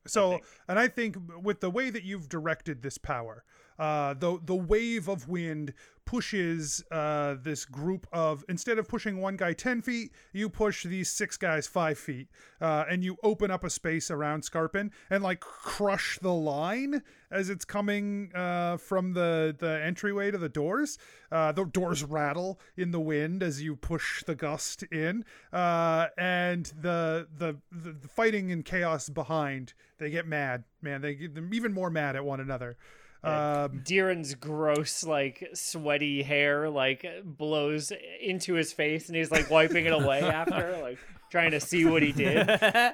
So, 0.07 0.31
think. 0.31 0.43
and 0.67 0.79
I 0.79 0.87
think 0.87 1.17
with 1.41 1.61
the 1.61 1.69
way 1.69 1.89
that 1.89 2.03
you've 2.03 2.29
directed 2.29 2.81
this 2.81 2.97
power, 2.97 3.43
uh, 3.79 4.13
the 4.13 4.39
the 4.43 4.55
wave 4.55 5.07
of 5.07 5.27
wind 5.27 5.73
pushes 6.05 6.83
uh, 6.91 7.35
this 7.41 7.65
group 7.65 8.07
of 8.13 8.45
instead 8.47 8.77
of 8.77 8.87
pushing 8.87 9.21
one 9.21 9.35
guy 9.35 9.53
10 9.53 9.81
feet 9.81 10.11
you 10.33 10.49
push 10.49 10.83
these 10.83 11.09
six 11.09 11.37
guys 11.37 11.67
five 11.67 11.97
feet 11.97 12.27
uh, 12.61 12.85
and 12.89 13.03
you 13.03 13.17
open 13.23 13.51
up 13.51 13.63
a 13.63 13.69
space 13.69 14.11
around 14.11 14.43
scarpin 14.43 14.91
and 15.09 15.23
like 15.23 15.39
crush 15.39 16.19
the 16.21 16.33
line 16.33 17.01
as 17.31 17.49
it's 17.49 17.65
coming 17.65 18.31
uh, 18.33 18.77
from 18.77 19.13
the 19.13 19.55
the 19.59 19.83
entryway 19.83 20.31
to 20.31 20.37
the 20.37 20.49
doors. 20.49 20.97
Uh, 21.31 21.51
the 21.51 21.65
doors 21.65 22.03
rattle 22.03 22.59
in 22.77 22.91
the 22.91 22.99
wind 22.99 23.43
as 23.43 23.61
you 23.61 23.75
push 23.75 24.23
the 24.23 24.35
gust 24.35 24.83
in 24.83 25.25
uh, 25.51 26.07
and 26.17 26.67
the, 26.81 27.27
the 27.37 27.57
the 27.71 27.91
the 27.91 28.07
fighting 28.07 28.51
and 28.51 28.63
chaos 28.65 29.09
behind 29.09 29.73
they 29.97 30.09
get 30.09 30.25
mad. 30.25 30.63
Man 30.81 31.01
they 31.01 31.15
get 31.15 31.35
them 31.35 31.53
even 31.53 31.73
more 31.73 31.89
mad 31.89 32.15
at 32.15 32.23
one 32.23 32.39
another 32.39 32.77
um, 33.25 33.81
Deeran's 33.83 34.35
gross, 34.35 35.03
like 35.03 35.49
sweaty 35.53 36.23
hair, 36.23 36.69
like 36.69 37.05
blows 37.23 37.91
into 38.21 38.53
his 38.53 38.71
face, 38.73 39.07
and 39.07 39.15
he's 39.15 39.31
like 39.31 39.49
wiping 39.49 39.85
it 39.85 39.93
away 39.93 40.19
after, 40.23 40.79
like 40.81 40.99
trying 41.29 41.51
to 41.51 41.59
see 41.59 41.85
what 41.85 42.03
he 42.03 42.11
did. 42.11 42.49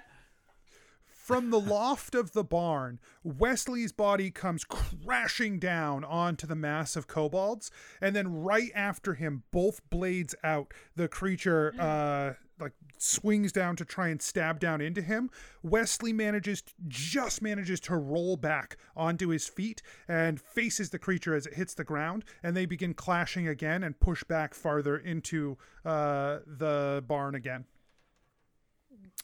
From 1.08 1.50
the 1.50 1.60
loft 1.60 2.16
of 2.16 2.34
the 2.34 2.44
barn, 2.44 3.00
Wesley's 3.24 3.92
body 3.92 4.32
comes 4.32 4.66
crashing 4.66 5.60
down 5.60 6.04
onto 6.04 6.46
the 6.48 6.56
mass 6.56 6.96
of 6.96 7.08
kobolds, 7.08 7.72
and 8.02 8.16
then 8.16 8.42
right 8.42 8.72
after 8.76 9.14
him, 9.14 9.44
both 9.52 9.88
blades 9.90 10.36
out, 10.44 10.74
the 10.96 11.08
creature 11.08 11.74
uh 11.80 12.34
like 12.62 12.74
swings 12.98 13.52
down 13.52 13.76
to 13.76 13.86
try 13.86 14.10
and 14.10 14.22
stab 14.22 14.60
down 14.60 14.82
into 14.82 15.02
him. 15.02 15.30
Wesley 15.64 16.14
manages 16.14 16.64
just 16.88 17.42
manages 17.42 17.80
to 17.82 17.96
roll 17.96 18.38
back 18.38 18.78
onto 18.96 19.30
his 19.30 19.48
feet 19.48 19.82
and 20.08 20.40
faces 20.40 20.92
the 20.92 21.00
creature 21.00 21.36
as 21.36 21.46
it 21.46 21.56
hits 21.56 21.74
the 21.74 21.84
ground, 21.84 22.24
and 22.44 22.56
they 22.56 22.66
begin 22.66 22.94
clashing 22.94 23.48
again 23.48 23.84
and 23.84 24.00
push 24.00 24.24
back 24.24 24.54
farther 24.54 24.98
into 24.98 25.58
uh 25.84 26.40
the 26.46 27.04
barn 27.08 27.36
again. 27.36 27.66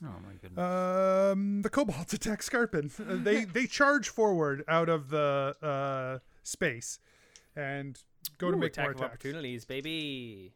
Oh 0.03 0.15
my 0.25 0.33
goodness. 0.41 0.63
Um, 0.63 1.61
the 1.61 1.69
kobolds 1.69 2.13
attack 2.13 2.41
Scarpin. 2.41 2.91
Uh, 2.99 3.23
they 3.23 3.45
they 3.45 3.65
charge 3.65 4.09
forward 4.09 4.63
out 4.67 4.89
of 4.89 5.09
the 5.09 5.55
uh, 5.61 6.19
space 6.43 6.99
and 7.55 7.99
go 8.37 8.51
to 8.51 8.57
make 8.57 8.73
attack 8.73 8.85
more 8.85 8.91
attacks. 8.91 9.05
opportunities, 9.05 9.65
baby. 9.65 10.53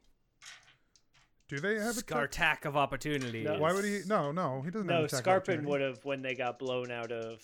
Do 1.51 1.59
they 1.59 1.75
have 1.75 1.97
a 1.97 2.01
Scartack 2.01 2.63
of 2.63 2.77
opportunity? 2.77 3.43
No. 3.43 3.59
Why 3.59 3.73
would 3.73 3.83
he? 3.83 3.99
No, 4.07 4.31
no, 4.31 4.61
he 4.61 4.71
doesn't. 4.71 4.87
No, 4.87 5.01
have 5.01 5.03
attack 5.05 5.19
Scarpin 5.25 5.35
opportunity. 5.35 5.67
would 5.67 5.81
have 5.81 6.05
when 6.05 6.21
they 6.21 6.33
got 6.33 6.57
blown 6.59 6.89
out 6.91 7.11
of 7.11 7.41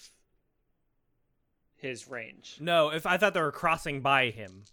his 1.75 2.07
range. 2.07 2.57
No, 2.61 2.87
if 2.89 3.05
I 3.05 3.17
thought 3.17 3.33
they 3.33 3.41
were 3.41 3.51
crossing 3.51 3.99
by 3.99 4.29
him. 4.29 4.63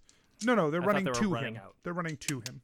No, 0.45 0.55
no, 0.55 0.71
they're 0.71 0.83
I 0.83 0.87
running 0.87 1.05
they 1.07 1.11
to 1.11 1.29
running 1.29 1.57
him. 1.57 1.63
out. 1.65 1.75
They're 1.83 1.93
running 1.93 2.17
to 2.17 2.37
him. 2.47 2.61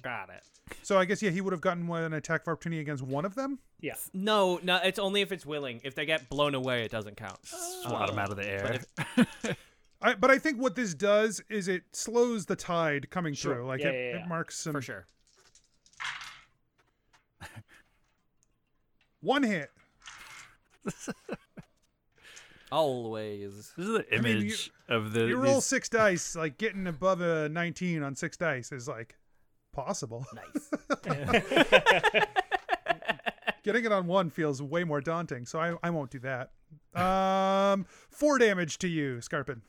Got 0.00 0.30
it. 0.30 0.42
So 0.82 0.98
I 0.98 1.04
guess 1.04 1.20
yeah, 1.20 1.30
he 1.30 1.42
would 1.42 1.52
have 1.52 1.60
gotten 1.60 1.86
an 1.90 2.14
attack 2.14 2.42
of 2.42 2.48
opportunity 2.48 2.80
against 2.80 3.02
one 3.02 3.26
of 3.26 3.34
them. 3.34 3.58
Yeah. 3.82 3.94
No, 4.14 4.58
no, 4.62 4.76
it's 4.82 4.98
only 4.98 5.20
if 5.20 5.32
it's 5.32 5.44
willing. 5.44 5.82
If 5.84 5.94
they 5.94 6.06
get 6.06 6.30
blown 6.30 6.54
away, 6.54 6.82
it 6.84 6.90
doesn't 6.90 7.18
count. 7.18 7.38
Swat 7.44 8.08
him 8.08 8.18
out 8.18 8.30
of 8.30 8.36
the 8.36 8.48
air. 8.48 8.80
I, 10.02 10.14
but 10.14 10.30
I 10.30 10.38
think 10.38 10.60
what 10.60 10.74
this 10.76 10.94
does 10.94 11.42
is 11.50 11.68
it 11.68 11.82
slows 11.92 12.46
the 12.46 12.56
tide 12.56 13.10
coming 13.10 13.34
Sure. 13.34 13.54
through. 13.56 13.66
Like 13.66 13.80
Yeah, 13.80 13.88
it, 13.88 13.92
yeah, 13.94 14.18
yeah. 14.18 14.24
it 14.24 14.28
marks 14.28 14.56
some 14.58 14.72
For 14.72 14.82
sure. 14.82 15.06
One 19.26 19.42
hit. 19.42 19.70
Always. 22.72 23.72
This 23.76 23.86
is 23.86 23.92
the 23.92 24.04
I 24.14 24.20
mean, 24.20 24.36
you- 24.38 24.42
image 24.44 24.70
of 24.88 25.12
the. 25.12 25.26
You 25.26 25.36
roll 25.36 25.54
these- 25.56 25.64
six 25.66 25.88
dice, 25.88 26.34
like 26.36 26.58
getting 26.58 26.86
above 26.86 27.20
a 27.20 27.48
nineteen 27.48 28.02
on 28.02 28.14
six 28.16 28.36
dice 28.36 28.72
is 28.72 28.88
like 28.88 29.16
possible. 29.72 30.26
Nice. 30.34 30.70
Getting 33.62 33.84
it 33.84 33.90
on 33.90 34.06
one 34.06 34.30
feels 34.30 34.62
way 34.62 34.84
more 34.84 35.00
daunting, 35.00 35.44
so 35.44 35.58
I, 35.58 35.74
I 35.82 35.90
won't 35.90 36.08
do 36.12 36.20
that. 36.20 36.50
Um, 36.94 37.84
four 38.10 38.38
damage 38.38 38.78
to 38.78 38.86
you, 38.86 39.16
Scarpin. 39.20 39.60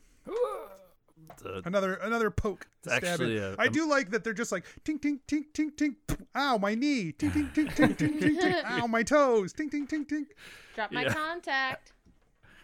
The- 1.42 1.62
Another 1.64 1.94
another 1.94 2.30
poke. 2.30 2.66
to 2.84 2.92
actually 2.92 3.36
in. 3.36 3.42
a- 3.42 3.56
I 3.58 3.64
a- 3.66 3.70
do 3.70 3.88
like 3.88 4.10
that 4.10 4.24
they're 4.24 4.32
just 4.34 4.52
like 4.52 4.64
tink 4.84 5.00
tink 5.00 5.20
tink 5.28 5.44
tink 5.52 5.76
tink. 5.76 5.96
Ow, 6.34 6.58
my 6.58 6.74
knee. 6.74 7.12
Tink 7.12 7.32
tink 7.32 7.54
tink 7.54 7.74
tink 7.74 7.96
tink 7.96 8.18
tink. 8.20 8.38
tink. 8.40 8.64
Ow, 8.82 8.86
my 8.86 9.02
toes. 9.02 9.52
Tink 9.52 9.70
tink 9.70 9.88
tink 9.88 10.06
tink. 10.08 10.26
Drop 10.74 10.90
my 10.92 11.02
Yeah. 11.02 11.12
contact. 11.14 11.92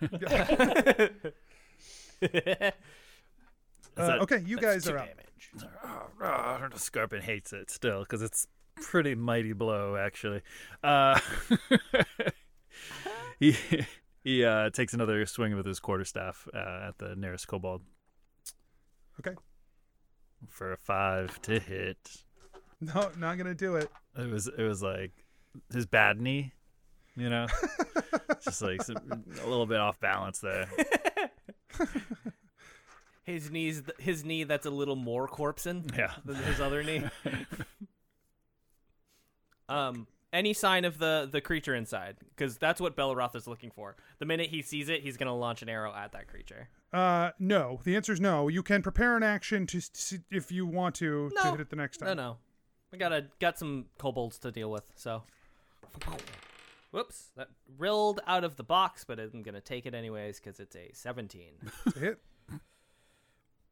Uh, 3.96 4.18
okay, 4.22 4.42
you 4.44 4.56
guys 4.56 4.88
are 4.88 4.98
up. 4.98 5.08
Ah, 6.20 6.68
Scarpin 6.74 7.20
hates 7.22 7.52
it 7.52 7.70
still 7.70 8.00
because 8.00 8.22
it's 8.22 8.46
pretty 8.76 9.14
mighty 9.14 9.52
blow 9.52 9.94
actually. 9.96 10.42
Uh, 10.82 11.18
he 13.38 13.54
he 14.24 14.44
uh, 14.44 14.70
takes 14.70 14.94
another 14.94 15.24
swing 15.26 15.54
with 15.54 15.64
his 15.66 15.78
quarterstaff 15.78 16.48
uh, 16.52 16.88
at 16.88 16.98
the 16.98 17.14
nearest 17.14 17.46
kobold 17.46 17.82
Okay. 19.20 19.36
for 20.48 20.72
a 20.72 20.76
five 20.76 21.40
to 21.42 21.58
hit. 21.58 21.96
No, 22.80 23.10
not 23.18 23.38
gonna 23.38 23.54
do 23.54 23.76
it. 23.76 23.90
It 24.18 24.30
was 24.30 24.46
it 24.48 24.62
was 24.62 24.82
like 24.82 25.12
his 25.72 25.86
bad 25.86 26.20
knee, 26.20 26.52
you 27.16 27.30
know, 27.30 27.46
just 28.44 28.60
like 28.60 28.82
some, 28.82 28.96
a 29.42 29.46
little 29.48 29.66
bit 29.66 29.78
off 29.78 29.98
balance 30.00 30.40
there. 30.40 30.68
His 33.24 33.50
knees, 33.50 33.82
his 33.98 34.22
knee 34.22 34.44
that's 34.44 34.66
a 34.66 34.70
little 34.70 34.96
more 34.96 35.26
corpsing 35.26 35.96
Yeah. 35.96 36.12
than 36.26 36.34
his 36.36 36.60
other 36.60 36.82
knee. 36.82 37.04
um, 39.70 40.06
any 40.34 40.52
sign 40.52 40.84
of 40.84 40.98
the 40.98 41.26
the 41.30 41.40
creature 41.40 41.74
inside? 41.74 42.16
Because 42.36 42.58
that's 42.58 42.80
what 42.80 42.96
Belroth 42.96 43.34
is 43.34 43.46
looking 43.46 43.70
for. 43.70 43.96
The 44.18 44.26
minute 44.26 44.50
he 44.50 44.60
sees 44.60 44.88
it, 44.90 45.00
he's 45.02 45.16
gonna 45.16 45.34
launch 45.36 45.62
an 45.62 45.68
arrow 45.70 45.94
at 45.94 46.12
that 46.12 46.28
creature. 46.28 46.68
Uh, 46.92 47.30
no. 47.38 47.80
The 47.84 47.96
answer 47.96 48.12
is 48.12 48.20
no. 48.20 48.48
You 48.48 48.62
can 48.62 48.82
prepare 48.82 49.16
an 49.16 49.22
action 49.22 49.66
to 49.68 49.78
s- 49.78 50.18
if 50.30 50.52
you 50.52 50.66
want 50.66 50.94
to 50.96 51.30
to 51.42 51.50
hit 51.52 51.60
it 51.60 51.70
the 51.70 51.76
next 51.76 51.98
time. 51.98 52.08
no, 52.08 52.14
no. 52.14 52.36
we 52.92 52.98
gotta 52.98 53.26
got 53.40 53.58
some 53.58 53.86
kobolds 53.98 54.38
to 54.40 54.50
deal 54.52 54.70
with. 54.70 54.84
So, 54.94 55.22
whoops, 56.90 57.30
that 57.36 57.48
rilled 57.78 58.20
out 58.26 58.44
of 58.44 58.56
the 58.56 58.62
box, 58.64 59.04
but 59.04 59.18
I'm 59.18 59.42
gonna 59.42 59.60
take 59.60 59.86
it 59.86 59.94
anyways 59.94 60.38
because 60.40 60.60
it's 60.60 60.76
a 60.76 60.90
17. 60.92 61.52
To 61.92 61.98
hit 61.98 62.18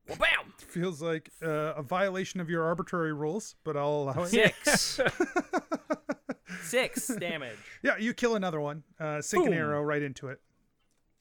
well, 0.08 0.18
bam, 0.18 0.52
feels 0.58 1.00
like 1.00 1.30
uh, 1.44 1.74
a 1.76 1.82
violation 1.82 2.40
of 2.40 2.50
your 2.50 2.64
arbitrary 2.64 3.12
rules, 3.12 3.54
but 3.62 3.76
I'll 3.76 4.10
allow 4.10 4.24
it. 4.24 4.30
six, 4.30 4.98
six 6.62 7.06
damage. 7.20 7.56
Yeah, 7.82 7.96
you 7.96 8.14
kill 8.14 8.36
another 8.36 8.60
one. 8.60 8.82
Uh, 8.98 9.20
sink 9.20 9.46
an 9.46 9.52
arrow 9.52 9.82
right 9.82 10.02
into 10.02 10.28
it. 10.28 10.40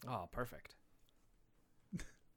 Oh, 0.08 0.28
perfect. 0.32 0.74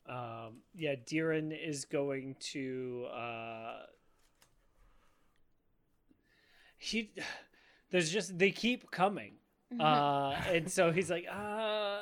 Um, 0.08 0.58
yeah, 0.76 0.96
Deeran 0.96 1.52
is 1.52 1.86
going 1.86 2.36
to. 2.52 3.08
Uh, 3.12 3.74
he, 6.78 7.12
there's 7.90 8.12
just 8.12 8.38
they 8.38 8.52
keep 8.52 8.92
coming, 8.92 9.34
uh, 9.80 10.36
and 10.48 10.72
so 10.72 10.92
he's 10.92 11.10
like, 11.10 11.26
uh, 11.28 12.02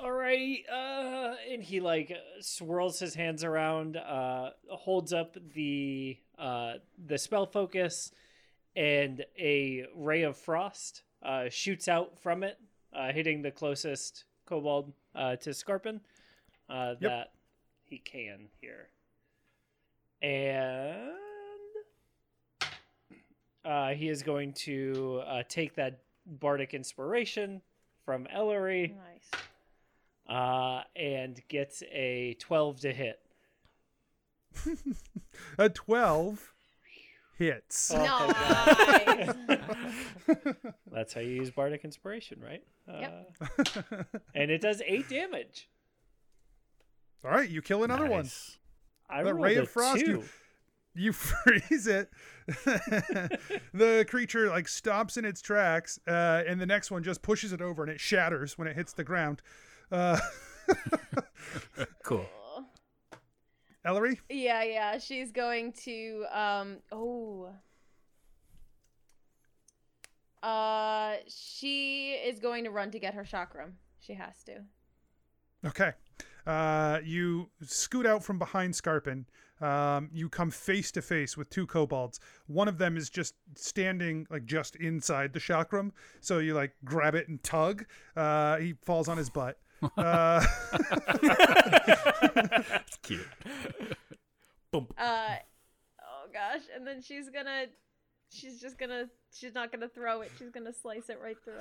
all 0.00 0.10
right, 0.10 0.64
uh, 0.72 1.34
and 1.50 1.62
he 1.62 1.78
like 1.80 2.12
swirls 2.40 2.98
his 2.98 3.14
hands 3.14 3.44
around, 3.44 3.96
uh, 3.96 4.50
holds 4.70 5.12
up 5.12 5.36
the 5.54 6.18
uh, 6.38 6.74
the 7.06 7.18
spell 7.18 7.46
focus, 7.46 8.10
and 8.78 9.24
a 9.36 9.86
ray 9.96 10.22
of 10.22 10.36
frost 10.36 11.02
uh, 11.24 11.48
shoots 11.50 11.88
out 11.88 12.16
from 12.20 12.44
it, 12.44 12.58
uh, 12.94 13.10
hitting 13.12 13.42
the 13.42 13.50
closest 13.50 14.22
kobold 14.46 14.92
uh, 15.16 15.34
to 15.36 15.50
Scarpin 15.52 16.00
uh, 16.70 16.94
Yep. 17.00 17.10
that 17.10 17.32
he 17.84 17.98
can 17.98 18.48
here. 18.60 18.88
And 20.22 21.10
uh, 23.64 23.88
he 23.90 24.08
is 24.08 24.22
going 24.22 24.52
to 24.52 25.22
uh, 25.26 25.42
take 25.48 25.74
that 25.74 25.98
bardic 26.26 26.72
inspiration 26.72 27.60
from 28.04 28.26
Ellery 28.32 28.94
Nice. 28.96 29.42
uh, 30.28 30.82
and 30.96 31.40
gets 31.48 31.82
a 31.90 32.36
12 32.40 32.80
to 32.80 32.92
hit. 32.92 33.20
A 35.58 35.68
twelve 35.68 36.52
hits. 37.38 37.92
Oh. 37.94 39.34
Nice. 39.48 40.36
That's 40.92 41.14
how 41.14 41.20
you 41.20 41.30
use 41.30 41.50
bardic 41.50 41.84
inspiration, 41.84 42.42
right? 42.44 42.62
Yep. 42.88 43.36
Uh, 43.40 44.02
and 44.34 44.50
it 44.50 44.60
does 44.60 44.82
8 44.86 45.08
damage. 45.08 45.68
All 47.24 47.30
right, 47.30 47.48
you 47.48 47.62
kill 47.62 47.84
another 47.84 48.06
one. 48.06 48.28
I 49.08 49.22
That 49.22 49.34
rolled 49.34 49.44
ray 49.44 49.54
of 49.56 49.70
frost, 49.70 50.00
you- 50.00 50.06
two. 50.18 50.24
You 50.94 51.12
freeze 51.12 51.86
it. 51.86 52.10
the 53.72 54.04
creature 54.08 54.48
like 54.48 54.66
stops 54.66 55.16
in 55.16 55.24
its 55.24 55.40
tracks, 55.40 56.00
uh, 56.08 56.42
and 56.44 56.60
the 56.60 56.66
next 56.66 56.90
one 56.90 57.04
just 57.04 57.22
pushes 57.22 57.52
it 57.52 57.60
over, 57.62 57.84
and 57.84 57.92
it 57.92 58.00
shatters 58.00 58.58
when 58.58 58.66
it 58.66 58.74
hits 58.74 58.94
the 58.94 59.04
ground. 59.04 59.40
Uh, 59.92 60.18
Cool. 62.02 62.26
Ellery? 63.88 64.20
Yeah, 64.28 64.62
yeah. 64.64 64.98
She's 64.98 65.32
going 65.32 65.72
to 65.84 66.26
um 66.30 66.76
oh. 66.92 67.48
Uh 70.42 71.14
she 71.26 72.12
is 72.12 72.38
going 72.38 72.64
to 72.64 72.70
run 72.70 72.90
to 72.90 72.98
get 72.98 73.14
her 73.14 73.24
chakram. 73.24 73.72
She 73.98 74.12
has 74.12 74.44
to. 74.44 74.58
Okay. 75.66 75.92
Uh, 76.46 77.00
you 77.04 77.50
scoot 77.62 78.06
out 78.06 78.22
from 78.22 78.38
behind 78.38 78.74
Scarpin. 78.74 79.24
Um, 79.60 80.08
you 80.12 80.28
come 80.28 80.50
face 80.50 80.92
to 80.92 81.02
face 81.02 81.36
with 81.36 81.50
two 81.50 81.66
kobolds. 81.66 82.20
One 82.46 82.68
of 82.68 82.78
them 82.78 82.96
is 82.96 83.10
just 83.10 83.34
standing 83.54 84.26
like 84.30 84.46
just 84.46 84.76
inside 84.76 85.32
the 85.32 85.40
chakram. 85.40 85.90
So 86.20 86.38
you 86.38 86.54
like 86.54 86.72
grab 86.84 87.14
it 87.14 87.28
and 87.28 87.42
tug. 87.42 87.84
Uh, 88.16 88.58
he 88.58 88.74
falls 88.82 89.08
on 89.08 89.18
his 89.18 89.30
butt. 89.30 89.58
Uh, 89.96 90.44
It's 91.22 92.96
cute. 93.02 93.26
Uh 94.74 94.80
oh 94.98 96.26
gosh, 96.32 96.62
and 96.74 96.86
then 96.86 97.00
she's 97.02 97.30
gonna 97.30 97.66
she's 98.30 98.60
just 98.60 98.78
gonna 98.78 99.08
she's 99.32 99.54
not 99.54 99.72
gonna 99.72 99.88
throw 99.88 100.20
it. 100.22 100.30
She's 100.38 100.50
gonna 100.50 100.72
slice 100.72 101.08
it 101.08 101.18
right 101.22 101.36
through. 101.44 101.60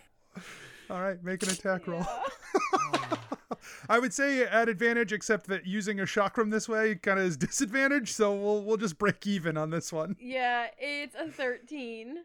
all 0.90 1.00
right, 1.02 1.22
make 1.22 1.42
an 1.42 1.50
attack 1.50 1.86
roll. 1.86 2.00
Yeah. 2.00 3.16
I 3.88 3.98
would 3.98 4.12
say 4.14 4.42
at 4.44 4.68
advantage, 4.68 5.12
except 5.12 5.46
that 5.48 5.66
using 5.66 6.00
a 6.00 6.04
chakram 6.04 6.50
this 6.50 6.68
way 6.68 6.94
kind 6.96 7.18
of 7.18 7.26
is 7.26 7.36
disadvantage. 7.36 8.12
So 8.12 8.32
we'll 8.34 8.62
we'll 8.64 8.76
just 8.76 8.98
break 8.98 9.26
even 9.26 9.56
on 9.56 9.70
this 9.70 9.92
one. 9.92 10.16
yeah, 10.20 10.68
it's 10.78 11.14
a 11.14 11.28
13. 11.28 12.16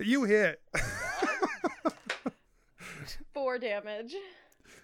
You 0.00 0.24
hit. 0.24 0.60
Four 3.34 3.58
damage. 3.58 4.14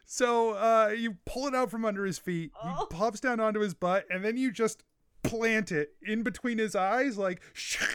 So 0.04 0.50
uh, 0.52 0.92
you 0.96 1.16
pull 1.26 1.46
it 1.46 1.54
out 1.54 1.70
from 1.70 1.84
under 1.84 2.04
his 2.04 2.18
feet. 2.18 2.52
He 2.62 2.68
Oh. 2.68 2.86
pops 2.90 3.20
down 3.20 3.40
onto 3.40 3.60
his 3.60 3.74
butt, 3.74 4.04
and 4.10 4.24
then 4.24 4.36
you 4.36 4.50
just 4.52 4.82
plant 5.22 5.72
it 5.72 5.94
in 6.06 6.22
between 6.22 6.58
his 6.58 6.74
eyes, 6.74 7.16
like, 7.18 7.40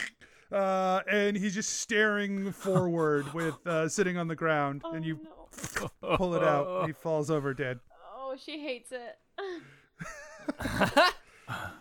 uh, 0.52 1.00
and 1.10 1.36
he's 1.36 1.54
just 1.54 1.80
staring 1.80 2.52
forward 2.52 3.32
with 3.34 3.54
uh, 3.66 3.88
sitting 3.88 4.16
on 4.16 4.28
the 4.28 4.36
ground. 4.36 4.82
Oh 4.84 4.92
and 4.92 5.04
you 5.04 5.20
no. 6.02 6.16
pull 6.16 6.34
it 6.34 6.42
out. 6.44 6.86
He 6.86 6.92
falls 6.92 7.30
over 7.30 7.54
dead. 7.54 7.80
Oh, 8.16 8.34
she 8.38 8.60
hates 8.60 8.92
it. 8.92 9.18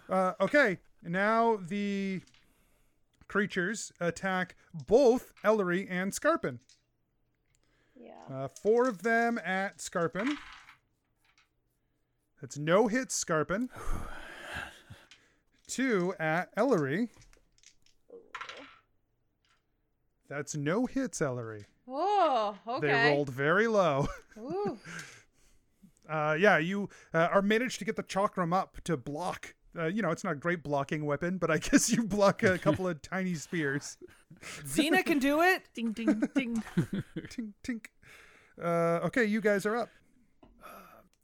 Uh, 0.09 0.33
okay, 0.39 0.77
now 1.03 1.57
the 1.67 2.21
creatures 3.27 3.91
attack 3.99 4.55
both 4.87 5.33
Ellery 5.43 5.85
and 5.89 6.13
Scarpin. 6.13 6.59
Uh, 8.31 8.47
four 8.47 8.87
of 8.87 9.03
them 9.03 9.39
at 9.43 9.79
Scarpin. 9.79 10.37
That's 12.41 12.57
no 12.57 12.87
hits, 12.87 13.15
Scarpin. 13.15 13.69
Two 15.67 16.13
at 16.19 16.49
Ellery. 16.55 17.09
That's 20.29 20.55
no 20.55 20.85
hits, 20.85 21.21
Ellery. 21.21 21.65
Oh, 21.87 22.57
okay. 22.67 22.87
They 22.87 23.09
rolled 23.11 23.29
very 23.29 23.67
low. 23.67 24.07
Ooh. 24.37 24.77
Uh, 26.09 26.37
yeah, 26.39 26.57
you 26.57 26.87
uh, 27.13 27.27
are 27.33 27.41
managed 27.41 27.79
to 27.79 27.83
get 27.83 27.97
the 27.97 28.01
chakram 28.01 28.53
up 28.53 28.77
to 28.85 28.95
block. 28.95 29.55
Uh, 29.77 29.85
you 29.85 30.01
know, 30.01 30.09
it's 30.11 30.23
not 30.23 30.33
a 30.33 30.35
great 30.35 30.63
blocking 30.63 31.05
weapon, 31.05 31.37
but 31.37 31.51
I 31.51 31.57
guess 31.59 31.89
you 31.89 32.03
block 32.03 32.43
a 32.43 32.57
couple 32.57 32.87
of 32.87 33.01
tiny 33.01 33.35
spears. 33.35 33.97
Xena 34.41 35.05
can 35.05 35.19
do 35.19 35.41
it. 35.41 35.63
Ding 35.73 35.91
ding 35.91 36.21
ding. 36.35 36.63
tink, 37.17 37.53
tink. 37.63 37.85
Uh, 38.61 39.05
okay, 39.05 39.25
you 39.25 39.41
guys 39.41 39.65
are 39.65 39.75
up. 39.75 39.89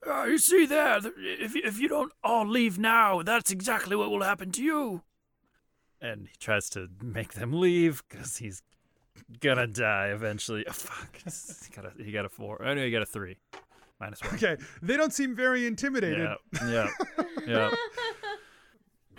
Uh, 0.05 0.25
you 0.25 0.37
see 0.37 0.65
there? 0.65 0.99
If 1.17 1.55
if 1.55 1.79
you 1.79 1.87
don't 1.87 2.11
all 2.23 2.45
leave 2.47 2.77
now, 2.77 3.21
that's 3.23 3.51
exactly 3.51 3.95
what 3.95 4.11
will 4.11 4.21
happen 4.21 4.51
to 4.51 4.61
you. 4.61 5.01
And 6.01 6.27
he 6.27 6.35
tries 6.39 6.69
to 6.71 6.89
make 7.01 7.33
them 7.33 7.53
leave 7.53 8.03
because 8.09 8.37
he's 8.37 8.61
gonna 9.39 9.67
die 9.67 10.07
eventually. 10.07 10.65
Oh, 10.67 10.73
fuck. 10.73 11.17
He's 11.23 11.69
got 11.73 11.85
a, 11.85 12.03
he 12.03 12.11
got 12.11 12.25
a 12.25 12.29
four. 12.29 12.61
Oh, 12.61 12.73
no, 12.73 12.83
he 12.83 12.91
got 12.91 13.01
a 13.01 13.05
three. 13.05 13.37
Minus 13.99 14.21
one. 14.21 14.35
Okay, 14.35 14.57
they 14.81 14.97
don't 14.97 15.13
seem 15.13 15.35
very 15.35 15.65
intimidated. 15.65 16.29
Yeah. 16.61 16.69
Yeah. 16.69 16.89
Yeah. 17.47 17.71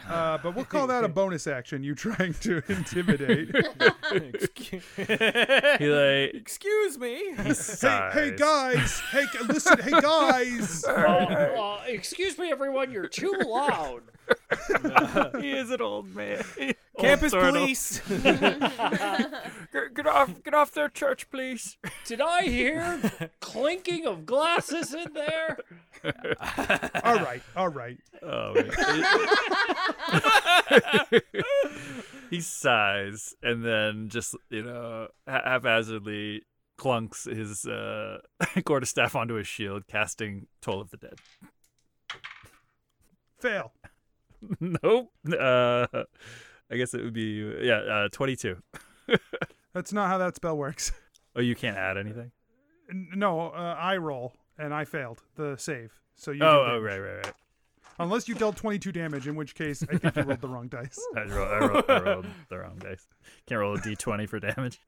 Uh, 0.09 0.39
but 0.43 0.55
we'll 0.55 0.65
call 0.65 0.87
that 0.87 1.05
a 1.05 1.09
bonus 1.21 1.47
action. 1.47 1.83
You 1.83 1.95
trying 1.95 2.35
to 2.35 2.63
intimidate? 2.69 3.55
He 5.79 5.89
like 5.89 6.35
Excuse 6.35 6.99
me. 6.99 7.35
he 7.37 7.53
hey, 7.81 8.11
hey 8.13 8.35
guys! 8.37 9.01
Hey, 9.11 9.25
listen! 9.49 9.79
Hey 9.81 10.01
guys! 10.01 10.85
Uh, 10.95 10.97
uh, 10.97 11.81
excuse 11.87 12.39
me, 12.39 12.51
everyone, 12.51 12.91
you're 12.91 13.09
too 13.09 13.35
loud. 13.47 14.03
He 15.41 15.53
is 15.53 15.71
an 15.71 15.81
old 15.81 16.15
man. 16.15 16.45
Campus 16.99 17.35
Old 17.35 17.43
police. 17.43 18.01
Get, 18.09 19.95
get 19.95 20.07
off, 20.07 20.43
get 20.45 20.55
off 20.55 20.71
their 20.71 20.89
church, 20.89 21.29
please. 21.29 21.77
Did 22.05 22.21
I 22.21 22.43
hear 22.43 23.01
clinking 23.41 24.07
of 24.07 24.25
glasses 24.25 24.95
in 24.95 25.13
there? 25.13 25.59
all 27.03 27.17
right, 27.17 27.43
all 27.57 27.69
right. 27.69 27.99
Oh, 28.23 28.55
man. 28.55 28.71
he 32.31 32.41
sighs 32.41 33.35
and 33.43 33.65
then 33.65 34.09
just 34.09 34.37
you 34.51 34.63
know 34.63 35.09
ha- 35.29 35.43
haphazardly 35.45 36.43
clunks 36.79 37.29
his 37.29 37.67
uh, 37.67 38.19
quarterstaff 38.65 39.17
onto 39.17 39.35
his 39.35 39.49
shield, 39.49 39.89
casting 39.89 40.47
Toll 40.63 40.81
of 40.81 40.91
the 40.91 40.97
Dead. 40.97 41.19
Fail. 43.41 43.73
nope. 44.61 45.13
Uh, 45.27 45.87
I 46.71 46.77
guess 46.77 46.95
it 46.95 47.03
would 47.03 47.13
be 47.13 47.57
yeah, 47.63 47.79
uh, 47.79 48.09
twenty-two. 48.11 48.57
That's 49.75 49.93
not 49.93 50.09
how 50.09 50.19
that 50.19 50.37
spell 50.37 50.57
works. 50.57 50.93
Oh, 51.37 51.41
you 51.41 51.57
can't 51.57 51.77
add 51.77 51.99
anything. 51.99 52.31
No, 52.93 53.51
uh, 53.51 53.77
I 53.77 53.97
roll 53.97 54.35
and 54.57 54.73
I 54.73 54.85
failed 54.85 55.21
the 55.35 55.57
save. 55.57 55.93
So 56.15 56.31
you. 56.31 56.45
Oh, 56.45 56.75
oh, 56.75 56.79
right, 56.79 57.01
right, 57.01 57.27
right. 57.27 57.35
Unless 57.99 58.29
you 58.29 58.37
dealt 58.37 58.57
22 58.57 58.93
damage, 58.93 59.27
in 59.27 59.35
which 59.35 59.57
case 59.57 59.83
I 59.83 59.99
think 59.99 60.15
you 60.15 60.23
rolled 60.23 60.41
the 60.41 60.47
wrong 60.49 60.69
dice. 60.69 60.97
I, 61.17 61.25
roll, 61.25 61.49
I, 61.49 61.59
roll, 61.59 61.83
I 61.89 61.99
rolled 61.99 62.27
the 62.49 62.59
wrong 62.59 62.79
dice. 62.79 63.09
Can't 63.47 63.61
roll 63.61 63.75
a 63.75 63.79
d20 63.79 64.29
for 64.29 64.39
damage. 64.39 64.81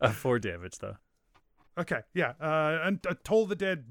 uh, 0.00 0.12
four 0.12 0.38
damage 0.38 0.78
though. 0.78 0.96
Okay, 1.78 2.00
yeah. 2.14 2.32
Uh, 2.40 2.80
and 2.84 3.06
uh, 3.06 3.14
Toll 3.22 3.44
the 3.44 3.54
Dead 3.54 3.84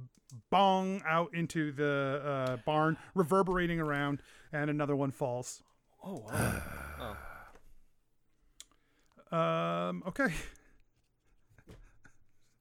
bong 0.49 1.01
out 1.07 1.33
into 1.33 1.71
the 1.71 2.21
uh, 2.25 2.57
barn, 2.65 2.97
reverberating 3.15 3.79
around, 3.79 4.21
and 4.53 4.69
another 4.69 4.95
one 4.95 5.11
falls. 5.11 5.63
oh 6.03 6.23
wow. 6.25 6.61
Oh. 6.99 7.17
Um, 9.29 10.03
okay. 10.07 10.33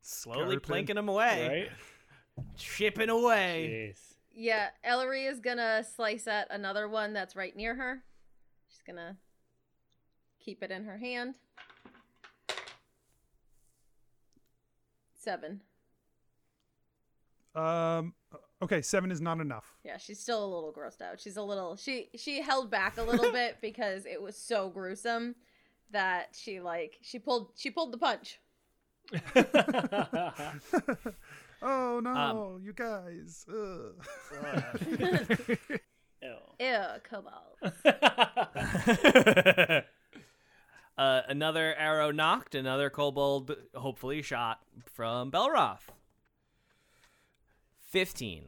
Slowly 0.00 0.56
Scarpin. 0.56 0.86
plinking 0.86 0.98
him 0.98 1.08
away. 1.08 1.68
Right? 2.38 2.44
Chipping 2.56 3.08
away. 3.08 3.94
Jeez. 3.94 4.14
Yeah, 4.34 4.70
Ellery 4.82 5.26
is 5.26 5.38
gonna 5.38 5.84
slice 5.94 6.26
at 6.26 6.48
another 6.50 6.88
one 6.88 7.12
that's 7.12 7.36
right 7.36 7.54
near 7.54 7.76
her. 7.76 8.02
She's 8.68 8.82
gonna 8.84 9.16
keep 10.40 10.60
it 10.64 10.72
in 10.72 10.84
her 10.84 10.98
hand. 10.98 11.36
Seven. 15.14 15.62
Um, 17.54 18.12
okay, 18.62 18.80
seven 18.82 19.10
is 19.10 19.20
not 19.20 19.40
enough. 19.40 19.76
Yeah, 19.84 19.96
she's 19.98 20.20
still 20.20 20.44
a 20.44 20.50
little 20.52 20.72
grossed 20.72 21.02
out. 21.02 21.20
She's 21.20 21.36
a 21.36 21.42
little 21.42 21.76
she 21.76 22.08
she 22.16 22.40
held 22.42 22.70
back 22.70 22.96
a 22.98 23.02
little 23.02 23.32
bit 23.32 23.58
because 23.60 24.06
it 24.06 24.22
was 24.22 24.36
so 24.36 24.70
gruesome 24.70 25.34
that 25.90 26.28
she 26.32 26.60
like 26.60 26.98
she 27.02 27.18
pulled 27.18 27.50
she 27.56 27.70
pulled 27.70 27.92
the 27.92 27.98
punch. 27.98 28.38
Oh 31.62 32.00
no, 32.00 32.10
Um, 32.10 32.60
you 32.62 32.74
guys. 32.74 33.46
Ugh. 33.48 33.94
Ew. 36.22 36.36
Ew, 36.60 36.84
kobold. 37.02 37.72
uh, 40.98 41.20
another 41.28 41.74
arrow 41.76 42.10
nocked, 42.10 42.54
another 42.54 42.90
kobold 42.90 43.54
hopefully 43.74 44.22
shot 44.22 44.60
from 44.84 45.30
Belroth. 45.30 45.88
15. 47.86 48.44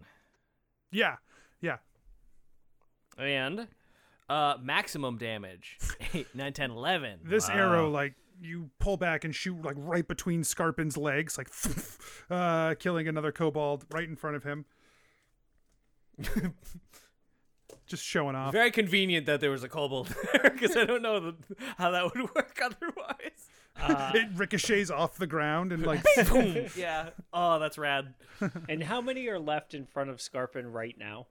Yeah, 0.91 1.17
yeah. 1.61 1.77
And 3.19 3.69
uh, 4.29 4.55
maximum 4.63 5.19
damage 5.19 5.79
8, 6.15 6.27
9, 6.35 6.53
10, 6.53 6.71
11. 6.71 7.21
This 7.25 7.49
arrow, 7.49 7.91
like 7.91 8.15
you 8.41 8.71
pull 8.79 8.97
back 8.97 9.25
and 9.25 9.35
shoot 9.35 9.61
like 9.63 9.77
right 9.79 10.07
between 10.07 10.45
Scarpin's 10.45 10.97
legs, 10.97 11.37
like 11.39 11.49
uh, 12.31 12.75
killing 12.79 13.09
another 13.09 13.33
kobold 13.33 13.85
right 13.91 14.09
in 14.09 14.17
front 14.17 14.37
of 14.37 14.45
him. 14.45 14.65
Just 17.87 18.05
showing 18.05 18.37
off. 18.37 18.53
Very 18.53 18.71
convenient 18.71 19.27
that 19.27 19.41
there 19.41 19.51
was 19.51 19.65
a 19.65 19.69
kobold 19.69 20.15
there 20.33 20.51
because 20.51 20.77
I 20.77 20.85
don't 20.85 21.01
know 21.01 21.21
the, 21.21 21.35
how 21.79 21.91
that 21.91 22.05
would 22.05 22.35
work 22.35 22.59
otherwise. 22.63 23.49
Uh, 23.81 24.13
it 24.15 24.29
ricochets 24.35 24.91
off 24.91 25.17
the 25.17 25.27
ground 25.27 25.73
and 25.73 25.87
like 25.87 26.03
Boom. 26.29 26.67
yeah. 26.77 27.11
Oh, 27.33 27.59
that's 27.59 27.79
rad. 27.79 28.15
and 28.69 28.83
how 28.83 29.01
many 29.01 29.29
are 29.29 29.39
left 29.39 29.75
in 29.75 29.87
front 29.87 30.11
of 30.11 30.21
Scarpin 30.21 30.73
right 30.73 30.97
now? 30.99 31.27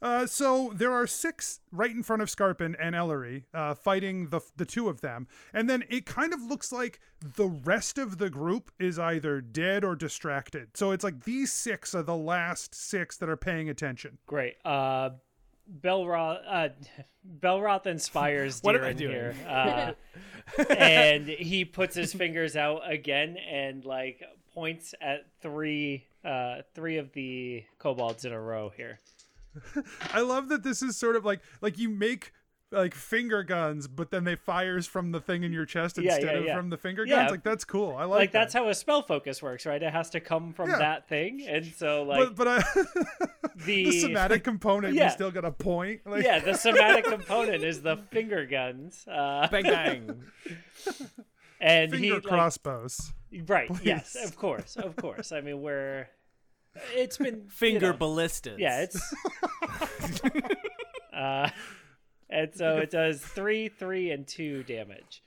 Uh, 0.00 0.26
so 0.26 0.72
there 0.74 0.92
are 0.92 1.06
six 1.06 1.60
right 1.70 1.92
in 1.92 2.02
front 2.02 2.20
of 2.22 2.28
Scarpin 2.28 2.74
and 2.80 2.92
Ellery, 2.94 3.44
uh, 3.54 3.72
fighting 3.72 4.30
the 4.30 4.40
the 4.56 4.64
two 4.64 4.88
of 4.88 5.00
them, 5.00 5.28
and 5.54 5.70
then 5.70 5.84
it 5.88 6.06
kind 6.06 6.34
of 6.34 6.42
looks 6.42 6.72
like 6.72 6.98
the 7.36 7.46
rest 7.46 7.98
of 7.98 8.18
the 8.18 8.28
group 8.28 8.72
is 8.80 8.98
either 8.98 9.40
dead 9.40 9.84
or 9.84 9.94
distracted. 9.94 10.76
So 10.76 10.90
it's 10.90 11.04
like 11.04 11.22
these 11.22 11.52
six 11.52 11.94
are 11.94 12.02
the 12.02 12.16
last 12.16 12.74
six 12.74 13.16
that 13.18 13.28
are 13.28 13.36
paying 13.36 13.68
attention. 13.70 14.18
Great. 14.26 14.56
Uh, 14.64 15.10
Belroth, 15.80 16.40
uh, 16.46 16.68
Belroth 17.40 17.86
inspires 17.86 18.60
What 18.62 18.74
am 18.76 18.82
I 18.82 18.92
Deeran 18.92 18.96
doing? 18.96 19.10
here, 19.10 19.34
uh, 19.48 19.92
and 20.72 21.28
he 21.28 21.64
puts 21.64 21.94
his 21.94 22.12
fingers 22.12 22.56
out 22.56 22.90
again 22.90 23.36
and 23.36 23.84
like 23.84 24.22
points 24.54 24.94
at 25.00 25.26
three, 25.40 26.04
uh, 26.24 26.62
three 26.74 26.98
of 26.98 27.12
the 27.12 27.64
kobolds 27.78 28.24
in 28.24 28.32
a 28.32 28.40
row 28.40 28.72
here. 28.76 28.98
I 30.12 30.20
love 30.20 30.48
that 30.48 30.62
this 30.62 30.82
is 30.82 30.96
sort 30.96 31.16
of 31.16 31.24
like 31.24 31.40
like 31.60 31.78
you 31.78 31.88
make 31.88 32.32
like 32.72 32.94
finger 32.94 33.42
guns, 33.42 33.86
but 33.86 34.10
then 34.10 34.24
they 34.24 34.34
fires 34.34 34.86
from 34.86 35.12
the 35.12 35.20
thing 35.20 35.42
in 35.44 35.52
your 35.52 35.66
chest 35.66 35.98
Yeah, 35.98 36.14
instead 36.14 36.32
yeah, 36.34 36.38
of 36.40 36.44
yeah. 36.46 36.56
from 36.56 36.70
the 36.70 36.76
finger 36.76 37.04
Yeah. 37.06 37.16
guns. 37.16 37.30
Like 37.30 37.42
that's 37.44 37.64
cool. 37.64 37.94
I 37.96 38.04
like, 38.04 38.18
Like, 38.18 38.32
that. 38.32 38.38
that's 38.40 38.54
how 38.54 38.68
a 38.68 38.74
spell 38.74 39.02
focus 39.02 39.42
works, 39.42 39.66
right? 39.66 39.82
It 39.82 39.92
has 39.92 40.10
to 40.10 40.20
come 40.20 40.52
from 40.52 40.70
Yeah. 40.70 40.78
that 40.78 41.08
thing, 41.08 41.46
and 41.46 41.66
so 41.66 42.02
like 42.02 42.34
but 42.34 42.36
but 42.36 42.48
I, 42.48 42.58
the, 43.66 43.84
the 43.84 44.00
somatic 44.00 44.42
component, 44.42 44.94
Yeah. 44.94 45.04
you 45.04 45.10
still 45.10 45.30
got 45.30 45.44
a 45.44 45.50
point. 45.52 46.00
Like, 46.06 46.24
yeah, 46.24 46.38
the 46.40 46.54
somatic 46.54 47.04
component 47.04 47.62
is 47.62 47.82
the 47.82 47.98
finger 48.10 48.46
guns, 48.46 49.06
uh, 49.06 49.48
Bang 49.50 49.62
bang. 49.64 50.22
and 51.60 51.90
finger 51.90 52.04
he 52.04 52.12
like, 52.12 52.22
crossbows. 52.22 53.12
right. 53.46 53.70
Yes, 53.84 54.16
of 54.24 54.36
course, 54.36 54.76
of 54.76 54.96
course. 54.96 55.30
I 55.32 55.40
mean, 55.40 55.60
we're 55.60 56.08
it's 56.94 57.18
been 57.18 57.48
Finger 57.50 57.86
you 57.88 57.92
know, 57.92 57.98
ballistas. 57.98 58.58
Yeah, 58.58 58.80
it's. 58.82 59.14
uh, 61.12 61.50
and 62.32 62.54
so 62.54 62.78
it 62.78 62.90
does 62.90 63.20
three, 63.20 63.68
three, 63.68 64.10
and 64.10 64.26
two 64.26 64.62
damage. 64.62 65.22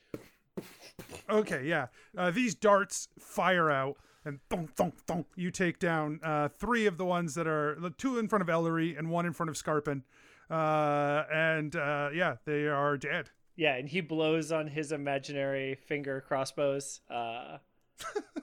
Okay, 1.29 1.65
yeah. 1.65 1.87
Uh, 2.17 2.31
these 2.31 2.55
darts 2.55 3.07
fire 3.19 3.69
out, 3.69 3.97
and 4.25 4.39
thunk, 4.49 4.75
thunk, 4.75 4.95
thunk. 5.05 5.27
You 5.35 5.51
take 5.51 5.79
down 5.79 6.19
uh, 6.23 6.49
three 6.49 6.85
of 6.85 6.97
the 6.97 7.05
ones 7.05 7.35
that 7.35 7.47
are 7.47 7.77
the 7.79 7.91
two 7.91 8.17
in 8.17 8.27
front 8.27 8.41
of 8.41 8.49
Ellery 8.49 8.95
and 8.95 9.09
one 9.09 9.25
in 9.25 9.33
front 9.33 9.49
of 9.49 9.57
Scarpin. 9.57 10.03
Uh, 10.49 11.23
and 11.31 11.75
uh, 11.75 12.09
yeah, 12.13 12.35
they 12.45 12.67
are 12.67 12.97
dead. 12.97 13.29
Yeah, 13.55 13.75
and 13.75 13.87
he 13.87 14.01
blows 14.01 14.51
on 14.51 14.67
his 14.67 14.91
imaginary 14.91 15.75
finger 15.75 16.21
crossbows. 16.27 17.01
Uh, 17.09 17.57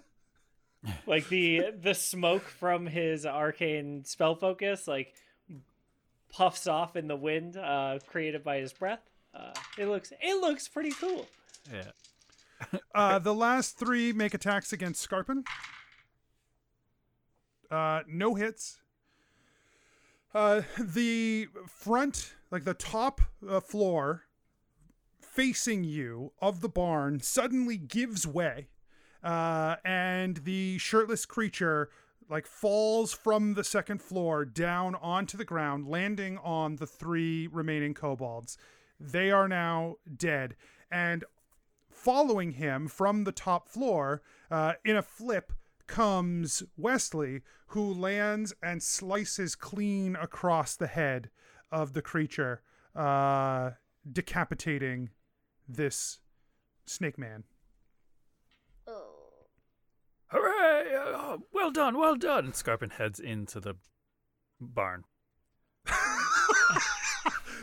like 1.06 1.28
the 1.28 1.72
the 1.80 1.94
smoke 1.94 2.44
from 2.44 2.86
his 2.86 3.26
arcane 3.26 4.04
spell 4.04 4.34
focus, 4.34 4.88
like 4.88 5.14
puffs 6.32 6.66
off 6.66 6.96
in 6.96 7.06
the 7.06 7.16
wind, 7.16 7.56
uh, 7.56 7.98
created 8.06 8.42
by 8.42 8.58
his 8.58 8.72
breath. 8.72 9.02
Uh, 9.34 9.52
it 9.78 9.86
looks 9.86 10.12
it 10.20 10.40
looks 10.40 10.68
pretty 10.68 10.92
cool. 10.92 11.26
Yeah. 11.72 11.90
Uh, 12.94 13.18
the 13.18 13.34
last 13.34 13.76
three 13.76 14.12
make 14.12 14.34
attacks 14.34 14.72
against 14.72 15.02
Scarpin. 15.02 15.42
Uh, 17.68 18.02
no 18.06 18.34
hits. 18.36 18.82
Uh, 20.32 20.62
the 20.78 21.48
front, 21.66 22.34
like 22.52 22.64
the 22.64 22.74
top 22.74 23.20
uh, 23.48 23.58
floor 23.58 24.22
facing 25.20 25.82
you 25.82 26.32
of 26.40 26.60
the 26.60 26.68
barn, 26.68 27.18
suddenly 27.20 27.76
gives 27.76 28.28
way. 28.28 28.68
Uh, 29.24 29.76
and 29.84 30.38
the 30.44 30.78
shirtless 30.78 31.26
creature 31.26 31.90
like 32.32 32.46
falls 32.46 33.12
from 33.12 33.52
the 33.52 33.62
second 33.62 34.00
floor 34.00 34.46
down 34.46 34.94
onto 34.94 35.36
the 35.36 35.44
ground, 35.44 35.86
landing 35.86 36.38
on 36.38 36.76
the 36.76 36.86
three 36.86 37.46
remaining 37.46 37.92
kobolds. 37.92 38.56
They 38.98 39.30
are 39.30 39.46
now 39.46 39.96
dead. 40.16 40.56
And 40.90 41.26
following 41.90 42.52
him 42.52 42.88
from 42.88 43.24
the 43.24 43.32
top 43.32 43.68
floor 43.68 44.22
uh, 44.50 44.72
in 44.82 44.96
a 44.96 45.02
flip 45.02 45.52
comes 45.86 46.62
Wesley, 46.78 47.42
who 47.66 47.92
lands 47.92 48.54
and 48.62 48.82
slices 48.82 49.54
clean 49.54 50.16
across 50.16 50.74
the 50.74 50.86
head 50.86 51.28
of 51.70 51.92
the 51.92 52.00
creature, 52.00 52.62
uh, 52.96 53.72
decapitating 54.10 55.10
this 55.68 56.20
snake 56.86 57.18
man. 57.18 57.44
Oh. 58.86 59.02
Uh, 61.32 61.38
well 61.52 61.70
done, 61.70 61.96
well 61.98 62.16
done. 62.16 62.46
And 62.46 62.54
Scarpin 62.54 62.90
heads 62.90 63.18
into 63.20 63.60
the 63.60 63.74
barn. 64.60 65.04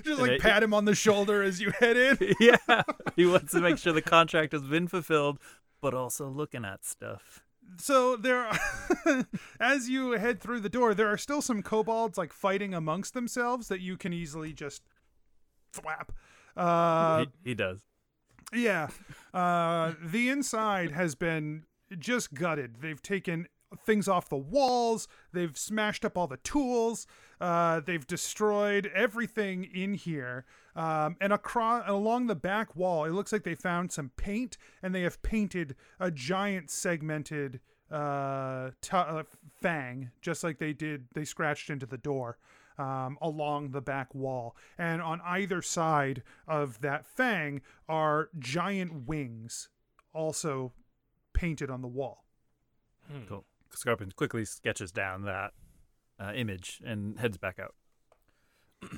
Just 0.03 0.21
like 0.21 0.31
it- 0.31 0.41
pat 0.41 0.63
him 0.63 0.73
on 0.73 0.85
the 0.85 0.95
shoulder 0.95 1.43
as 1.43 1.59
you 1.61 1.71
head 1.79 1.97
in. 1.97 2.33
yeah. 2.39 2.83
He 3.15 3.25
wants 3.25 3.51
to 3.51 3.59
make 3.61 3.77
sure 3.77 3.91
the 3.93 4.01
contract 4.01 4.53
has 4.53 4.63
been 4.63 4.87
fulfilled, 4.87 5.39
but 5.81 5.93
also 5.93 6.29
looking 6.29 6.63
at 6.65 6.85
stuff. 6.85 7.43
so 7.77 8.15
there 8.15 8.47
are, 8.47 8.57
as 9.59 9.89
you 9.89 10.11
head 10.13 10.39
through 10.41 10.59
the 10.61 10.69
door 10.69 10.95
there 10.95 11.07
are 11.07 11.17
still 11.19 11.39
some 11.41 11.61
kobolds 11.61 12.17
like 12.17 12.33
fighting 12.33 12.73
amongst 12.73 13.13
themselves 13.13 13.67
that 13.67 13.79
you 13.79 13.95
can 13.95 14.11
easily 14.11 14.51
just 14.51 14.81
thwap 15.71 16.09
uh 16.57 17.19
he, 17.19 17.49
he 17.49 17.53
does. 17.53 17.81
yeah 18.51 18.87
uh 19.35 19.93
the 20.03 20.29
inside 20.29 20.89
has 20.89 21.13
been 21.13 21.63
just 21.99 22.33
gutted 22.33 22.77
they've 22.81 23.03
taken 23.03 23.47
things 23.85 24.07
off 24.07 24.29
the 24.29 24.37
walls 24.37 25.07
they've 25.31 25.57
smashed 25.57 26.03
up 26.03 26.17
all 26.17 26.27
the 26.27 26.37
tools 26.37 27.05
uh 27.39 27.79
they've 27.79 28.07
destroyed 28.07 28.89
everything 28.95 29.63
in 29.63 29.93
here. 29.93 30.45
Um 30.75 31.17
and 31.21 31.31
across 31.31 31.83
along 31.87 32.27
the 32.27 32.35
back 32.35 32.75
wall 32.75 33.05
it 33.05 33.11
looks 33.11 33.31
like 33.31 33.43
they 33.43 33.55
found 33.55 33.91
some 33.91 34.11
paint 34.17 34.57
and 34.81 34.93
they 34.93 35.01
have 35.03 35.21
painted 35.21 35.75
a 35.99 36.09
giant 36.09 36.69
segmented 36.69 37.59
uh, 37.91 38.69
t- 38.81 38.95
uh 38.95 39.23
fang 39.61 40.11
just 40.21 40.43
like 40.43 40.59
they 40.59 40.73
did 40.73 41.07
they 41.15 41.25
scratched 41.25 41.69
into 41.69 41.85
the 41.87 41.97
door 41.97 42.37
um, 42.79 43.17
along 43.21 43.71
the 43.71 43.81
back 43.81 44.15
wall. 44.15 44.55
And 44.77 45.01
on 45.01 45.21
either 45.25 45.61
side 45.61 46.23
of 46.47 46.81
that 46.81 47.05
fang 47.05 47.61
are 47.87 48.29
giant 48.39 49.07
wings 49.07 49.69
also 50.13 50.71
painted 51.33 51.69
on 51.69 51.81
the 51.81 51.87
wall. 51.87 52.23
Cool. 53.27 53.43
Scarpin 53.73 54.11
quickly 54.15 54.45
sketches 54.45 54.91
down 54.91 55.23
that 55.23 55.51
uh, 56.19 56.31
image 56.33 56.81
and 56.85 57.19
heads 57.19 57.37
back 57.37 57.59
out. 57.59 57.75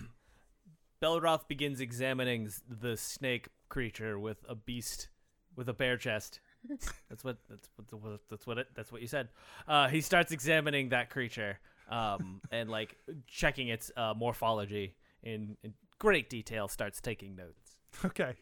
Belroth 1.01 1.47
begins 1.47 1.82
examining 1.82 2.49
the 2.67 2.95
snake 2.95 3.47
creature 3.69 4.19
with 4.19 4.45
a 4.47 4.55
beast 4.55 5.09
with 5.55 5.67
a 5.67 5.74
bear 5.74 5.97
chest. 5.97 6.39
That's 7.09 7.24
what 7.24 7.38
that's 7.49 7.67
what 7.76 8.01
what 8.01 8.19
that's 8.30 8.45
what 8.45 8.57
it 8.59 8.67
that's 8.76 8.91
what 8.91 9.01
you 9.01 9.07
said. 9.07 9.30
Uh, 9.67 9.88
he 9.88 9.99
starts 9.99 10.32
examining 10.32 10.89
that 10.89 11.09
creature 11.09 11.59
um, 11.89 12.39
and 12.51 12.69
like 12.69 12.97
checking 13.28 13.69
its 13.69 13.91
uh, 13.97 14.13
morphology 14.15 14.95
in, 15.24 15.57
in 15.63 15.74
great 15.97 16.30
detail. 16.30 16.67
Starts 16.67 17.01
taking 17.01 17.36
notes. 17.36 17.78
okay 18.05 18.36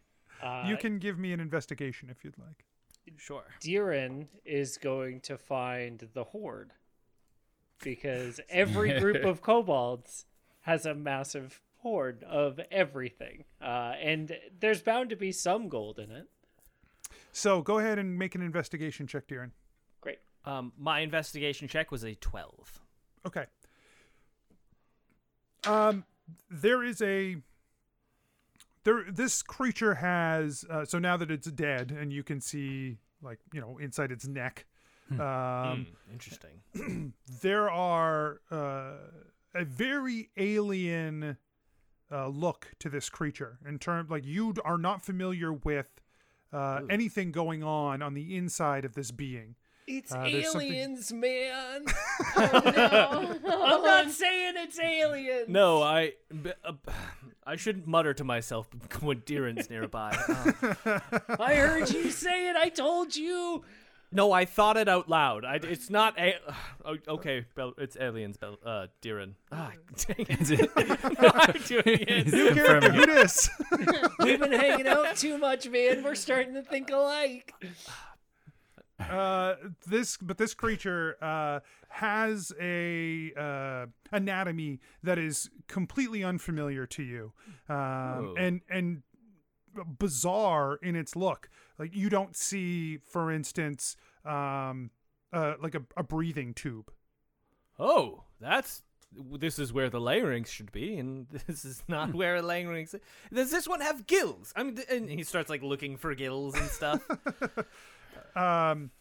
Uh, 0.43 0.65
you 0.67 0.75
can 0.77 0.99
give 0.99 1.17
me 1.17 1.31
an 1.31 1.39
investigation 1.39 2.09
if 2.09 2.23
you'd 2.23 2.37
like 2.37 2.65
Sure. 3.17 3.43
Deeran 3.61 4.27
is 4.45 4.77
going 4.77 5.19
to 5.21 5.37
find 5.37 6.07
the 6.13 6.23
horde 6.25 6.71
because 7.83 8.39
every 8.49 8.99
group 8.99 9.23
of 9.25 9.41
kobolds 9.43 10.25
has 10.61 10.85
a 10.85 10.93
massive 10.93 11.61
horde 11.77 12.23
of 12.23 12.59
everything, 12.71 13.45
uh, 13.61 13.93
and 14.01 14.37
there's 14.59 14.81
bound 14.81 15.09
to 15.09 15.15
be 15.15 15.31
some 15.31 15.69
gold 15.69 15.97
in 15.97 16.11
it. 16.11 16.27
so 17.31 17.61
go 17.61 17.79
ahead 17.79 17.97
and 17.97 18.17
make 18.19 18.35
an 18.35 18.41
investigation 18.41 19.07
check 19.07 19.27
Darren. 19.27 19.51
Great. 20.01 20.19
Um, 20.45 20.73
my 20.77 20.99
investigation 20.99 21.67
check 21.67 21.89
was 21.91 22.03
a 22.03 22.15
twelve. 22.15 22.81
Okay. 23.25 23.45
Um, 25.65 26.03
there 26.49 26.83
is 26.83 27.01
a 27.01 27.37
there. 28.83 29.05
This 29.09 29.41
creature 29.41 29.95
has 29.95 30.65
uh, 30.69 30.85
so 30.85 30.99
now 30.99 31.17
that 31.17 31.31
it's 31.31 31.49
dead, 31.51 31.91
and 31.91 32.11
you 32.11 32.23
can 32.23 32.41
see 32.41 32.97
like 33.21 33.39
you 33.53 33.61
know 33.61 33.77
inside 33.77 34.11
its 34.11 34.27
neck. 34.27 34.65
Um, 35.11 35.17
Hmm, 36.07 36.11
interesting. 36.13 37.13
there 37.41 37.69
are 37.69 38.41
uh, 38.51 38.93
a 39.55 39.65
very 39.65 40.29
alien 40.37 41.37
uh, 42.11 42.27
look 42.27 42.71
to 42.79 42.89
this 42.89 43.09
creature 43.09 43.57
in 43.67 43.79
terms 43.79 44.09
like 44.09 44.25
you 44.25 44.53
are 44.63 44.77
not 44.77 45.03
familiar 45.03 45.51
with 45.53 45.99
uh, 46.53 46.81
anything 46.89 47.31
going 47.31 47.63
on 47.63 48.01
on 48.01 48.13
the 48.13 48.35
inside 48.35 48.85
of 48.85 48.93
this 48.93 49.11
being. 49.11 49.55
It's 49.91 50.11
Uh, 50.13 50.23
there's 50.23 50.51
something- 50.51 50.71
aliens, 50.71 51.11
man. 51.13 51.85
Oh, 52.37 53.39
no. 53.43 53.65
I'm 53.65 53.81
not 53.83 54.11
saying 54.11 54.53
it's 54.57 54.79
aliens. 54.79 55.49
No, 55.49 55.81
I, 55.81 56.13
b- 56.43 56.51
uh, 56.63 56.73
I 57.45 57.55
shouldn't 57.55 57.87
mutter 57.87 58.13
to 58.13 58.23
myself 58.23 58.67
when 59.01 59.21
Diren's 59.21 59.69
nearby. 59.69 60.15
Uh, 60.85 60.99
I 61.39 61.55
heard 61.55 61.89
you 61.91 62.11
say 62.11 62.49
it. 62.49 62.55
I 62.55 62.69
told 62.69 63.15
you. 63.15 63.63
no, 64.11 64.31
I 64.31 64.45
thought 64.45 64.77
it 64.77 64.87
out 64.87 65.09
loud. 65.09 65.43
I, 65.45 65.55
it's 65.55 65.89
not 65.89 66.17
a. 66.19 66.35
oh, 66.85 66.97
okay, 67.07 67.45
Bel, 67.55 67.73
it's 67.77 67.97
aliens, 67.99 68.37
Bel, 68.37 68.57
uh, 68.65 68.87
Diren. 69.01 69.33
Ah, 69.51 69.71
dang 70.07 70.25
it. 70.29 71.19
No, 71.19 71.31
I'm 71.33 71.61
doing 71.63 71.83
it. 71.85 72.25
He's 72.25 72.33
Character, 72.33 72.79
confirming. 72.81 72.93
who 72.93 73.05
dis? 73.07 73.49
We've 74.19 74.39
been 74.39 74.51
hanging 74.51 74.87
out 74.87 75.15
too 75.15 75.37
much, 75.37 75.67
man. 75.67 76.03
We're 76.03 76.15
starting 76.15 76.53
to 76.53 76.61
think 76.61 76.89
alike. 76.91 77.53
Uh, 78.99 79.55
this 79.87 80.17
but 80.17 80.37
this 80.37 80.53
creature 80.53 81.17
uh, 81.21 81.59
has 81.89 82.51
a 82.59 83.31
uh, 83.37 83.85
anatomy 84.11 84.79
that 85.03 85.17
is 85.17 85.49
completely 85.67 86.23
unfamiliar 86.23 86.85
to 86.87 87.03
you, 87.03 87.31
um, 87.69 88.35
and 88.37 88.61
and 88.69 89.03
bizarre 89.97 90.75
in 90.81 90.95
its 90.95 91.15
look. 91.15 91.49
Like 91.77 91.95
you 91.95 92.09
don't 92.09 92.35
see, 92.35 92.97
for 92.97 93.31
instance, 93.31 93.95
um, 94.25 94.91
uh, 95.31 95.53
like 95.61 95.75
a, 95.75 95.83
a 95.95 96.03
breathing 96.03 96.53
tube. 96.53 96.91
Oh, 97.77 98.23
that's. 98.39 98.83
This 99.11 99.57
is 99.57 99.73
where 99.73 99.89
the 99.89 99.99
layering 99.99 100.43
should 100.43 100.71
be, 100.71 100.95
and 100.97 101.27
this 101.47 101.65
is 101.65 101.81
not 101.87 102.13
where 102.13 102.35
a 102.35 102.41
layering. 102.41 102.87
Does 103.33 103.49
this 103.49 103.67
one 103.67 103.81
have 103.81 104.05
gills? 104.05 104.53
I 104.55 104.63
mean, 104.63 104.77
and 104.89 105.09
he 105.09 105.23
starts 105.23 105.49
like 105.49 105.63
looking 105.63 105.97
for 105.97 106.13
gills 106.13 106.55
and 106.55 106.69
stuff. 106.69 107.01
um, 108.35 108.91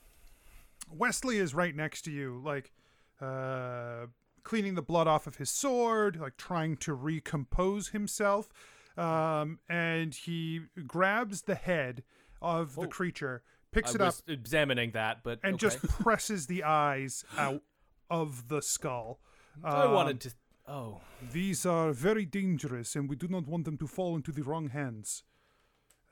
Wesley 0.92 1.38
is 1.38 1.54
right 1.54 1.74
next 1.74 2.02
to 2.02 2.10
you, 2.10 2.40
like 2.44 2.72
uh, 3.20 4.06
cleaning 4.42 4.74
the 4.74 4.82
blood 4.82 5.06
off 5.06 5.26
of 5.26 5.36
his 5.36 5.50
sword, 5.50 6.18
like 6.20 6.36
trying 6.36 6.76
to 6.78 6.94
recompose 6.94 7.88
himself. 7.88 8.50
Um, 8.96 9.58
and 9.68 10.14
he 10.14 10.62
grabs 10.86 11.42
the 11.42 11.54
head 11.54 12.02
of 12.42 12.74
the 12.74 12.82
Oh. 12.82 12.88
creature, 12.88 13.42
picks 13.70 13.92
I 13.92 13.94
it 13.96 14.00
up, 14.00 14.14
examining 14.26 14.90
that, 14.92 15.22
but 15.22 15.38
and 15.44 15.54
okay. 15.54 15.60
just 15.60 15.82
presses 16.00 16.46
the 16.46 16.64
eyes 16.64 17.24
out 17.36 17.62
of 18.10 18.48
the 18.48 18.60
skull. 18.62 19.20
I 19.62 19.82
Um, 19.84 19.92
wanted 19.92 20.20
to. 20.22 20.30
Oh, 20.66 21.00
These 21.32 21.64
are 21.64 21.92
very 21.92 22.24
dangerous, 22.26 22.94
and 22.96 23.08
we 23.08 23.16
do 23.16 23.26
not 23.28 23.46
want 23.46 23.64
them 23.64 23.78
to 23.78 23.86
fall 23.86 24.16
into 24.16 24.32
the 24.32 24.42
wrong 24.42 24.68
hands. 24.68 25.22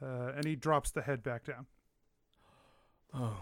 Uh, 0.00 0.32
and 0.36 0.44
he 0.44 0.54
drops 0.56 0.90
the 0.90 1.02
head 1.02 1.22
back 1.22 1.44
down. 1.44 1.66
Oh. 3.14 3.36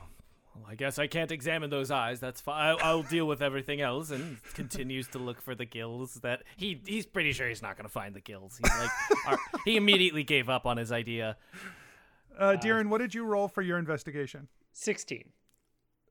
Well, 0.57 0.67
I 0.69 0.77
guess 0.77 1.01
I 1.01 1.09
can't 1.09 1.33
examine 1.33 1.69
those 1.71 1.91
eyes. 1.91 2.21
That's 2.21 2.41
fine. 2.41 2.65
I'll, 2.65 2.79
I'll 2.81 3.03
deal 3.03 3.27
with 3.27 3.43
everything 3.43 3.81
else, 3.81 4.13
and 4.13 4.37
continues 4.55 5.09
to 5.09 5.19
look 5.19 5.41
for 5.43 5.57
the 5.57 5.65
gills. 5.65 6.15
That 6.23 6.45
he 6.57 6.81
he's 6.87 7.07
pretty 7.07 7.33
sure 7.33 7.49
he's 7.49 7.61
not 7.61 7.77
going 7.77 7.87
to 7.87 7.93
find 7.93 8.15
the 8.15 8.21
gills. 8.21 8.61
He's 8.63 8.73
like, 8.79 8.91
ar- 9.27 9.39
he 9.65 9.77
immediately 9.77 10.23
gave 10.23 10.49
up 10.49 10.65
on 10.65 10.77
his 10.77 10.93
idea. 10.93 11.37
Uh, 12.39 12.57
Darren, 12.63 12.89
what 12.89 12.99
did 12.99 13.15
you 13.15 13.25
roll 13.25 13.49
for 13.49 13.63
your 13.63 13.79
investigation? 13.79 14.47
16. 14.75 15.25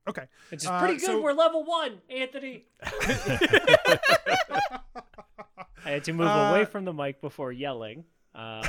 Okay. 0.08 0.24
It's 0.50 0.64
is 0.64 0.68
Uh, 0.70 0.78
pretty 0.78 0.94
good. 0.96 1.06
so- 1.06 1.22
We're 1.22 1.32
level 1.32 1.64
one, 1.64 2.02
Anthony. 2.10 2.64
I 2.82 3.98
had 5.90 6.04
to 6.04 6.12
move 6.12 6.26
Uh, 6.28 6.50
away 6.50 6.64
from 6.66 6.84
the 6.84 6.92
mic 6.92 7.22
before 7.22 7.50
yelling. 7.52 8.04
Uh, 8.34 8.62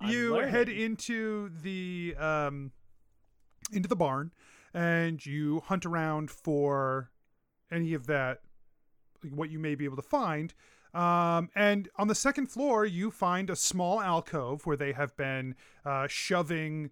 I'm 0.00 0.10
you 0.10 0.34
head 0.34 0.68
into 0.68 1.50
the 1.62 2.14
um 2.18 2.72
into 3.72 3.88
the 3.88 3.96
barn 3.96 4.32
and 4.72 5.24
you 5.24 5.60
hunt 5.66 5.84
around 5.84 6.30
for 6.30 7.10
any 7.70 7.94
of 7.94 8.06
that 8.06 8.40
what 9.30 9.50
you 9.50 9.58
may 9.58 9.74
be 9.74 9.84
able 9.84 9.96
to 9.96 10.02
find. 10.02 10.54
Um, 10.92 11.50
and 11.54 11.88
on 11.96 12.08
the 12.08 12.14
second 12.14 12.46
floor 12.46 12.84
you 12.84 13.10
find 13.10 13.48
a 13.48 13.56
small 13.56 14.00
alcove 14.00 14.66
where 14.66 14.76
they 14.76 14.92
have 14.92 15.16
been 15.16 15.54
uh, 15.84 16.08
shoving 16.08 16.90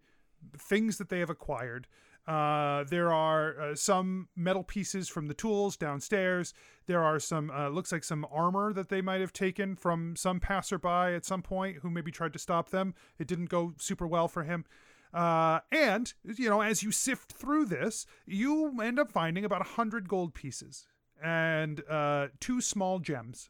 things 0.57 0.99
that 0.99 1.09
they 1.09 1.19
have 1.19 1.31
acquired 1.31 1.89
uh, 2.29 2.85
there 2.85 3.11
are 3.11 3.59
uh, 3.59 3.75
some 3.75 4.29
metal 4.37 4.63
pieces 4.63 5.09
from 5.09 5.29
the 5.29 5.35
tools 5.35 5.79
downstairs. 5.79 6.53
There 6.85 7.03
are 7.03 7.19
some, 7.19 7.51
uh, 7.51 7.71
looks 7.71 7.91
like 7.91 8.05
some 8.05 8.27
armor 8.31 8.75
that 8.75 8.91
they 8.91 9.01
might 9.01 9.23
have 9.23 9.33
taken 9.33 9.75
from 9.75 10.15
some 10.15 10.39
passerby 10.39 11.15
at 11.15 11.25
some 11.25 11.41
point 11.41 11.79
who 11.79 11.89
maybe 11.89 12.11
tried 12.11 12.35
to 12.35 12.39
stop 12.39 12.69
them. 12.69 12.95
It 13.19 13.29
didn't 13.29 13.49
go 13.49 13.73
super 13.79 14.07
well 14.07 14.29
for 14.29 14.45
him. 14.45 14.67
Uh, 15.15 15.61
and, 15.73 16.13
you 16.23 16.51
know, 16.51 16.61
as 16.61 16.83
you 16.83 16.93
sift 16.93 17.33
through 17.33 17.65
this, 17.65 18.05
you 18.27 18.79
end 18.83 18.99
up 18.99 19.11
finding 19.11 19.47
about 19.47 19.63
a 19.63 19.71
hundred 19.71 20.07
gold 20.07 20.35
pieces 20.35 20.87
and 21.23 21.83
uh, 21.89 22.29
two 22.41 22.61
small 22.61 22.99
gems. 22.99 23.49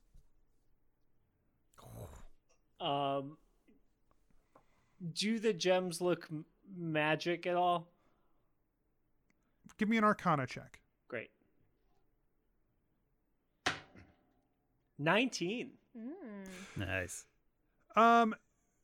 um, 2.81 3.39
do 5.13 5.41
the 5.41 5.53
gems 5.53 6.01
look 6.01 6.29
magic 6.77 7.45
at 7.45 7.57
all? 7.57 7.89
Give 9.79 9.89
me 9.89 9.97
an 9.97 10.05
arcana 10.05 10.47
check. 10.47 10.81
Great. 11.09 11.31
19. 14.99 15.71
Mm. 15.97 16.87
Nice. 16.87 17.25
Um, 17.97 18.35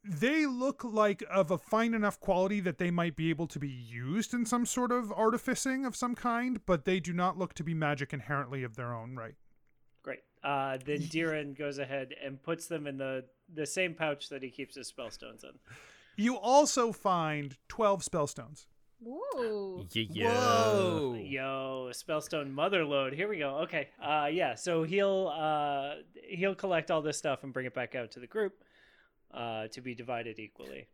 they 0.04 0.46
look 0.46 0.84
like 0.84 1.24
of 1.30 1.50
a 1.50 1.58
fine 1.58 1.94
enough 1.94 2.20
quality 2.20 2.60
that 2.60 2.78
they 2.78 2.90
might 2.90 3.16
be 3.16 3.30
able 3.30 3.46
to 3.48 3.58
be 3.58 3.68
used 3.68 4.34
in 4.34 4.46
some 4.46 4.66
sort 4.66 4.92
of 4.92 5.10
artificing 5.12 5.84
of 5.84 5.96
some 5.96 6.14
kind, 6.14 6.64
but 6.66 6.84
they 6.84 7.00
do 7.00 7.12
not 7.12 7.38
look 7.38 7.54
to 7.54 7.64
be 7.64 7.74
magic 7.74 8.12
inherently 8.12 8.62
of 8.62 8.76
their 8.76 8.94
own 8.94 9.16
right. 9.16 9.34
Great. 10.02 10.20
Uh, 10.42 10.78
then 10.84 10.98
Diren 10.98 11.56
goes 11.58 11.78
ahead 11.78 12.14
and 12.24 12.42
puts 12.42 12.66
them 12.66 12.86
in 12.86 12.98
the, 12.98 13.24
the 13.52 13.66
same 13.66 13.94
pouch 13.94 14.28
that 14.28 14.42
he 14.42 14.50
keeps 14.50 14.76
his 14.76 14.92
spellstones 14.92 15.42
in. 15.42 15.58
You 16.16 16.36
also 16.36 16.92
find 16.92 17.56
12 17.68 18.04
spellstones. 18.04 18.66
Ooh. 19.06 19.86
Yeah. 19.92 20.30
Whoa! 20.32 21.14
Yo, 21.14 21.90
spellstone 21.92 22.54
motherload. 22.54 23.14
Here 23.14 23.28
we 23.28 23.38
go. 23.38 23.58
Okay. 23.60 23.88
Uh 24.02 24.28
yeah, 24.32 24.54
so 24.54 24.82
he'll 24.82 25.32
uh 25.34 25.94
he'll 26.28 26.54
collect 26.54 26.90
all 26.90 27.02
this 27.02 27.18
stuff 27.18 27.42
and 27.42 27.52
bring 27.52 27.66
it 27.66 27.74
back 27.74 27.94
out 27.94 28.12
to 28.12 28.20
the 28.20 28.26
group 28.26 28.62
uh 29.32 29.68
to 29.68 29.80
be 29.80 29.94
divided 29.94 30.38
equally. 30.38 30.88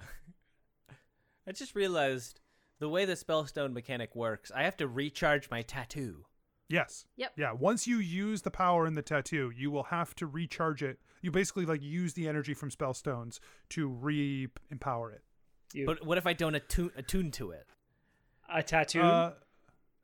I 1.46 1.52
just 1.52 1.74
realized 1.74 2.40
the 2.78 2.88
way 2.88 3.04
the 3.04 3.14
spellstone 3.14 3.72
mechanic 3.72 4.14
works. 4.14 4.50
I 4.54 4.64
have 4.64 4.76
to 4.78 4.88
recharge 4.88 5.50
my 5.50 5.62
tattoo. 5.62 6.24
Yes. 6.68 7.04
Yep. 7.16 7.32
Yeah, 7.36 7.52
once 7.52 7.86
you 7.86 7.98
use 7.98 8.42
the 8.42 8.50
power 8.50 8.86
in 8.86 8.94
the 8.94 9.02
tattoo, 9.02 9.52
you 9.54 9.70
will 9.70 9.84
have 9.84 10.14
to 10.16 10.26
recharge 10.26 10.82
it. 10.82 10.98
You 11.20 11.30
basically 11.30 11.66
like 11.66 11.82
use 11.82 12.14
the 12.14 12.26
energy 12.26 12.54
from 12.54 12.70
spellstones 12.70 13.40
to 13.70 13.88
re-empower 13.88 15.12
it. 15.12 15.22
You 15.74 15.86
But 15.86 16.04
what 16.04 16.18
if 16.18 16.26
I 16.26 16.32
don't 16.32 16.54
attune, 16.54 16.90
attune 16.96 17.30
to 17.32 17.50
it? 17.52 17.66
a 18.54 18.62
tattoo? 18.62 19.00
Uh, 19.00 19.32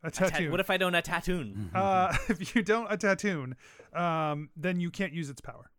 a 0.03 0.07
A 0.07 0.11
ta- 0.11 0.29
tattoo. 0.29 0.51
what 0.51 0.61
if 0.61 0.71
I 0.71 0.77
don't 0.79 0.95
a 0.95 1.03
tattoo? 1.03 1.53
uh, 1.75 2.16
if 2.29 2.55
you 2.55 2.62
don't 2.62 2.91
a 2.91 2.97
tattoo, 2.97 3.53
um, 3.95 4.49
then 4.57 4.81
you 4.81 4.91
can't 4.91 5.12
use 5.12 5.29
its 5.29 5.41
power. 5.41 5.71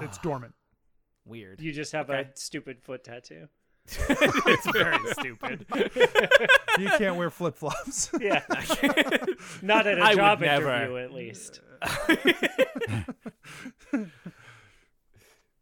It's 0.00 0.16
Ah, 0.18 0.22
dormant. 0.22 0.54
Weird. 1.26 1.60
you 1.60 1.72
just 1.72 1.92
have 1.92 2.08
okay. 2.10 2.30
a 2.32 2.36
stupid 2.36 2.80
foot 2.82 3.04
tattoo. 3.04 3.48
it's 3.86 4.70
very 4.72 4.98
stupid. 5.12 5.66
You 6.78 6.88
can't 6.98 7.16
wear 7.16 7.28
flip 7.30 7.56
flops. 7.56 8.10
Yeah. 8.20 8.42
Not 9.62 9.86
at 9.86 9.98
a 9.98 10.02
I 10.02 10.10
would 10.10 10.16
job 10.16 10.40
never. 10.40 10.70
interview 10.74 10.96
at 10.98 11.12
least. 11.12 11.60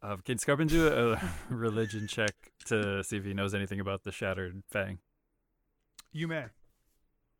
Uh, 0.00 0.16
can 0.24 0.38
Scarpin 0.38 0.68
do 0.68 0.86
a 0.88 1.20
religion 1.50 2.06
check 2.06 2.47
to 2.68 3.02
see 3.04 3.16
if 3.16 3.24
he 3.24 3.34
knows 3.34 3.54
anything 3.54 3.80
about 3.80 4.04
the 4.04 4.12
Shattered 4.12 4.62
Fang? 4.68 4.98
you 6.12 6.26
may. 6.26 6.46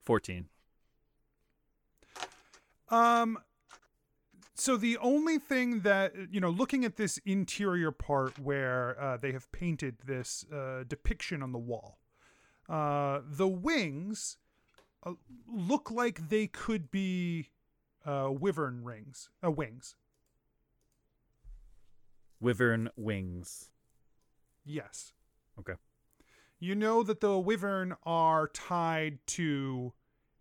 14. 0.05 0.47
Um 2.91 3.39
so 4.55 4.76
the 4.76 4.99
only 4.99 5.39
thing 5.39 5.81
that 5.81 6.12
you 6.31 6.41
know 6.41 6.51
looking 6.51 6.85
at 6.85 6.97
this 6.97 7.18
interior 7.24 7.93
part 7.93 8.39
where 8.39 9.01
uh, 9.01 9.16
they 9.16 9.33
have 9.33 9.51
painted 9.53 9.97
this 10.05 10.45
uh, 10.53 10.83
depiction 10.87 11.43
on 11.43 11.53
the 11.53 11.59
wall 11.59 11.99
uh, 12.68 13.20
the 13.24 13.47
wings 13.49 14.37
uh, 15.05 15.12
look 15.47 15.91
like 15.91 16.29
they 16.29 16.47
could 16.49 16.91
be 16.91 17.51
uh, 18.05 18.29
wyvern 18.31 18.83
rings 18.85 19.31
uh, 19.45 19.51
wings 19.51 19.95
Wyvern 22.41 22.89
wings. 22.97 23.70
yes 24.64 25.12
Okay. 25.59 25.75
You 26.61 26.75
know 26.75 27.03
that 27.03 27.21
the 27.21 27.39
Wyvern 27.39 27.97
are 28.05 28.49
tied 28.49 29.19
to 29.29 29.93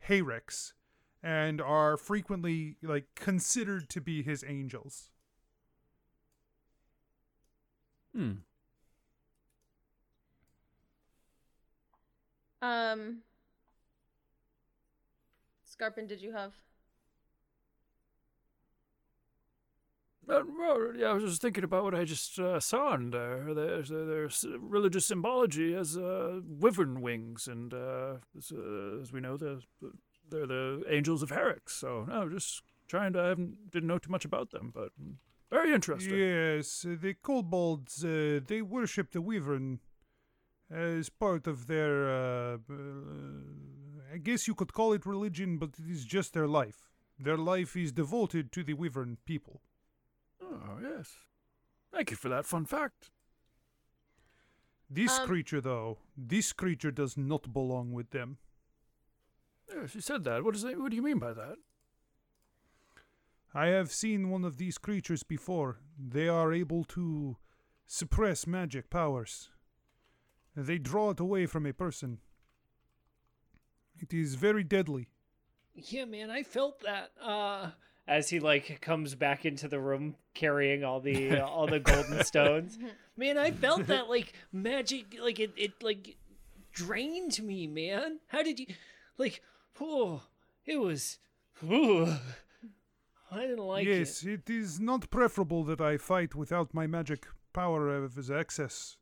Hayrix 0.08 0.74
and 1.22 1.62
are 1.62 1.98
frequently 1.98 2.78
like 2.82 3.06
considered 3.16 3.90
to 3.90 4.02
be 4.02 4.24
his 4.24 4.44
angels. 4.48 5.10
Hmm. 8.16 8.32
Um 12.62 13.22
Scarpin, 15.66 16.08
did 16.08 16.22
you 16.22 16.32
have? 16.34 16.54
Yeah, 20.30 21.08
I 21.10 21.14
was 21.14 21.24
just 21.24 21.42
thinking 21.42 21.64
about 21.64 21.84
what 21.84 21.96
I 21.96 22.04
just 22.04 22.38
uh, 22.40 22.60
saw 22.60 22.96
in 22.96 23.12
there. 23.12 23.54
There's, 23.54 23.92
uh, 23.92 24.06
there's 24.08 24.46
religious 24.60 25.06
symbology 25.06 25.74
as 25.74 25.98
uh, 25.98 26.42
wyvern 26.46 27.02
wings, 27.02 27.48
and 27.48 27.74
uh, 27.74 28.16
as, 28.38 28.52
uh, 28.52 29.02
as 29.02 29.14
we 29.14 29.22
know, 29.22 29.38
the, 29.38 29.62
they're 30.30 30.48
the 30.48 30.84
angels 30.90 31.24
of 31.24 31.30
Herrick. 31.30 31.70
So, 31.70 32.06
no, 32.08 32.30
just 32.30 32.62
trying 32.88 33.14
to. 33.14 33.22
I 33.22 33.34
didn't 33.36 33.88
know 33.88 33.98
too 33.98 34.12
much 34.12 34.26
about 34.26 34.52
them, 34.52 34.72
but 34.74 34.90
very 35.50 35.74
interesting. 35.74 36.18
Yes, 36.18 36.86
the 36.86 37.16
kobolds, 37.22 38.04
uh, 38.04 38.42
they 38.46 38.62
worship 38.62 39.12
the 39.12 39.22
wyvern 39.22 39.80
as 40.70 41.08
part 41.08 41.48
of 41.48 41.68
their, 41.68 42.60
I 44.14 44.18
guess 44.22 44.50
you 44.50 44.56
could 44.56 44.74
call 44.74 44.92
it 44.92 45.06
religion, 45.06 45.58
but 45.58 45.70
it 45.80 45.90
is 45.90 46.04
just 46.04 46.34
their 46.34 46.48
life. 46.48 46.90
Their 47.18 47.38
life 47.38 47.78
is 47.78 47.94
devoted 47.94 48.52
to 48.52 48.64
the 48.64 48.74
wyvern 48.74 49.18
people. 49.26 49.62
Yes. 50.98 51.16
Thank 51.92 52.12
you 52.12 52.18
for 52.18 52.30
that 52.30 52.46
fun 52.46 52.66
fact. 52.66 53.10
This 54.90 55.20
Um, 55.20 55.28
creature, 55.28 55.62
though, 55.62 56.00
this 56.16 56.54
creature 56.54 56.92
does 56.92 57.18
not 57.18 57.54
belong 57.54 57.92
with 57.92 58.10
them. 58.12 58.38
Yes, 59.70 59.96
you 59.96 60.02
said 60.02 60.24
that. 60.24 60.44
What, 60.44 60.56
is 60.56 60.62
that. 60.64 60.80
what 60.80 60.90
do 60.90 60.96
you 60.96 61.02
mean 61.02 61.20
by 61.20 61.34
that? 61.34 61.58
I 63.54 63.68
have 63.68 63.92
seen 63.92 64.30
one 64.30 64.44
of 64.46 64.58
these 64.58 64.78
creatures 64.78 65.24
before. 65.24 65.80
They 65.98 66.28
are 66.28 66.54
able 66.54 66.84
to 66.86 67.38
suppress 67.86 68.48
magic 68.48 68.90
powers. 68.90 69.50
They 70.56 70.78
draw 70.78 71.12
it 71.12 71.20
away 71.20 71.46
from 71.48 71.66
a 71.66 71.74
person. 71.74 72.20
It 74.00 74.14
is 74.14 74.36
very 74.36 74.64
deadly. 74.64 75.10
Yeah, 75.74 76.06
man, 76.06 76.30
I 76.30 76.44
felt 76.44 76.80
that. 76.82 77.12
Uh, 77.22 77.72
as 78.08 78.30
he 78.30 78.40
like 78.40 78.80
comes 78.82 79.16
back 79.16 79.46
into 79.46 79.68
the 79.68 79.80
room 79.80 80.16
carrying 80.34 80.84
all 80.84 81.00
the 81.00 81.42
all 81.46 81.68
the 81.68 81.80
golden 81.80 82.24
stones. 82.24 82.78
Man, 83.18 83.38
I 83.38 83.52
felt 83.52 83.88
that 83.88 84.10
like 84.10 84.34
magic, 84.52 85.18
like 85.22 85.40
it, 85.40 85.52
it 85.58 85.72
like 85.82 86.18
drained 86.72 87.42
me, 87.42 87.66
man. 87.66 88.20
How 88.28 88.44
did 88.44 88.60
you, 88.60 88.68
like, 89.18 89.42
oh, 89.82 90.22
it 90.68 90.78
was, 90.78 91.18
oh, 91.68 92.22
I 93.32 93.42
didn't 93.42 93.66
like 93.66 93.88
yes, 93.88 94.22
it. 94.22 94.42
it 94.48 94.50
is 94.52 94.80
not 94.80 95.10
preferable 95.10 95.64
that 95.64 95.82
I 95.82 95.98
fight 95.98 96.36
without 96.36 96.76
my 96.76 96.86
magic 96.86 97.26
power 97.54 97.90
of 97.90 98.20
as 98.20 98.30
excess. 98.30 98.98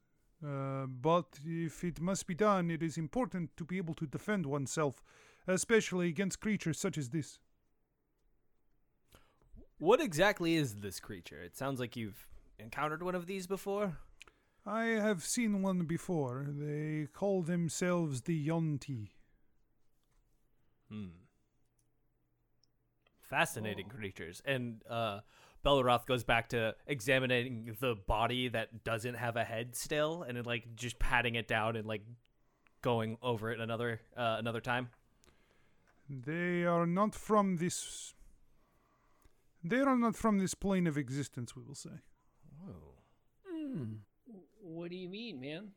Uh, 0.45 0.85
but 0.85 1.39
if 1.45 1.83
it 1.83 1.99
must 1.99 2.25
be 2.25 2.35
done, 2.35 2.71
it 2.71 2.81
is 2.81 2.97
important 2.97 3.49
to 3.57 3.65
be 3.65 3.77
able 3.77 3.95
to 3.95 4.07
defend 4.07 4.45
oneself, 4.45 5.03
especially 5.45 6.07
against 6.07 6.39
creatures 6.39 6.79
such 6.79 6.97
as 6.97 7.09
this. 7.09 7.39
What 9.85 10.01
exactly 10.01 10.55
is 10.55 10.77
this 10.77 10.99
creature? 10.99 11.39
It 11.43 11.55
sounds 11.55 11.79
like 11.79 11.95
you've 11.95 12.27
encountered 12.57 13.03
one 13.03 13.13
of 13.13 13.27
these 13.27 13.45
before. 13.45 13.99
I 14.65 14.85
have 14.85 15.23
seen 15.23 15.61
one 15.61 15.83
before. 15.83 16.47
They 16.49 17.07
call 17.13 17.43
themselves 17.43 18.21
the 18.21 18.47
Yonti. 18.47 19.09
Hmm. 20.89 21.09
Fascinating 23.29 23.87
creatures. 23.87 24.41
And 24.43 24.81
uh 24.89 25.19
goes 26.07 26.23
back 26.23 26.49
to 26.49 26.73
examining 26.87 27.77
the 27.79 27.95
body 28.07 28.47
that 28.47 28.83
doesn't 28.83 29.15
have 29.15 29.35
a 29.35 29.43
head 29.43 29.75
still 29.75 30.23
and 30.23 30.35
then, 30.35 30.45
like 30.45 30.75
just 30.75 30.97
patting 30.97 31.35
it 31.35 31.47
down 31.47 31.75
and 31.75 31.87
like 31.87 32.01
going 32.81 33.17
over 33.21 33.51
it 33.51 33.59
another 33.59 34.01
uh, 34.17 34.37
another 34.39 34.61
time. 34.61 34.89
They 36.09 36.65
are 36.65 36.87
not 36.87 37.13
from 37.13 37.57
this. 37.57 38.15
They 39.67 39.79
are 39.79 39.97
not 39.97 40.15
from 40.15 40.37
this 40.37 40.53
plane 40.53 40.85
of 40.85 40.95
existence, 40.95 41.55
we 41.55 41.63
will 41.63 41.73
say. 41.73 41.97
Hmm. 43.49 43.93
What 44.61 44.91
do 44.91 44.95
you 44.95 45.09
mean, 45.09 45.39
man? 45.39 45.71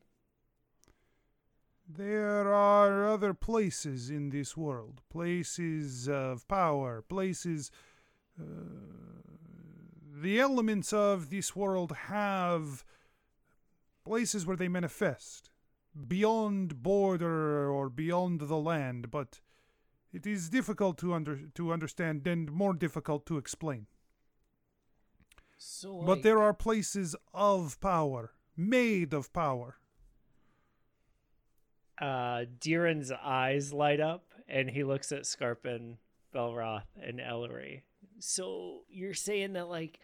There 1.87 2.53
are 2.53 3.07
other 3.07 3.33
places 3.33 4.11
in 4.11 4.29
this 4.29 4.55
world, 4.55 5.01
places 5.09 6.07
of 6.07 6.47
power, 6.47 7.01
places. 7.01 7.71
Uh, 8.39 8.43
the 10.21 10.39
elements 10.39 10.93
of 10.93 11.31
this 11.31 11.55
world 11.55 11.91
have 12.09 12.85
places 14.05 14.45
where 14.45 14.57
they 14.57 14.67
manifest 14.67 15.49
beyond 16.07 16.83
border 16.83 17.71
or 17.71 17.89
beyond 17.89 18.41
the 18.41 18.57
land, 18.57 19.09
but 19.09 19.41
it 20.13 20.25
is 20.27 20.49
difficult 20.49 20.97
to 20.99 21.13
under 21.13 21.37
to 21.55 21.71
understand 21.73 22.27
and 22.27 22.51
more 22.51 22.73
difficult 22.73 23.25
to 23.27 23.37
explain. 23.37 23.87
So, 25.57 26.01
But 26.05 26.23
there 26.23 26.39
are 26.41 26.53
places 26.53 27.15
of 27.33 27.79
power, 27.81 28.33
made 28.55 29.13
of 29.13 29.31
power. 29.33 29.77
uh, 32.01 32.45
Deeran's 32.61 33.11
eyes 33.11 33.73
light 33.73 33.99
up, 33.99 34.23
and 34.47 34.69
he 34.69 34.83
looks 34.85 35.11
at 35.11 35.25
Scarpin, 35.25 35.97
Belroth, 36.33 36.87
and 37.01 37.19
Ellery. 37.19 37.83
So 38.19 38.83
you're 38.89 39.13
saying 39.13 39.53
that 39.53 39.67
like 39.67 39.99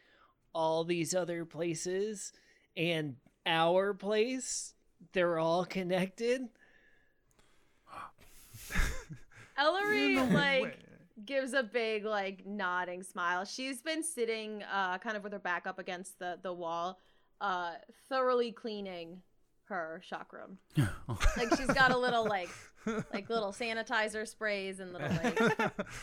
all 0.54 0.84
these 0.84 1.16
other 1.16 1.46
places 1.46 2.34
and 2.76 3.16
our 3.46 3.94
place, 3.94 4.74
they're 5.14 5.40
all 5.40 5.64
connected? 5.66 6.50
Ellery 9.58 10.18
In 10.18 10.34
like 10.34 10.64
way. 10.64 10.76
gives 11.26 11.54
a 11.54 11.64
big 11.64 12.06
like 12.06 12.46
nodding 12.46 13.04
smile. 13.04 13.46
She's 13.46 13.82
been 13.82 14.04
sitting 14.04 14.64
uh 14.64 14.98
kind 15.00 15.16
of 15.18 15.24
with 15.24 15.34
her 15.34 15.40
back 15.40 15.66
up 15.68 15.80
against 15.80 16.20
the 16.20 16.38
the 16.42 16.54
wall, 16.54 17.00
uh 17.42 17.74
thoroughly 18.10 18.52
cleaning 18.52 19.22
her 19.68 20.02
chakram. 20.10 20.58
like 21.38 21.56
she's 21.58 21.68
got 21.74 21.92
a 21.92 21.98
little 21.98 22.26
like 22.28 22.50
like 23.12 23.28
little 23.32 23.52
sanitizer 23.52 24.28
sprays 24.28 24.80
and 24.80 24.94
little 24.94 25.10
like 25.24 25.40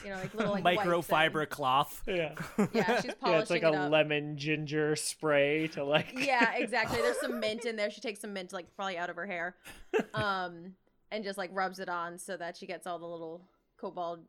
you 0.05 0.11
know 0.11 0.16
like 0.16 0.34
little 0.34 0.53
like 0.55 0.64
wipes 0.64 0.82
Microfiber 0.82 1.48
cloth. 1.48 2.03
Yeah. 2.09 2.34
Yeah, 2.72 3.00
she's 3.00 3.14
polishing 3.14 3.32
yeah, 3.32 3.38
it's 3.40 3.50
like 3.50 3.62
it 3.62 3.66
a 3.72 3.78
up. 3.82 3.92
lemon 3.92 4.36
ginger 4.36 4.96
spray 4.96 5.68
to 5.68 5.84
like. 5.84 6.12
yeah, 6.16 6.57
exactly. 6.57 7.00
There's 7.00 7.20
some 7.20 7.38
mint 7.40 7.64
in 7.66 7.76
there. 7.76 7.88
She 7.90 8.00
takes 8.00 8.20
some 8.20 8.32
mint 8.32 8.53
like 8.53 8.74
probably 8.74 8.98
out 8.98 9.11
of 9.11 9.16
her 9.16 9.26
hair. 9.26 9.55
Um 10.14 10.72
and 11.12 11.22
just 11.22 11.38
like 11.38 11.50
rubs 11.52 11.78
it 11.78 11.88
on 11.88 12.18
so 12.18 12.36
that 12.36 12.56
she 12.56 12.66
gets 12.66 12.86
all 12.86 12.98
the 12.98 13.06
little 13.06 13.46
kobold 13.76 14.20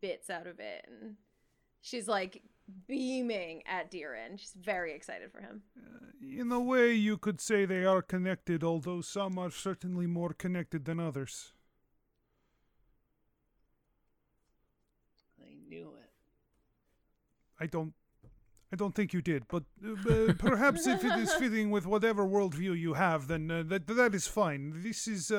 bits 0.00 0.28
out 0.28 0.46
of 0.46 0.58
it 0.58 0.86
and 0.88 1.14
she's 1.80 2.08
like 2.08 2.42
beaming 2.86 3.62
at 3.66 3.90
Deeran. 3.90 4.38
She's 4.38 4.54
very 4.60 4.94
excited 4.94 5.30
for 5.30 5.40
him. 5.40 5.62
In 6.20 6.50
a 6.52 6.60
way, 6.60 6.92
you 6.92 7.16
could 7.16 7.40
say 7.40 7.64
they 7.64 7.84
are 7.84 8.02
connected, 8.02 8.62
although 8.62 9.00
some 9.00 9.38
are 9.38 9.50
certainly 9.50 10.06
more 10.06 10.32
connected 10.32 10.84
than 10.84 11.00
others. 11.00 11.52
I 15.40 15.54
knew 15.68 15.92
it. 16.00 16.10
I 17.60 17.66
don't. 17.66 17.94
I 18.72 18.76
don't 18.76 18.94
think 18.94 19.12
you 19.12 19.20
did, 19.20 19.48
but 19.48 19.64
uh, 19.84 20.10
uh, 20.10 20.32
perhaps 20.38 20.86
if 20.86 21.04
it 21.04 21.18
is 21.18 21.34
fitting 21.34 21.70
with 21.70 21.84
whatever 21.84 22.24
worldview 22.24 22.78
you 22.78 22.94
have, 22.94 23.28
then 23.28 23.50
uh, 23.50 23.62
that 23.66 23.86
that 23.86 24.14
is 24.14 24.26
fine. 24.26 24.72
This 24.82 25.06
is 25.06 25.30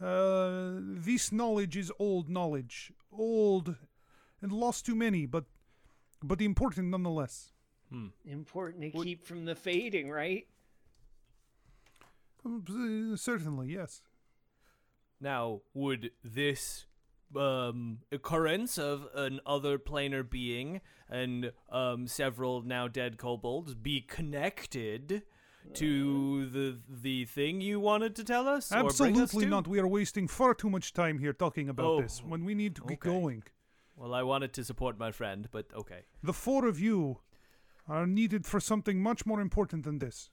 uh, 0.00 0.80
this 0.80 1.32
knowledge 1.32 1.76
is 1.76 1.92
old 1.98 2.28
knowledge, 2.28 2.92
old 3.12 3.76
and 4.40 4.52
lost 4.52 4.86
to 4.86 4.94
many, 4.94 5.26
but 5.26 5.44
but 6.22 6.40
important 6.40 6.88
nonetheless. 6.88 7.52
Important 8.26 8.82
to 8.82 8.90
keep 8.90 9.24
from 9.24 9.44
the 9.44 9.54
fading, 9.54 10.10
right? 10.10 10.46
Um, 12.44 13.12
uh, 13.12 13.16
certainly, 13.16 13.68
yes. 13.72 14.02
Now, 15.20 15.62
would 15.74 16.12
this 16.22 16.86
um, 17.36 17.98
occurrence 18.12 18.78
of 18.78 19.08
an 19.14 19.40
other 19.44 19.78
planar 19.78 20.28
being 20.28 20.80
and 21.08 21.52
um, 21.70 22.06
several 22.06 22.62
now 22.62 22.88
dead 22.88 23.16
kobolds 23.18 23.74
be 23.74 24.00
connected 24.00 25.22
to 25.74 26.46
the 26.50 26.78
the 26.88 27.24
thing 27.26 27.60
you 27.60 27.80
wanted 27.80 28.16
to 28.16 28.24
tell 28.24 28.48
us? 28.48 28.70
or 28.72 28.76
bring 28.76 28.86
us 28.86 29.00
Absolutely 29.00 29.44
to? 29.44 29.50
not. 29.50 29.66
We 29.68 29.78
are 29.80 29.86
wasting 29.88 30.28
far 30.28 30.54
too 30.54 30.70
much 30.70 30.92
time 30.92 31.18
here 31.18 31.32
talking 31.32 31.68
about 31.68 31.86
Oh, 31.86 32.02
this 32.02 32.22
when 32.26 32.44
we 32.44 32.54
need 32.54 32.76
to 32.76 32.82
get 32.86 33.00
going. 33.00 33.42
Well, 33.96 34.14
I 34.14 34.22
wanted 34.22 34.52
to 34.54 34.64
support 34.64 34.98
my 34.98 35.10
friend, 35.10 35.48
but 35.50 35.66
okay. 35.74 36.02
The 36.22 36.32
four 36.32 36.66
of 36.66 36.78
you 36.78 37.18
are 37.88 38.06
needed 38.06 38.46
for 38.46 38.60
something 38.60 39.02
much 39.02 39.26
more 39.26 39.40
important 39.40 39.84
than 39.84 39.98
this. 39.98 40.30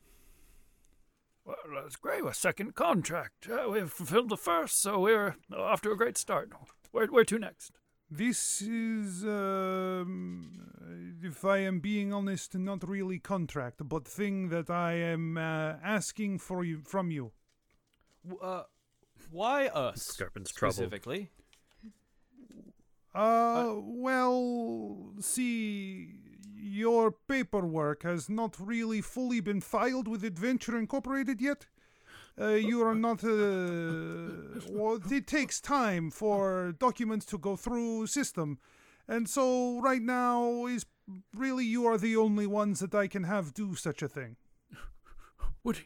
Well, 1.46 1.56
that's 1.76 1.96
great. 1.96 2.24
We're 2.24 2.34
second 2.34 2.76
contract. 2.76 3.48
Uh, 3.50 3.70
we've 3.70 3.90
fulfilled 3.90 4.30
the 4.30 4.38
first, 4.38 4.82
so 4.82 5.00
we're 5.00 5.36
off 5.56 5.82
to 5.82 5.92
a 5.92 5.96
great 5.96 6.18
start. 6.18 6.52
Where, 6.92 7.08
where 7.08 7.26
to 7.26 7.38
next? 7.40 7.72
This 8.10 8.62
is, 8.62 9.26
um, 9.26 11.18
if 11.24 11.44
I 11.44 11.58
am 11.60 11.80
being 11.80 12.14
honest, 12.14 12.56
not 12.56 12.88
really 12.88 13.18
contract, 13.18 13.82
but 13.90 14.08
thing 14.08 14.50
that 14.50 14.70
I 14.70 14.94
am 14.94 15.38
uh, 15.38 15.74
asking 15.84 16.40
for 16.40 16.64
you 16.64 16.82
from 16.86 17.10
you. 17.10 17.32
Uh, 18.42 18.64
why 19.32 19.68
us 19.68 20.04
Scarpin's 20.04 20.52
troubled. 20.52 20.76
specifically? 20.76 21.32
Uh, 23.14 23.76
well, 23.78 25.14
see, 25.20 26.14
your 26.56 27.12
paperwork 27.12 28.04
has 28.04 28.30
not 28.30 28.56
really 28.60 29.02
fully 29.02 29.40
been 29.40 29.62
filed 29.62 30.08
with 30.08 30.24
Adventure 30.24 30.78
Incorporated 30.78 31.42
yet. 31.42 31.66
Uh, 32.40 32.48
you 32.48 32.82
are 32.84 32.96
not. 32.96 33.24
Uh, 33.24 34.60
well, 34.70 35.00
it 35.10 35.26
takes 35.26 35.62
time 35.62 36.12
for 36.12 36.74
documents 36.78 37.26
to 37.28 37.38
go 37.38 37.56
through 37.56 38.08
system, 38.08 38.60
and 39.08 39.30
so 39.30 39.80
right 39.80 40.02
now 40.02 40.66
is 40.66 40.86
really 41.34 41.64
you 41.64 41.86
are 41.86 41.98
the 41.98 42.18
only 42.18 42.46
ones 42.46 42.80
that 42.82 42.94
I 42.94 43.08
can 43.08 43.24
have 43.24 43.54
do 43.54 43.76
such 43.76 44.02
a 44.02 44.10
thing. 44.10 44.36
What? 45.64 45.82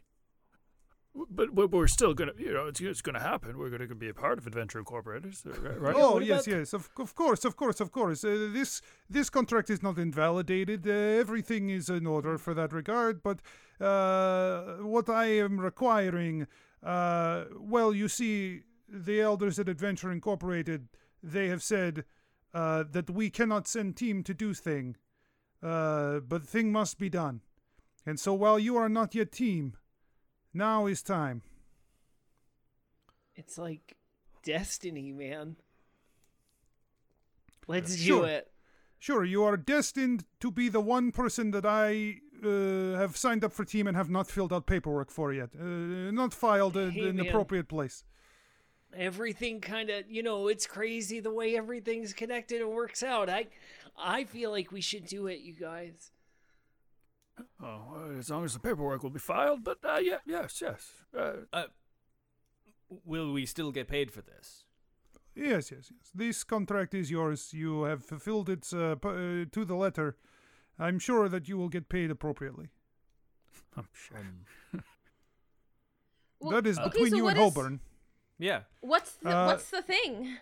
But, 1.29 1.55
but 1.55 1.71
we're 1.71 1.87
still 1.87 2.13
gonna, 2.13 2.33
you 2.37 2.53
know, 2.53 2.67
it's, 2.67 2.79
it's 2.79 3.01
gonna 3.01 3.19
happen. 3.19 3.57
We're 3.57 3.69
gonna 3.69 3.93
be 3.95 4.09
a 4.09 4.13
part 4.13 4.37
of 4.37 4.47
Adventure 4.47 4.79
Incorporated, 4.79 5.35
right? 5.45 5.79
right? 5.79 5.95
Oh 5.97 6.13
what 6.13 6.25
yes, 6.25 6.47
yes, 6.47 6.73
of, 6.73 6.89
of 6.97 7.15
course, 7.15 7.45
of 7.45 7.55
course, 7.55 7.79
of 7.79 7.91
course. 7.91 8.23
Uh, 8.23 8.49
this 8.53 8.81
this 9.09 9.29
contract 9.29 9.69
is 9.69 9.83
not 9.83 9.97
invalidated. 9.97 10.87
Uh, 10.87 10.91
everything 10.91 11.69
is 11.69 11.89
in 11.89 12.05
order 12.05 12.37
for 12.37 12.53
that 12.53 12.71
regard. 12.71 13.21
But 13.23 13.39
uh, 13.83 14.77
what 14.81 15.09
I 15.09 15.25
am 15.25 15.59
requiring, 15.59 16.47
uh, 16.83 17.45
well, 17.59 17.93
you 17.93 18.07
see, 18.07 18.61
the 18.87 19.21
elders 19.21 19.59
at 19.59 19.69
Adventure 19.69 20.11
Incorporated, 20.11 20.87
they 21.21 21.47
have 21.47 21.63
said 21.63 22.05
uh, 22.53 22.83
that 22.91 23.09
we 23.09 23.29
cannot 23.29 23.67
send 23.67 23.95
team 23.95 24.23
to 24.23 24.33
do 24.33 24.53
thing, 24.53 24.95
uh, 25.61 26.19
but 26.19 26.47
thing 26.47 26.71
must 26.71 26.97
be 26.97 27.09
done. 27.09 27.41
And 28.05 28.19
so 28.19 28.33
while 28.33 28.57
you 28.57 28.77
are 28.77 28.89
not 28.89 29.13
yet 29.13 29.31
team, 29.31 29.73
now 30.53 30.85
is 30.87 31.01
time. 31.03 31.41
It's 33.35 33.57
like 33.57 33.95
destiny, 34.43 35.11
man. 35.11 35.55
Let's 37.67 37.95
Sure. 37.97 38.21
do 38.21 38.25
it. 38.25 38.51
Sure, 38.97 39.23
you 39.23 39.43
are 39.43 39.55
destined 39.55 40.25
to 40.41 40.51
be 40.51 40.67
the 40.67 40.81
one 40.81 41.11
person 41.11 41.51
that 41.51 41.65
I 41.65 42.19
uh, 42.43 42.97
have 42.99 43.15
signed 43.15 43.43
up 43.45 43.53
for 43.53 43.63
team 43.63 43.87
and 43.87 43.95
have 43.95 44.09
not 44.09 44.27
filled 44.27 44.51
out 44.51 44.65
paperwork 44.65 45.09
for 45.09 45.31
yet. 45.31 45.49
Uh, 45.57 46.11
not 46.11 46.33
filed 46.33 46.75
uh, 46.75 46.89
Hey, 46.89 47.07
in 47.07 47.15
the 47.15 47.23
man. 47.23 47.27
appropriate 47.29 47.69
place. 47.69 48.03
Everything 48.93 49.61
kind 49.61 49.89
of, 49.89 50.09
you 50.09 50.23
know, 50.23 50.47
it's 50.47 50.65
crazy 50.65 51.19
the 51.19 51.31
way 51.31 51.55
everything's 51.55 52.11
connected 52.11 52.59
and 52.59 52.71
works 52.71 53.03
out. 53.03 53.29
I, 53.29 53.47
I 53.97 54.23
feel 54.25 54.51
like 54.51 54.71
we 54.71 54.81
should 54.81 55.05
do 55.05 55.27
it, 55.27 55.39
you 55.41 55.53
guys. 55.53 56.11
Oh, 57.61 57.81
well, 57.91 58.17
as 58.19 58.29
long 58.29 58.45
as 58.45 58.53
the 58.53 58.59
paperwork 58.59 59.03
will 59.03 59.09
be 59.09 59.19
filed. 59.19 59.63
But 59.63 59.79
uh, 59.83 59.99
yeah, 60.01 60.17
yes, 60.25 60.61
yes. 60.61 60.91
Uh, 61.17 61.63
Will 63.05 63.31
we 63.33 63.45
still 63.45 63.71
get 63.71 63.87
paid 63.87 64.11
for 64.11 64.21
this? 64.21 64.63
Yes, 65.35 65.71
yes, 65.71 65.91
yes. 65.91 66.11
This 66.15 66.43
contract 66.43 66.93
is 66.93 67.11
yours. 67.11 67.53
You 67.53 67.83
have 67.83 68.03
fulfilled 68.03 68.49
it 68.49 68.67
uh, 68.73 68.95
p- 68.95 69.07
uh, 69.09 69.45
to 69.51 69.63
the 69.65 69.75
letter. 69.75 70.17
I'm 70.79 70.97
sure 70.99 71.29
that 71.29 71.47
you 71.47 71.57
will 71.57 71.69
get 71.69 71.87
paid 71.87 72.09
appropriately. 72.09 72.69
I'm 73.77 73.87
sure. 73.93 74.17
Well, 76.39 76.51
that 76.51 76.67
is 76.67 76.79
okay, 76.79 76.89
between 76.89 77.11
so 77.11 77.15
you 77.17 77.27
and 77.27 77.37
is- 77.37 77.41
Holborn. 77.41 77.79
Yeah. 78.37 78.61
What's 78.81 79.13
the 79.15 79.29
Uh, 79.29 79.45
What's 79.47 79.69
the 79.69 79.81
thing? 79.81 80.37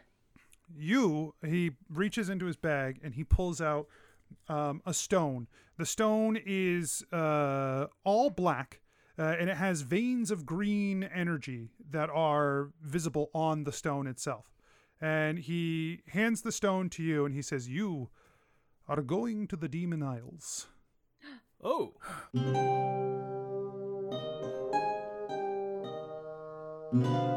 you 0.78 1.34
he 1.45 1.72
reaches 1.89 2.28
into 2.30 2.45
his 2.45 2.58
bag 2.58 3.00
and 3.02 3.16
he 3.16 3.24
pulls 3.24 3.62
out 3.62 3.88
um, 4.50 4.82
a 4.86 4.93
stone. 4.93 5.48
The 5.78 5.86
stone 5.86 6.38
is 6.43 7.04
uh, 7.12 7.88
all 8.04 8.30
black 8.30 8.82
uh, 9.20 9.36
and 9.39 9.50
it 9.50 9.58
has 9.58 9.82
veins 9.82 10.30
of 10.30 10.45
green 10.45 11.04
energy 11.04 11.70
that 11.89 12.10
are 12.10 12.70
visible 12.82 13.30
on 13.34 13.64
the 13.64 13.72
stone 13.72 14.08
itself. 14.08 14.45
And 15.02 15.39
he 15.39 16.02
hands 16.10 16.41
the 16.41 16.52
stone 16.52 16.89
to 16.91 17.04
you 17.04 17.26
and 17.26 17.34
he 17.34 17.41
says 17.41 17.68
you 17.68 18.10
are 18.88 19.02
going 19.02 19.48
to 19.48 19.56
the 19.56 19.70
demon 19.70 20.04
isles. 20.04 20.68
Oh. 21.60 21.95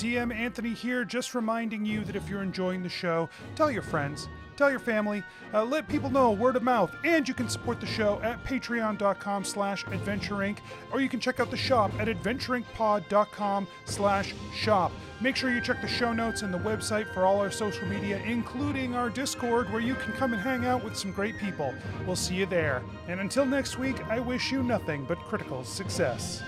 DM 0.00 0.34
Anthony 0.34 0.70
here, 0.70 1.04
just 1.04 1.34
reminding 1.34 1.84
you 1.84 2.04
that 2.04 2.16
if 2.16 2.26
you're 2.26 2.42
enjoying 2.42 2.82
the 2.82 2.88
show, 2.88 3.28
tell 3.54 3.70
your 3.70 3.82
friends, 3.82 4.30
tell 4.56 4.70
your 4.70 4.78
family, 4.78 5.22
uh, 5.52 5.62
let 5.62 5.86
people 5.88 6.08
know 6.08 6.32
word 6.32 6.56
of 6.56 6.62
mouth, 6.62 6.90
and 7.04 7.28
you 7.28 7.34
can 7.34 7.50
support 7.50 7.80
the 7.80 7.86
show 7.86 8.18
at 8.22 8.42
patreon.com 8.42 9.44
slash 9.44 9.84
adventureinc, 9.84 10.56
or 10.90 11.02
you 11.02 11.08
can 11.10 11.20
check 11.20 11.38
out 11.38 11.50
the 11.50 11.56
shop 11.56 11.92
at 11.98 12.08
adventureincpod.com 12.08 13.68
slash 13.84 14.34
shop. 14.54 14.90
Make 15.20 15.36
sure 15.36 15.52
you 15.52 15.60
check 15.60 15.82
the 15.82 15.88
show 15.88 16.14
notes 16.14 16.40
and 16.40 16.54
the 16.54 16.58
website 16.58 17.12
for 17.12 17.26
all 17.26 17.38
our 17.38 17.50
social 17.50 17.86
media, 17.86 18.22
including 18.24 18.94
our 18.94 19.10
Discord, 19.10 19.70
where 19.70 19.82
you 19.82 19.96
can 19.96 20.14
come 20.14 20.32
and 20.32 20.40
hang 20.40 20.64
out 20.64 20.82
with 20.82 20.96
some 20.96 21.12
great 21.12 21.36
people. 21.36 21.74
We'll 22.06 22.16
see 22.16 22.36
you 22.36 22.46
there. 22.46 22.82
And 23.06 23.20
until 23.20 23.44
next 23.44 23.78
week, 23.78 24.02
I 24.06 24.18
wish 24.18 24.50
you 24.50 24.62
nothing 24.62 25.04
but 25.04 25.18
critical 25.18 25.62
success. 25.62 26.42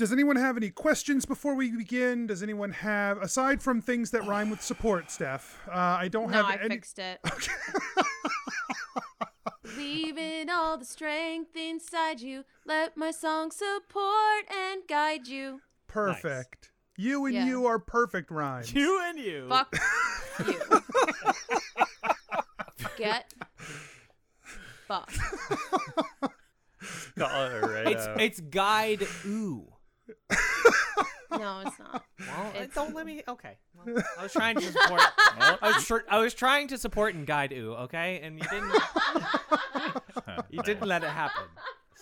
Does 0.00 0.12
anyone 0.12 0.36
have 0.36 0.56
any 0.56 0.70
questions 0.70 1.26
before 1.26 1.54
we 1.54 1.70
begin? 1.76 2.26
Does 2.26 2.42
anyone 2.42 2.70
have, 2.72 3.18
aside 3.20 3.60
from 3.60 3.82
things 3.82 4.10
that 4.12 4.24
rhyme 4.26 4.48
with 4.48 4.62
support, 4.62 5.10
Steph? 5.10 5.60
Uh, 5.68 5.72
I 5.74 6.08
don't 6.08 6.30
No, 6.30 6.38
have 6.38 6.46
I 6.46 6.54
any. 6.54 6.70
fixed 6.76 6.98
it. 6.98 7.20
Leaving 9.76 10.48
all 10.48 10.78
the 10.78 10.86
strength 10.86 11.54
inside 11.54 12.22
you. 12.22 12.44
Let 12.64 12.96
my 12.96 13.10
song 13.10 13.50
support 13.50 14.46
and 14.50 14.80
guide 14.88 15.28
you. 15.28 15.60
Perfect. 15.86 16.72
You 16.96 17.26
and 17.26 17.34
Yeah. 17.34 17.44
you 17.44 17.66
are 17.66 17.78
perfect 17.78 18.30
rhymes. 18.30 18.72
You 18.72 19.02
and 19.04 19.18
you. 19.18 19.48
Fuck 19.50 19.76
you. 20.46 20.60
Get 22.96 23.34
fucked. 24.88 25.18
Call 27.18 27.28
right 27.60 27.86
It's 27.86 28.08
it's 28.18 28.40
guide 28.40 29.06
ooh. 29.26 29.66
No, 31.32 31.60
it's 31.64 31.78
not. 31.78 32.04
Well, 32.18 32.50
It's- 32.54 32.74
don't 32.74 32.94
let 32.94 33.06
me. 33.06 33.22
Okay. 33.28 33.56
Well, 33.74 34.02
I 34.18 34.22
was 34.24 34.32
trying 34.32 34.56
to 34.56 34.62
support. 34.72 35.00
I 35.38 35.72
was 35.74 35.86
tr- 35.86 36.06
I 36.10 36.18
was 36.18 36.34
trying 36.34 36.68
to 36.68 36.78
support 36.78 37.14
and 37.14 37.24
guide 37.26 37.52
ooh. 37.52 37.74
Okay, 37.84 38.20
and 38.22 38.36
you 38.38 38.44
didn't. 38.50 38.72
you 40.50 40.62
didn't 40.62 40.86
let 40.88 41.04
it 41.04 41.10
happen. 41.10 41.44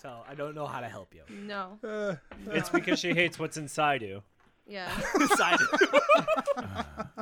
So 0.01 0.23
I 0.27 0.33
don't 0.33 0.55
know 0.55 0.65
how 0.65 0.79
to 0.79 0.87
help 0.89 1.13
you. 1.13 1.21
No. 1.45 1.77
Uh, 1.83 2.15
It's 2.51 2.69
because 2.69 2.99
she 2.99 3.13
hates 3.13 3.37
what's 3.37 3.57
inside 3.57 4.01
you. 4.01 4.23
Yeah. 4.65 4.89
inside 5.19 5.59
Side- 5.59 7.19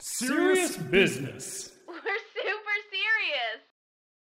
serious 0.00 0.76
business. 0.76 1.70